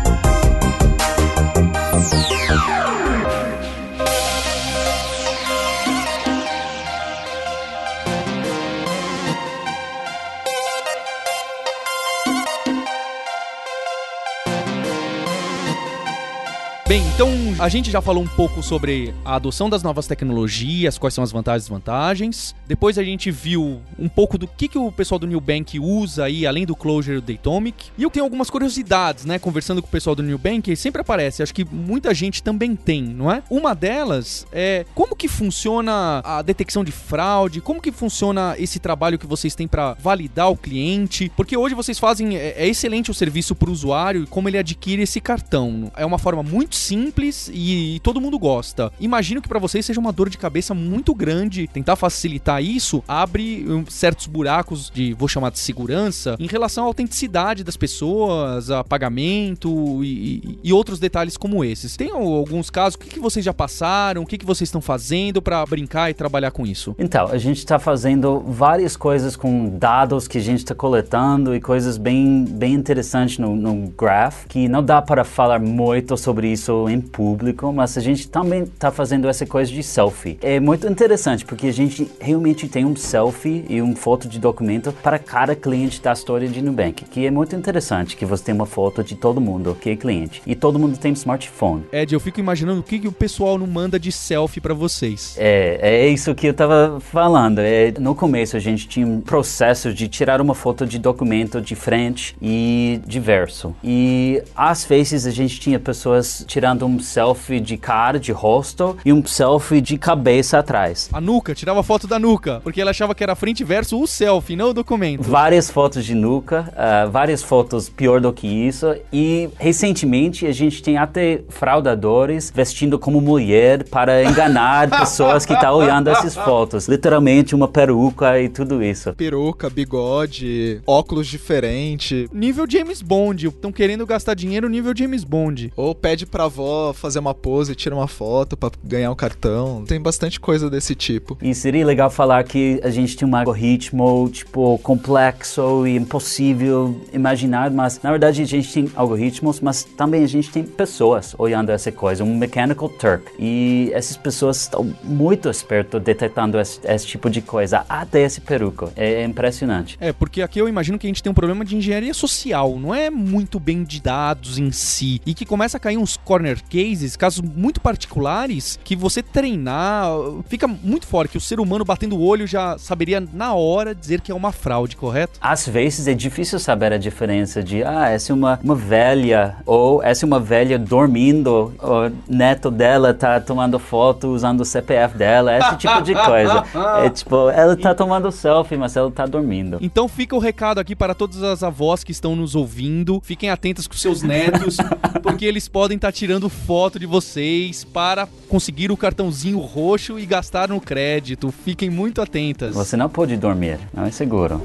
Bem, 16.93 17.01
então 17.15 17.52
a 17.59 17.69
gente 17.69 17.91
já 17.91 18.01
falou 18.01 18.23
um 18.23 18.27
pouco 18.27 18.63
sobre 18.63 19.13
a 19.23 19.35
adoção 19.35 19.69
das 19.69 19.83
novas 19.83 20.07
tecnologias, 20.07 20.97
quais 20.97 21.13
são 21.13 21.23
as 21.23 21.31
vantagens 21.31 21.63
e 21.63 21.69
desvantagens. 21.69 22.55
Depois 22.67 22.97
a 22.97 23.03
gente 23.03 23.31
viu 23.31 23.81
um 23.97 24.07
pouco 24.07 24.37
do 24.37 24.47
que, 24.47 24.67
que 24.67 24.77
o 24.77 24.91
pessoal 24.91 25.19
do 25.19 25.27
New 25.27 25.39
Bank 25.39 25.79
usa 25.79 26.25
aí, 26.25 26.45
além 26.45 26.65
do 26.65 26.75
Clojure 26.75 27.19
do 27.19 27.33
Datomic. 27.33 27.91
E 27.97 28.03
eu 28.03 28.09
tenho 28.09 28.25
algumas 28.25 28.49
curiosidades, 28.49 29.25
né? 29.25 29.39
Conversando 29.39 29.81
com 29.81 29.87
o 29.87 29.91
pessoal 29.91 30.15
do 30.15 30.23
New 30.23 30.37
Bank, 30.37 30.75
sempre 30.75 31.01
aparece, 31.01 31.43
acho 31.43 31.53
que 31.53 31.65
muita 31.65 32.13
gente 32.13 32.41
também 32.41 32.75
tem, 32.75 33.03
não 33.03 33.31
é? 33.31 33.43
Uma 33.49 33.73
delas 33.73 34.45
é 34.51 34.85
como 34.95 35.15
que 35.15 35.27
funciona 35.27 36.21
a 36.23 36.41
detecção 36.41 36.83
de 36.83 36.91
fraude, 36.91 37.61
como 37.61 37.81
que 37.81 37.91
funciona 37.91 38.55
esse 38.57 38.79
trabalho 38.79 39.19
que 39.19 39.27
vocês 39.27 39.55
têm 39.55 39.67
para 39.67 39.93
validar 39.99 40.49
o 40.49 40.57
cliente, 40.57 41.31
porque 41.35 41.57
hoje 41.57 41.75
vocês 41.75 41.99
fazem, 41.99 42.37
é, 42.37 42.55
é 42.57 42.67
excelente 42.67 43.11
o 43.11 43.13
serviço 43.13 43.55
para 43.55 43.69
o 43.69 43.73
usuário 43.73 44.23
e 44.23 44.27
como 44.27 44.47
ele 44.47 44.57
adquire 44.57 45.01
esse 45.01 45.19
cartão. 45.19 45.91
É 45.95 46.05
uma 46.05 46.17
forma 46.17 46.43
muito 46.43 46.75
simples 46.75 47.42
e, 47.51 47.95
e 47.95 47.99
todo 47.99 48.21
mundo 48.21 48.37
gosta. 48.37 48.91
Imagino 48.99 49.41
que 49.41 49.47
para 49.47 49.59
vocês 49.59 49.85
seja 49.85 49.99
uma 49.99 50.11
dor 50.11 50.29
de 50.29 50.37
cabeça 50.37 50.73
muito 50.73 51.13
grande 51.13 51.67
tentar 51.67 51.95
facilitar 51.95 52.63
isso, 52.63 53.03
abre 53.07 53.65
certos 53.89 54.27
buracos 54.27 54.89
de, 54.89 55.13
vou 55.13 55.27
chamar 55.27 55.51
de 55.51 55.59
segurança, 55.59 56.35
em 56.39 56.47
relação 56.47 56.83
à 56.83 56.87
autenticidade 56.87 57.63
das 57.63 57.77
pessoas, 57.77 58.69
a 58.69 58.83
pagamento 58.83 60.03
e, 60.03 60.59
e 60.63 60.73
outros 60.73 60.99
detalhes 60.99 61.37
como 61.37 61.63
esses. 61.63 61.95
Tem 61.95 62.11
alguns 62.11 62.69
casos, 62.69 62.95
o 62.95 62.99
que, 62.99 63.09
que 63.09 63.19
vocês 63.19 63.43
já 63.43 63.53
passaram, 63.53 64.23
o 64.23 64.25
que, 64.25 64.37
que 64.37 64.45
vocês 64.45 64.67
estão 64.67 64.81
fazendo 64.81 65.41
para 65.41 65.65
brincar 65.65 66.09
e 66.09 66.13
trabalhar 66.13 66.51
com 66.51 66.65
isso? 66.65 66.95
Então, 66.97 67.27
a 67.27 67.37
gente 67.37 67.57
está 67.57 67.79
fazendo 67.79 68.39
várias 68.39 68.95
coisas 68.95 69.35
com 69.35 69.77
dados 69.77 70.27
que 70.27 70.37
a 70.37 70.41
gente 70.41 70.59
está 70.59 70.75
coletando 70.75 71.55
e 71.55 71.61
coisas 71.61 71.97
bem, 71.97 72.45
bem 72.45 72.73
interessantes 72.73 73.37
no, 73.37 73.55
no 73.55 73.87
Graph, 73.97 74.45
que 74.47 74.67
não 74.67 74.83
dá 74.83 75.01
para 75.01 75.23
falar 75.23 75.59
muito 75.59 76.17
sobre 76.17 76.51
isso 76.51 76.87
em 76.89 76.99
público, 77.01 77.32
mas 77.73 77.97
a 77.97 78.01
gente 78.01 78.27
também 78.27 78.63
está 78.63 78.91
fazendo 78.91 79.27
essa 79.27 79.45
coisa 79.45 79.71
de 79.71 79.83
selfie. 79.83 80.37
É 80.41 80.59
muito 80.59 80.87
interessante 80.87 81.45
porque 81.45 81.67
a 81.67 81.73
gente 81.73 82.09
realmente 82.19 82.67
tem 82.67 82.85
um 82.85 82.95
selfie 82.95 83.65
e 83.69 83.81
uma 83.81 83.95
foto 83.95 84.27
de 84.27 84.39
documento 84.39 84.91
para 84.91 85.19
cada 85.19 85.55
cliente 85.55 86.01
da 86.01 86.11
história 86.11 86.47
de 86.47 86.61
Nubank, 86.61 87.05
que 87.05 87.25
é 87.25 87.31
muito 87.31 87.55
interessante 87.55 88.15
que 88.15 88.25
você 88.25 88.45
tem 88.45 88.55
uma 88.55 88.65
foto 88.65 89.03
de 89.03 89.15
todo 89.15 89.39
mundo 89.39 89.77
que 89.79 89.89
é 89.89 89.95
cliente 89.95 90.41
e 90.45 90.55
todo 90.55 90.79
mundo 90.79 90.97
tem 90.97 91.13
smartphone. 91.13 91.83
Ed, 91.91 92.13
eu 92.13 92.19
fico 92.19 92.39
imaginando 92.39 92.79
o 92.79 92.83
que, 92.83 92.99
que 92.99 93.07
o 93.07 93.11
pessoal 93.11 93.57
não 93.57 93.67
manda 93.67 93.99
de 93.99 94.11
selfie 94.11 94.61
para 94.61 94.73
vocês. 94.73 95.35
É, 95.37 95.79
é 95.81 96.07
isso 96.07 96.33
que 96.35 96.47
eu 96.47 96.51
estava 96.51 96.99
falando. 96.99 97.59
É, 97.59 97.93
no 97.99 98.15
começo 98.15 98.57
a 98.57 98.59
gente 98.59 98.87
tinha 98.87 99.05
um 99.05 99.21
processo 99.21 99.93
de 99.93 100.07
tirar 100.07 100.41
uma 100.41 100.55
foto 100.55 100.85
de 100.85 100.99
documento 100.99 101.61
de 101.61 101.75
frente 101.75 102.35
e 102.41 103.01
de 103.05 103.19
verso. 103.19 103.75
E 103.83 104.41
às 104.55 104.85
vezes 104.85 105.25
a 105.25 105.31
gente 105.31 105.59
tinha 105.59 105.79
pessoas 105.79 106.43
tirando 106.47 106.85
um 106.85 106.99
selfie 106.99 107.22
de 107.61 107.77
cara, 107.77 108.19
de 108.19 108.31
rosto 108.31 108.97
e 109.05 109.13
um 109.13 109.25
selfie 109.25 109.81
de 109.81 109.97
cabeça 109.97 110.59
atrás. 110.59 111.09
A 111.13 111.21
nuca, 111.21 111.55
tirava 111.55 111.83
foto 111.83 112.07
da 112.07 112.19
nuca, 112.19 112.59
porque 112.63 112.81
ela 112.81 112.91
achava 112.91 113.15
que 113.15 113.23
era 113.23 113.35
frente 113.35 113.63
verso 113.63 114.01
o 114.01 114.07
selfie, 114.07 114.55
não 114.55 114.69
o 114.69 114.73
documento. 114.73 115.23
Várias 115.23 115.69
fotos 115.69 116.05
de 116.05 116.13
nuca, 116.13 116.73
uh, 116.73 117.09
várias 117.09 117.41
fotos 117.41 117.89
pior 117.89 118.19
do 118.19 118.33
que 118.33 118.47
isso. 118.47 118.95
E 119.11 119.49
recentemente 119.57 120.45
a 120.45 120.51
gente 120.51 120.81
tem 120.81 120.97
até 120.97 121.41
fraudadores 121.49 122.51
vestindo 122.53 122.99
como 122.99 123.21
mulher 123.21 123.83
para 123.85 124.23
enganar 124.23 124.89
pessoas 124.99 125.45
que 125.45 125.53
estão 125.53 125.69
tá 125.69 125.73
olhando 125.73 126.09
essas 126.09 126.35
fotos. 126.35 126.87
Literalmente 126.87 127.55
uma 127.55 127.67
peruca 127.67 128.39
e 128.39 128.49
tudo 128.49 128.83
isso. 128.83 129.13
Peruca, 129.13 129.69
bigode, 129.69 130.81
óculos 130.85 131.27
diferente. 131.27 132.27
Nível 132.31 132.65
James 132.69 133.01
Bond. 133.01 133.47
Estão 133.47 133.71
querendo 133.71 134.05
gastar 134.05 134.33
dinheiro 134.33 134.67
nível 134.67 134.93
James 134.95 135.23
Bond. 135.23 135.71
Ou 135.75 135.95
pede 135.95 136.25
pra 136.25 136.45
avó 136.45 136.93
fazer 136.93 137.12
uma 137.19 137.33
pose, 137.33 137.75
tira 137.75 137.95
uma 137.95 138.07
foto 138.07 138.55
para 138.55 138.71
ganhar 138.83 139.11
um 139.11 139.15
cartão. 139.15 139.83
Tem 139.87 139.99
bastante 139.99 140.39
coisa 140.39 140.69
desse 140.69 140.95
tipo. 140.95 141.37
E 141.41 141.53
seria 141.53 141.85
legal 141.85 142.09
falar 142.09 142.43
que 142.43 142.79
a 142.83 142.89
gente 142.89 143.15
tem 143.15 143.27
um 143.27 143.35
algoritmo, 143.35 144.29
tipo, 144.31 144.77
complexo 144.79 145.87
e 145.87 145.95
impossível 145.95 146.99
imaginar, 147.11 147.71
mas 147.71 147.99
na 148.01 148.11
verdade 148.11 148.41
a 148.41 148.45
gente 148.45 148.71
tem 148.73 148.91
algoritmos, 148.95 149.59
mas 149.59 149.83
também 149.83 150.23
a 150.23 150.27
gente 150.27 150.49
tem 150.49 150.63
pessoas 150.63 151.35
olhando 151.37 151.69
essa 151.69 151.91
coisa, 151.91 152.23
um 152.23 152.37
mechanical 152.37 152.89
turk. 152.89 153.23
E 153.39 153.91
essas 153.93 154.17
pessoas 154.17 154.61
estão 154.61 154.93
muito 155.03 155.49
espertas 155.49 156.01
detectando 156.01 156.59
esse, 156.59 156.79
esse 156.83 157.05
tipo 157.05 157.29
de 157.29 157.41
coisa, 157.41 157.85
até 157.89 158.21
esse 158.21 158.41
peruco. 158.41 158.91
É 158.95 159.23
impressionante. 159.23 159.97
É, 159.99 160.11
porque 160.11 160.41
aqui 160.41 160.59
eu 160.59 160.67
imagino 160.67 160.97
que 160.97 161.07
a 161.07 161.09
gente 161.09 161.21
tem 161.21 161.31
um 161.31 161.35
problema 161.35 161.65
de 161.65 161.75
engenharia 161.75 162.13
social, 162.13 162.77
não 162.79 162.93
é 162.93 163.09
muito 163.09 163.59
bem 163.59 163.83
de 163.83 164.01
dados 164.01 164.57
em 164.57 164.71
si. 164.71 165.21
E 165.25 165.33
que 165.33 165.45
começa 165.45 165.77
a 165.77 165.79
cair 165.79 165.97
uns 165.97 166.17
corner 166.17 166.61
cases, 166.69 167.02
casos 167.15 167.41
muito 167.41 167.81
particulares, 167.81 168.79
que 168.83 168.95
você 168.95 169.21
treinar 169.21 170.07
fica 170.47 170.67
muito 170.67 171.05
fora, 171.07 171.27
que 171.27 171.37
o 171.37 171.41
ser 171.41 171.59
humano 171.59 171.85
batendo 171.85 172.15
o 172.15 172.25
olho 172.25 172.47
já 172.47 172.77
saberia 172.77 173.23
na 173.33 173.53
hora 173.53 173.93
dizer 173.93 174.21
que 174.21 174.31
é 174.31 174.35
uma 174.35 174.51
fraude, 174.51 174.95
correto? 174.95 175.39
Às 175.41 175.67
vezes 175.67 176.07
é 176.07 176.13
difícil 176.13 176.59
saber 176.59 176.93
a 176.93 176.97
diferença 176.97 177.63
de, 177.63 177.83
ah, 177.83 178.09
essa 178.09 178.31
é 178.31 178.35
uma, 178.35 178.59
uma 178.63 178.75
velha, 178.75 179.57
ou 179.65 180.03
essa 180.03 180.25
é 180.25 180.27
uma 180.27 180.39
velha 180.39 180.77
dormindo, 180.79 181.73
o 181.81 182.11
neto 182.27 182.69
dela 182.69 183.13
tá 183.13 183.39
tomando 183.39 183.79
foto 183.79 184.27
usando 184.27 184.61
o 184.61 184.65
CPF 184.65 185.17
dela, 185.17 185.57
esse 185.57 185.77
tipo 185.77 186.01
de 186.01 186.13
coisa. 186.13 186.63
É 187.03 187.09
tipo, 187.09 187.49
ela 187.49 187.75
tá 187.75 187.93
tomando 187.93 188.31
selfie, 188.31 188.77
mas 188.77 188.95
ela 188.95 189.09
tá 189.11 189.25
dormindo. 189.25 189.77
Então 189.81 190.07
fica 190.07 190.35
o 190.35 190.39
recado 190.39 190.79
aqui 190.79 190.95
para 190.95 191.13
todas 191.13 191.41
as 191.41 191.63
avós 191.63 192.03
que 192.03 192.11
estão 192.11 192.35
nos 192.35 192.55
ouvindo. 192.55 193.21
Fiquem 193.23 193.49
atentas 193.49 193.87
com 193.87 193.95
seus 193.95 194.21
netos, 194.21 194.77
porque 195.21 195.45
eles 195.45 195.67
podem 195.67 195.95
estar 195.95 196.09
tá 196.09 196.11
tirando 196.11 196.49
foto 196.49 196.92
de 196.99 197.05
vocês 197.05 197.83
para 197.83 198.27
conseguir 198.47 198.91
o 198.91 198.97
cartãozinho 198.97 199.59
roxo 199.59 200.19
e 200.19 200.25
gastar 200.25 200.69
no 200.69 200.79
crédito. 200.79 201.51
Fiquem 201.51 201.89
muito 201.89 202.21
atentas. 202.21 202.73
Você 202.75 202.97
não 202.97 203.09
pode 203.09 203.35
dormir, 203.37 203.79
não 203.93 204.05
é 204.05 204.11
seguro. 204.11 204.61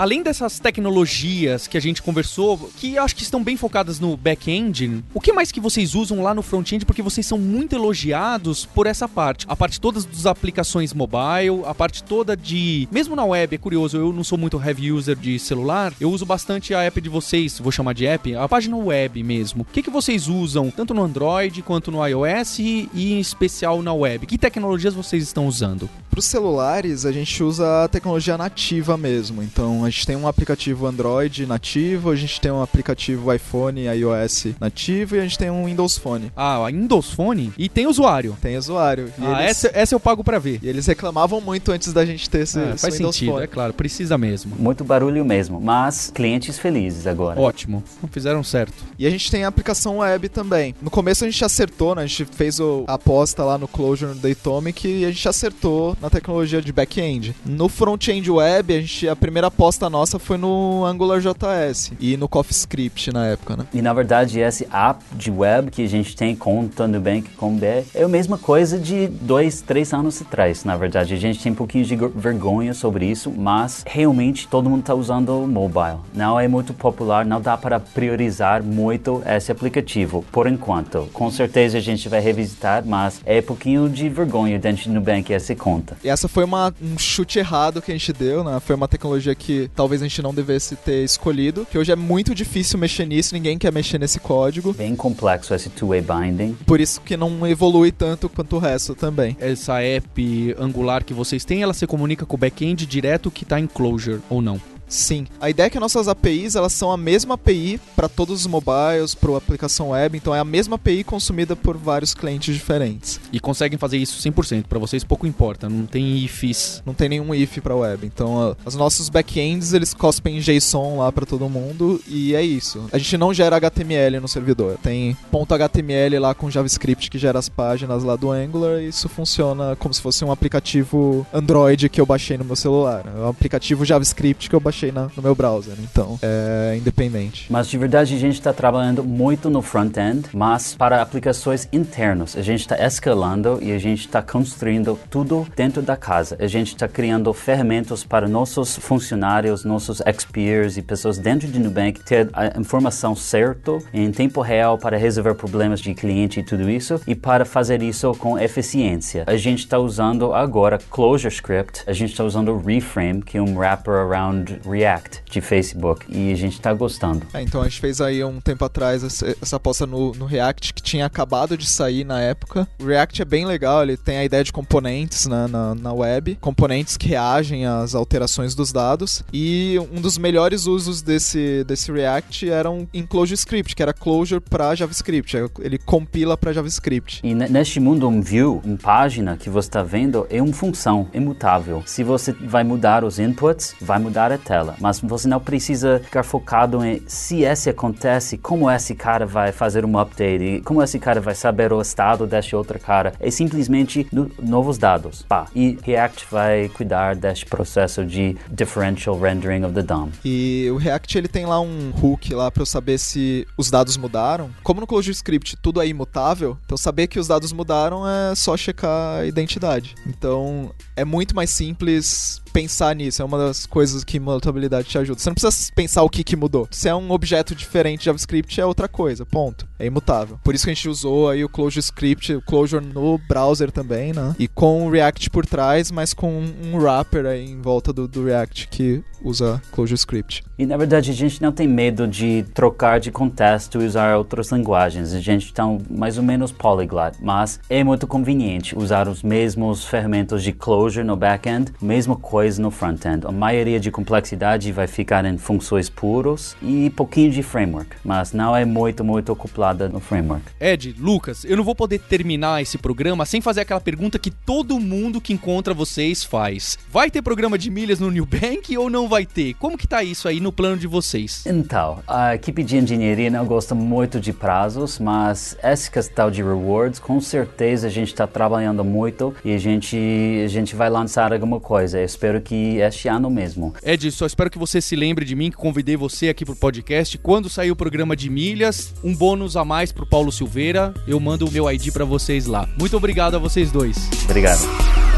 Além 0.00 0.22
dessas 0.22 0.58
tecnologias 0.58 1.68
que 1.68 1.76
a 1.76 1.80
gente 1.80 2.00
conversou, 2.00 2.70
que 2.78 2.96
acho 2.96 3.14
que 3.14 3.22
estão 3.22 3.44
bem 3.44 3.54
focadas 3.54 4.00
no 4.00 4.16
back-end, 4.16 5.04
o 5.12 5.20
que 5.20 5.30
mais 5.30 5.52
que 5.52 5.60
vocês 5.60 5.94
usam 5.94 6.22
lá 6.22 6.32
no 6.32 6.40
front-end? 6.40 6.86
Porque 6.86 7.02
vocês 7.02 7.26
são 7.26 7.36
muito 7.36 7.76
elogiados 7.76 8.64
por 8.64 8.86
essa 8.86 9.06
parte. 9.06 9.44
A 9.46 9.54
parte 9.54 9.78
toda 9.78 10.00
das 10.00 10.24
aplicações 10.24 10.94
mobile, 10.94 11.66
a 11.66 11.74
parte 11.74 12.02
toda 12.02 12.34
de. 12.34 12.88
Mesmo 12.90 13.14
na 13.14 13.26
web, 13.26 13.54
é 13.54 13.58
curioso, 13.58 13.98
eu 13.98 14.10
não 14.10 14.24
sou 14.24 14.38
muito 14.38 14.58
heavy 14.58 14.90
user 14.90 15.14
de 15.14 15.38
celular, 15.38 15.92
eu 16.00 16.10
uso 16.10 16.24
bastante 16.24 16.72
a 16.72 16.80
app 16.80 16.98
de 16.98 17.10
vocês, 17.10 17.58
vou 17.58 17.70
chamar 17.70 17.92
de 17.92 18.06
app, 18.06 18.34
a 18.34 18.48
página 18.48 18.78
web 18.78 19.22
mesmo. 19.22 19.66
O 19.68 19.70
que, 19.70 19.82
que 19.82 19.90
vocês 19.90 20.28
usam, 20.28 20.70
tanto 20.70 20.94
no 20.94 21.04
Android 21.04 21.60
quanto 21.60 21.90
no 21.90 22.06
iOS 22.06 22.58
e, 22.58 22.88
e 22.94 23.12
em 23.12 23.20
especial 23.20 23.82
na 23.82 23.92
web? 23.92 24.26
Que 24.26 24.38
tecnologias 24.38 24.94
vocês 24.94 25.24
estão 25.24 25.46
usando? 25.46 25.90
Para 26.10 26.20
os 26.20 26.24
celulares, 26.24 27.04
a 27.06 27.12
gente 27.12 27.42
usa 27.42 27.84
a 27.84 27.88
tecnologia 27.88 28.36
nativa 28.38 28.96
mesmo. 28.96 29.42
Então, 29.42 29.84
a 29.84 29.89
gente 29.90 30.06
tem 30.06 30.16
um 30.16 30.26
aplicativo 30.26 30.86
Android 30.86 31.46
nativo, 31.46 32.10
a 32.10 32.16
gente 32.16 32.40
tem 32.40 32.50
um 32.50 32.62
aplicativo 32.62 33.32
iPhone 33.32 33.84
iOS 33.86 34.48
nativo 34.58 35.16
e 35.16 35.20
a 35.20 35.22
gente 35.22 35.38
tem 35.38 35.50
um 35.50 35.64
Windows 35.66 35.98
Phone. 35.98 36.32
Ah, 36.36 36.66
Windows 36.66 37.10
Phone? 37.10 37.52
E 37.56 37.68
tem 37.68 37.86
usuário? 37.86 38.36
Tem 38.40 38.56
usuário. 38.56 39.12
E 39.18 39.24
ah, 39.24 39.42
eles... 39.42 39.50
essa, 39.50 39.70
essa 39.74 39.94
eu 39.94 40.00
pago 40.00 40.24
para 40.24 40.38
ver. 40.38 40.60
E 40.62 40.68
eles 40.68 40.86
reclamavam 40.86 41.40
muito 41.40 41.72
antes 41.72 41.92
da 41.92 42.04
gente 42.04 42.28
ter 42.28 42.40
esse, 42.40 42.58
é, 42.58 42.70
esse 42.70 42.78
faz 42.82 42.94
Windows 42.94 43.16
sentido, 43.16 43.32
Phone. 43.32 43.44
é 43.44 43.46
claro, 43.46 43.72
precisa 43.72 44.16
mesmo. 44.16 44.54
Muito 44.58 44.84
barulho 44.84 45.24
mesmo, 45.24 45.60
mas 45.60 46.10
clientes 46.14 46.58
felizes 46.58 47.06
agora. 47.06 47.40
Ótimo, 47.40 47.82
não 48.02 48.08
fizeram 48.08 48.42
certo. 48.42 48.74
E 48.98 49.06
a 49.06 49.10
gente 49.10 49.30
tem 49.30 49.44
a 49.44 49.48
aplicação 49.48 49.98
web 49.98 50.28
também. 50.28 50.74
No 50.80 50.90
começo 50.90 51.24
a 51.24 51.30
gente 51.30 51.44
acertou, 51.44 51.94
né? 51.94 52.02
A 52.02 52.06
gente 52.06 52.24
fez 52.24 52.60
o, 52.60 52.84
a 52.86 52.94
aposta 52.94 53.44
lá 53.44 53.58
no 53.58 53.68
Clojure 53.68 54.14
no 54.14 54.20
Datomic 54.20 54.86
e 54.86 55.04
a 55.04 55.10
gente 55.10 55.28
acertou 55.28 55.96
na 56.00 56.10
tecnologia 56.10 56.60
de 56.60 56.72
back-end. 56.72 57.34
No 57.44 57.68
front-end 57.68 58.30
web, 58.30 58.74
a, 58.74 58.80
gente, 58.80 59.08
a 59.08 59.16
primeira 59.16 59.48
aposta 59.48 59.79
nossa 59.88 60.18
foi 60.18 60.36
no 60.36 60.84
AngularJS 60.84 61.92
e 61.98 62.16
no 62.16 62.28
CoffeeScript 62.28 63.12
na 63.12 63.26
época, 63.26 63.56
né? 63.56 63.66
E 63.72 63.80
na 63.80 63.92
verdade 63.92 64.40
esse 64.40 64.66
app 64.70 65.02
de 65.12 65.30
web 65.30 65.70
que 65.70 65.82
a 65.82 65.88
gente 65.88 66.14
tem 66.16 66.34
com 66.34 66.60
o 66.60 66.88
Nubank 66.88 67.30
com 67.36 67.56
BR 67.56 67.86
é 67.94 68.02
a 68.02 68.08
mesma 68.08 68.36
coisa 68.36 68.78
de 68.78 69.06
dois, 69.06 69.60
três 69.60 69.92
anos 69.92 70.20
atrás, 70.20 70.64
na 70.64 70.76
verdade. 70.76 71.14
A 71.14 71.16
gente 71.16 71.42
tem 71.42 71.52
um 71.52 71.54
pouquinho 71.54 71.84
de 71.84 71.96
vergonha 71.96 72.74
sobre 72.74 73.06
isso, 73.06 73.30
mas 73.30 73.84
realmente 73.86 74.48
todo 74.48 74.68
mundo 74.68 74.80
está 74.80 74.94
usando 74.94 75.30
o 75.30 75.46
mobile. 75.46 75.98
Não 76.14 76.38
é 76.38 76.48
muito 76.48 76.74
popular, 76.74 77.24
não 77.24 77.40
dá 77.40 77.56
para 77.56 77.78
priorizar 77.78 78.62
muito 78.62 79.22
esse 79.26 79.52
aplicativo, 79.52 80.24
por 80.32 80.46
enquanto. 80.46 81.08
Com 81.12 81.30
certeza 81.30 81.78
a 81.78 81.80
gente 81.80 82.08
vai 82.08 82.20
revisitar, 82.20 82.82
mas 82.84 83.20
é 83.24 83.38
um 83.38 83.42
pouquinho 83.42 83.88
de 83.88 84.08
vergonha 84.08 84.58
dentro 84.58 84.88
do 84.88 84.94
Nubank 84.94 85.32
essa 85.32 85.54
conta. 85.54 85.96
E 86.02 86.08
essa 86.08 86.28
foi 86.28 86.44
uma, 86.44 86.74
um 86.82 86.98
chute 86.98 87.38
errado 87.38 87.82
que 87.82 87.90
a 87.90 87.94
gente 87.94 88.12
deu, 88.12 88.42
né? 88.42 88.58
Foi 88.60 88.74
uma 88.74 88.88
tecnologia 88.88 89.34
que 89.34 89.59
talvez 89.68 90.02
a 90.02 90.08
gente 90.08 90.22
não 90.22 90.32
devesse 90.32 90.76
ter 90.76 91.04
escolhido, 91.04 91.66
que 91.70 91.78
hoje 91.78 91.92
é 91.92 91.96
muito 91.96 92.34
difícil 92.34 92.78
mexer 92.78 93.06
nisso, 93.06 93.34
ninguém 93.34 93.58
quer 93.58 93.72
mexer 93.72 93.98
nesse 93.98 94.20
código. 94.20 94.72
Bem 94.72 94.96
complexo 94.96 95.54
esse 95.54 95.68
two-way 95.70 96.00
binding. 96.00 96.56
Por 96.66 96.80
isso 96.80 97.00
que 97.00 97.16
não 97.16 97.46
evolui 97.46 97.92
tanto 97.92 98.28
quanto 98.28 98.56
o 98.56 98.58
resto 98.58 98.94
também. 98.94 99.36
Essa 99.40 99.80
app 99.82 100.54
Angular 100.58 101.04
que 101.04 101.14
vocês 101.14 101.44
têm, 101.44 101.62
ela 101.62 101.74
se 101.74 101.86
comunica 101.86 102.26
com 102.26 102.36
o 102.36 102.38
back-end 102.38 102.86
direto 102.86 103.30
que 103.30 103.44
está 103.44 103.58
em 103.58 103.66
Clojure 103.66 104.20
ou 104.28 104.40
não? 104.40 104.60
Sim. 104.90 105.26
A 105.40 105.48
ideia 105.48 105.68
é 105.68 105.70
que 105.70 105.78
nossas 105.78 106.08
APIs 106.08 106.56
elas 106.56 106.72
são 106.72 106.90
a 106.90 106.96
mesma 106.96 107.34
API 107.34 107.80
para 107.94 108.08
todos 108.08 108.40
os 108.40 108.46
mobiles, 108.46 109.14
para 109.14 109.32
a 109.32 109.38
aplicação 109.38 109.90
web, 109.90 110.16
então 110.16 110.34
é 110.34 110.40
a 110.40 110.44
mesma 110.44 110.74
API 110.74 111.04
consumida 111.04 111.54
por 111.54 111.76
vários 111.76 112.12
clientes 112.12 112.52
diferentes. 112.52 113.20
E 113.32 113.38
conseguem 113.38 113.78
fazer 113.78 113.98
isso 113.98 114.20
100%, 114.20 114.64
para 114.64 114.80
vocês 114.80 115.04
pouco 115.04 115.28
importa, 115.28 115.68
não 115.68 115.86
tem 115.86 116.18
ifs. 116.18 116.82
Não 116.84 116.92
tem 116.92 117.08
nenhum 117.08 117.32
if 117.32 117.58
para 117.58 117.76
web. 117.76 118.04
Então, 118.04 118.56
os 118.64 118.74
nossos 118.74 119.08
backends 119.08 119.72
eles 119.72 119.94
cospem 119.94 120.40
JSON 120.40 120.98
lá 120.98 121.12
para 121.12 121.24
todo 121.24 121.48
mundo 121.48 122.00
e 122.08 122.34
é 122.34 122.42
isso. 122.42 122.84
A 122.92 122.98
gente 122.98 123.16
não 123.16 123.32
gera 123.32 123.56
HTML 123.56 124.18
no 124.18 124.26
servidor. 124.26 124.76
Tem 124.82 125.16
.html 125.30 126.18
lá 126.18 126.34
com 126.34 126.50
JavaScript 126.50 127.08
que 127.08 127.18
gera 127.18 127.38
as 127.38 127.48
páginas 127.48 128.02
lá 128.02 128.16
do 128.16 128.32
Angular 128.32 128.80
e 128.80 128.88
isso 128.88 129.08
funciona 129.08 129.76
como 129.76 129.94
se 129.94 130.02
fosse 130.02 130.24
um 130.24 130.32
aplicativo 130.32 131.24
Android 131.32 131.88
que 131.88 132.00
eu 132.00 132.06
baixei 132.06 132.36
no 132.36 132.44
meu 132.44 132.56
celular. 132.56 133.04
É 133.06 133.20
um 133.20 133.28
aplicativo 133.28 133.84
JavaScript 133.84 134.48
que 134.48 134.54
eu 134.54 134.60
baixei 134.60 134.79
baixei 134.80 134.92
na, 134.92 135.08
no 135.14 135.22
meu 135.22 135.34
browser, 135.34 135.74
então 135.78 136.18
é 136.22 136.76
independente. 136.76 137.46
Mas 137.50 137.68
de 137.68 137.76
verdade 137.76 138.14
a 138.14 138.18
gente 138.18 138.34
está 138.34 138.52
trabalhando 138.52 139.04
muito 139.04 139.50
no 139.50 139.60
front-end, 139.60 140.28
mas 140.32 140.74
para 140.74 141.02
aplicações 141.02 141.68
internas. 141.72 142.36
A 142.36 142.42
gente 142.42 142.60
está 142.60 142.76
escalando 142.78 143.58
e 143.60 143.72
a 143.72 143.78
gente 143.78 144.00
está 144.00 144.22
construindo 144.22 144.98
tudo 145.10 145.46
dentro 145.54 145.82
da 145.82 145.96
casa. 145.96 146.36
A 146.40 146.46
gente 146.46 146.68
está 146.68 146.88
criando 146.88 147.32
ferramentas 147.32 148.04
para 148.04 148.28
nossos 148.28 148.76
funcionários, 148.76 149.64
nossos 149.64 150.00
experts 150.06 150.76
e 150.76 150.82
pessoas 150.82 151.18
dentro 151.18 151.48
de 151.48 151.58
Nubank 151.58 152.00
ter 152.00 152.30
a 152.32 152.58
informação 152.58 153.14
certa 153.14 153.78
em 153.92 154.10
tempo 154.10 154.40
real 154.40 154.78
para 154.78 154.96
resolver 154.96 155.34
problemas 155.34 155.80
de 155.80 155.94
cliente 155.94 156.40
e 156.40 156.42
tudo 156.42 156.70
isso 156.70 157.00
e 157.06 157.14
para 157.14 157.44
fazer 157.44 157.82
isso 157.82 158.12
com 158.14 158.38
eficiência. 158.38 159.24
A 159.26 159.36
gente 159.36 159.60
está 159.60 159.78
usando 159.78 160.32
agora 160.32 160.78
ClojureScript, 160.90 161.82
a 161.86 161.92
gente 161.92 162.10
está 162.10 162.24
usando 162.24 162.56
Reframe, 162.56 163.22
que 163.22 163.36
é 163.36 163.42
um 163.42 163.56
wrapper 163.56 163.94
around 163.94 164.60
React 164.70 165.22
de 165.30 165.40
Facebook 165.40 166.06
e 166.08 166.32
a 166.32 166.36
gente 166.36 166.54
está 166.54 166.72
gostando. 166.72 167.26
É, 167.32 167.42
então 167.42 167.60
a 167.60 167.64
gente 167.64 167.80
fez 167.80 168.00
aí 168.00 168.22
um 168.24 168.40
tempo 168.40 168.64
atrás 168.64 169.04
essa, 169.04 169.36
essa 169.40 169.56
aposta 169.56 169.86
no, 169.86 170.12
no, 170.12 170.26
React 170.26 170.74
que 170.74 170.82
tinha 170.82 171.06
acabado 171.06 171.56
de 171.56 171.66
sair 171.66 172.04
na 172.04 172.20
época. 172.20 172.68
O 172.80 172.86
React 172.86 173.22
é 173.22 173.24
bem 173.24 173.44
legal, 173.44 173.82
ele 173.82 173.96
tem 173.96 174.18
a 174.18 174.24
ideia 174.24 174.44
de 174.44 174.52
componentes 174.52 175.26
né, 175.26 175.46
na, 175.48 175.74
na 175.74 175.92
web, 175.92 176.36
componentes 176.40 176.96
que 176.96 177.08
reagem 177.08 177.66
às 177.66 177.94
alterações 177.94 178.54
dos 178.54 178.72
dados 178.72 179.22
e 179.32 179.78
um 179.92 180.00
dos 180.00 180.18
melhores 180.18 180.66
usos 180.66 181.02
desse, 181.02 181.64
desse 181.64 181.90
React 181.90 182.48
era 182.48 182.70
um 182.70 182.86
em 182.92 183.06
ClojureScript, 183.06 183.74
que 183.74 183.82
era 183.82 183.92
Clojure 183.92 184.40
para 184.40 184.74
JavaScript, 184.74 185.36
é, 185.36 185.46
ele 185.60 185.78
compila 185.78 186.36
para 186.36 186.52
JavaScript. 186.52 187.20
E 187.22 187.34
neste 187.34 187.80
mundo 187.80 188.08
um 188.08 188.20
view, 188.20 188.60
uma 188.64 188.76
página 188.76 189.36
que 189.36 189.50
você 189.50 189.68
está 189.68 189.82
vendo 189.82 190.26
é 190.30 190.40
uma 190.42 190.52
função 190.52 191.08
imutável. 191.12 191.82
Se 191.86 192.02
você 192.02 192.32
vai 192.32 192.64
mudar 192.64 193.04
os 193.04 193.18
inputs, 193.18 193.74
vai 193.80 193.98
mudar 193.98 194.32
a 194.32 194.38
tela 194.38 194.59
mas 194.80 195.00
você 195.00 195.28
não 195.28 195.40
precisa 195.40 196.00
ficar 196.02 196.22
focado 196.22 196.84
em 196.84 197.02
se 197.06 197.42
esse 197.42 197.70
acontece, 197.70 198.38
como 198.38 198.70
esse 198.70 198.94
cara 198.94 199.26
vai 199.26 199.52
fazer 199.52 199.84
um 199.84 199.98
update, 199.98 200.62
como 200.64 200.82
esse 200.82 200.98
cara 200.98 201.20
vai 201.20 201.34
saber 201.34 201.72
o 201.72 201.80
estado 201.80 202.26
deste 202.26 202.54
outro 202.54 202.78
cara. 202.78 203.12
É 203.20 203.30
simplesmente 203.30 204.06
no, 204.12 204.30
novos 204.38 204.78
dados. 204.78 205.22
Pá. 205.28 205.46
E 205.54 205.78
React 205.82 206.26
vai 206.30 206.68
cuidar 206.68 207.16
deste 207.16 207.46
processo 207.46 208.04
de 208.04 208.36
differential 208.48 209.18
rendering 209.18 209.64
of 209.64 209.74
the 209.74 209.82
DOM. 209.82 210.10
E 210.24 210.68
o 210.72 210.76
React 210.76 211.18
ele 211.18 211.28
tem 211.28 211.46
lá 211.46 211.60
um 211.60 211.92
hook 212.00 212.34
lá 212.34 212.50
para 212.50 212.62
eu 212.62 212.66
saber 212.66 212.98
se 212.98 213.46
os 213.56 213.70
dados 213.70 213.96
mudaram. 213.96 214.50
Como 214.62 214.80
no 214.80 214.86
ClojureScript 214.86 215.56
tudo 215.56 215.80
é 215.80 215.86
imutável, 215.86 216.56
então 216.64 216.76
saber 216.76 217.06
que 217.06 217.18
os 217.18 217.28
dados 217.28 217.52
mudaram 217.52 218.08
é 218.08 218.34
só 218.34 218.56
checar 218.56 219.20
a 219.20 219.26
identidade. 219.26 219.94
Então 220.06 220.70
é 220.96 221.04
muito 221.04 221.34
mais 221.34 221.50
simples 221.50 222.40
pensar 222.50 222.94
nisso, 222.94 223.22
é 223.22 223.24
uma 223.24 223.38
das 223.38 223.66
coisas 223.66 224.04
que 224.04 224.18
mutabilidade 224.18 224.88
te 224.88 224.98
ajuda. 224.98 225.20
Você 225.20 225.30
não 225.30 225.34
precisa 225.34 225.72
pensar 225.74 226.02
o 226.02 226.10
que, 226.10 226.24
que 226.24 226.36
mudou. 226.36 226.68
Se 226.70 226.88
é 226.88 226.94
um 226.94 227.10
objeto 227.10 227.54
diferente 227.54 228.00
de 228.00 228.04
JavaScript, 228.06 228.60
é 228.60 228.66
outra 228.66 228.88
coisa, 228.88 229.24
ponto. 229.24 229.69
É 229.80 229.86
imutável. 229.86 230.38
Por 230.44 230.54
isso 230.54 230.64
que 230.64 230.70
a 230.70 230.74
gente 230.74 230.88
usou 230.88 231.30
aí 231.30 231.42
o 231.42 231.48
ClojureScript, 231.48 232.34
o 232.34 232.42
Clojure 232.42 232.84
no 232.84 233.18
browser 233.26 233.72
também, 233.72 234.12
né? 234.12 234.36
E 234.38 234.46
com 234.46 234.86
o 234.86 234.90
React 234.90 235.30
por 235.30 235.46
trás, 235.46 235.90
mas 235.90 236.12
com 236.12 236.44
um 236.62 236.76
wrapper 236.76 237.24
aí 237.24 237.50
em 237.50 237.60
volta 237.60 237.92
do, 237.92 238.06
do 238.06 238.24
React 238.24 238.68
que 238.68 239.02
usa 239.22 239.60
ClojureScript. 239.72 240.42
E 240.58 240.66
na 240.66 240.76
verdade 240.76 241.10
a 241.10 241.14
gente 241.14 241.40
não 241.40 241.52
tem 241.52 241.66
medo 241.66 242.06
de 242.06 242.44
trocar 242.54 243.00
de 243.00 243.10
contexto 243.10 243.80
e 243.80 243.86
usar 243.86 244.16
outras 244.16 244.50
linguagens. 244.50 245.12
A 245.14 245.20
gente 245.20 245.46
está 245.46 245.64
mais 245.90 246.18
ou 246.18 246.24
menos 246.24 246.52
polyglot, 246.52 247.16
mas 247.20 247.60
é 247.68 247.82
muito 247.82 248.06
conveniente 248.06 248.76
usar 248.76 249.08
os 249.08 249.22
mesmos 249.22 249.84
ferramentas 249.84 250.42
de 250.42 250.52
Clojure 250.52 251.06
no 251.06 251.16
back-end, 251.16 251.72
mesma 251.80 252.16
coisa 252.16 252.60
no 252.60 252.70
front-end. 252.70 253.26
A 253.26 253.32
maioria 253.32 253.80
de 253.80 253.90
complexidade 253.90 254.72
vai 254.72 254.86
ficar 254.86 255.24
em 255.24 255.38
funções 255.38 255.88
puros 255.88 256.56
e 256.62 256.90
pouquinho 256.90 257.30
de 257.30 257.42
framework, 257.42 257.96
mas 258.04 258.32
não 258.32 258.54
é 258.54 258.64
muito, 258.64 259.04
muito 259.04 259.32
no 259.74 260.00
framework. 260.00 260.44
Ed, 260.60 260.94
Lucas, 260.98 261.44
eu 261.44 261.56
não 261.56 261.64
vou 261.64 261.74
poder 261.74 261.98
terminar 261.98 262.60
esse 262.62 262.78
programa 262.78 263.24
sem 263.24 263.40
fazer 263.40 263.62
aquela 263.62 263.80
pergunta 263.80 264.18
que 264.18 264.30
todo 264.30 264.78
mundo 264.78 265.20
que 265.20 265.32
encontra 265.32 265.72
vocês 265.74 266.24
faz. 266.24 266.78
Vai 266.90 267.10
ter 267.10 267.22
programa 267.22 267.56
de 267.56 267.70
milhas 267.70 268.00
no 268.00 268.10
New 268.10 268.26
Bank 268.26 268.76
ou 268.76 268.90
não 268.90 269.08
vai 269.08 269.24
ter? 269.26 269.54
Como 269.54 269.78
que 269.78 269.86
tá 269.86 270.02
isso 270.02 270.28
aí 270.28 270.40
no 270.40 270.52
plano 270.52 270.76
de 270.76 270.86
vocês? 270.86 271.44
Então, 271.46 272.00
a 272.06 272.34
equipe 272.34 272.62
de 272.62 272.76
engenharia 272.76 273.30
não 273.30 273.44
gosta 273.46 273.74
muito 273.74 274.20
de 274.20 274.32
prazos, 274.32 274.98
mas 274.98 275.56
essa 275.62 275.90
questão 275.90 276.30
de 276.30 276.42
rewards, 276.42 276.98
com 276.98 277.20
certeza 277.20 277.86
a 277.86 277.90
gente 277.90 278.08
está 278.08 278.26
trabalhando 278.26 278.84
muito 278.84 279.34
e 279.44 279.52
a 279.52 279.58
gente, 279.58 279.96
a 280.44 280.48
gente 280.48 280.74
vai 280.74 280.90
lançar 280.90 281.32
alguma 281.32 281.60
coisa. 281.60 281.98
Eu 281.98 282.04
espero 282.04 282.40
que 282.40 282.78
este 282.78 283.08
ano 283.08 283.30
mesmo. 283.30 283.74
Ed, 283.82 284.10
só 284.10 284.26
espero 284.26 284.50
que 284.50 284.58
você 284.58 284.80
se 284.80 284.96
lembre 284.96 285.24
de 285.24 285.34
mim, 285.34 285.50
que 285.50 285.56
convidei 285.56 285.96
você 285.96 286.28
aqui 286.28 286.44
pro 286.44 286.56
podcast. 286.56 287.18
Quando 287.18 287.48
sair 287.48 287.70
o 287.70 287.76
programa 287.76 288.16
de 288.16 288.28
milhas, 288.30 288.94
um 289.02 289.14
bônus 289.14 289.56
a 289.60 289.64
mais 289.64 289.92
pro 289.92 290.06
Paulo 290.06 290.32
Silveira, 290.32 290.92
eu 291.06 291.20
mando 291.20 291.46
o 291.46 291.50
meu 291.50 291.70
ID 291.70 291.92
para 291.92 292.04
vocês 292.04 292.46
lá. 292.46 292.68
Muito 292.78 292.96
obrigado 292.96 293.34
a 293.34 293.38
vocês 293.38 293.70
dois. 293.70 294.08
Obrigado. 294.24 295.09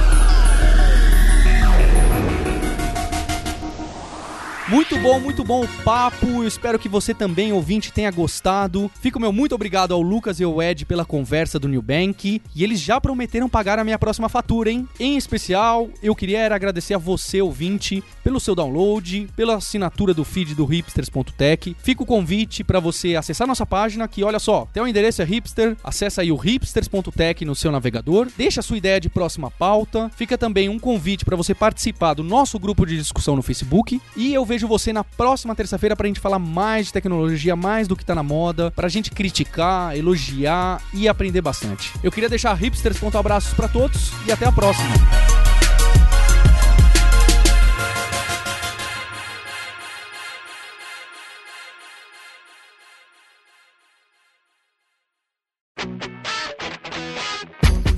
Muito 4.72 4.98
bom, 5.00 5.20
muito 5.20 5.44
bom 5.44 5.62
o 5.62 5.68
papo. 5.84 6.26
Eu 6.26 6.48
espero 6.48 6.78
que 6.78 6.88
você 6.88 7.12
também, 7.12 7.52
ouvinte, 7.52 7.92
tenha 7.92 8.10
gostado. 8.10 8.90
Fico 9.02 9.20
meu 9.20 9.30
muito 9.30 9.54
obrigado 9.54 9.92
ao 9.92 10.00
Lucas 10.00 10.40
e 10.40 10.44
ao 10.44 10.62
Ed 10.62 10.86
pela 10.86 11.04
conversa 11.04 11.58
do 11.58 11.68
New 11.68 11.82
Bank. 11.82 12.40
E 12.56 12.64
eles 12.64 12.80
já 12.80 12.98
prometeram 12.98 13.50
pagar 13.50 13.78
a 13.78 13.84
minha 13.84 13.98
próxima 13.98 14.30
fatura, 14.30 14.70
hein? 14.70 14.88
Em 14.98 15.18
especial, 15.18 15.90
eu 16.02 16.16
queria 16.16 16.46
agradecer 16.46 16.94
a 16.94 16.98
você, 16.98 17.42
ouvinte, 17.42 18.02
pelo 18.24 18.40
seu 18.40 18.54
download, 18.54 19.28
pela 19.36 19.56
assinatura 19.56 20.14
do 20.14 20.24
feed 20.24 20.54
do 20.54 20.64
hipsters.tech. 20.64 21.76
Fica 21.78 22.02
o 22.02 22.06
convite 22.06 22.64
para 22.64 22.80
você 22.80 23.14
acessar 23.14 23.46
nossa 23.46 23.66
página, 23.66 24.08
que 24.08 24.24
olha 24.24 24.38
só, 24.38 24.66
tem 24.72 24.82
o 24.82 24.86
um 24.86 24.88
endereço 24.88 25.20
é 25.20 25.24
hipster. 25.26 25.76
Acessa 25.84 26.22
aí 26.22 26.32
o 26.32 26.36
hipsters.tech 26.36 27.44
no 27.44 27.54
seu 27.54 27.70
navegador. 27.70 28.26
Deixa 28.38 28.60
a 28.60 28.62
sua 28.62 28.78
ideia 28.78 28.98
de 28.98 29.10
próxima 29.10 29.50
pauta. 29.50 30.10
Fica 30.16 30.38
também 30.38 30.70
um 30.70 30.78
convite 30.78 31.26
para 31.26 31.36
você 31.36 31.54
participar 31.54 32.14
do 32.14 32.24
nosso 32.24 32.58
grupo 32.58 32.86
de 32.86 32.96
discussão 32.96 33.36
no 33.36 33.42
Facebook. 33.42 34.00
E 34.16 34.32
eu 34.32 34.46
vejo 34.46 34.61
você 34.66 34.92
na 34.92 35.04
próxima 35.04 35.54
terça-feira 35.54 35.96
pra 35.96 36.06
gente 36.06 36.20
falar 36.20 36.38
mais 36.38 36.86
de 36.86 36.92
tecnologia, 36.92 37.54
mais 37.56 37.88
do 37.88 37.96
que 37.96 38.04
tá 38.04 38.14
na 38.14 38.22
moda, 38.22 38.70
pra 38.70 38.88
gente 38.88 39.10
criticar, 39.10 39.96
elogiar 39.96 40.80
e 40.92 41.08
aprender 41.08 41.40
bastante. 41.40 41.92
Eu 42.02 42.10
queria 42.10 42.28
deixar 42.28 42.54
hipsters 42.54 42.96
abraços 43.16 43.52
para 43.54 43.68
todos 43.68 44.12
e 44.26 44.32
até 44.32 44.46
a 44.46 44.52
próxima. 44.52 45.51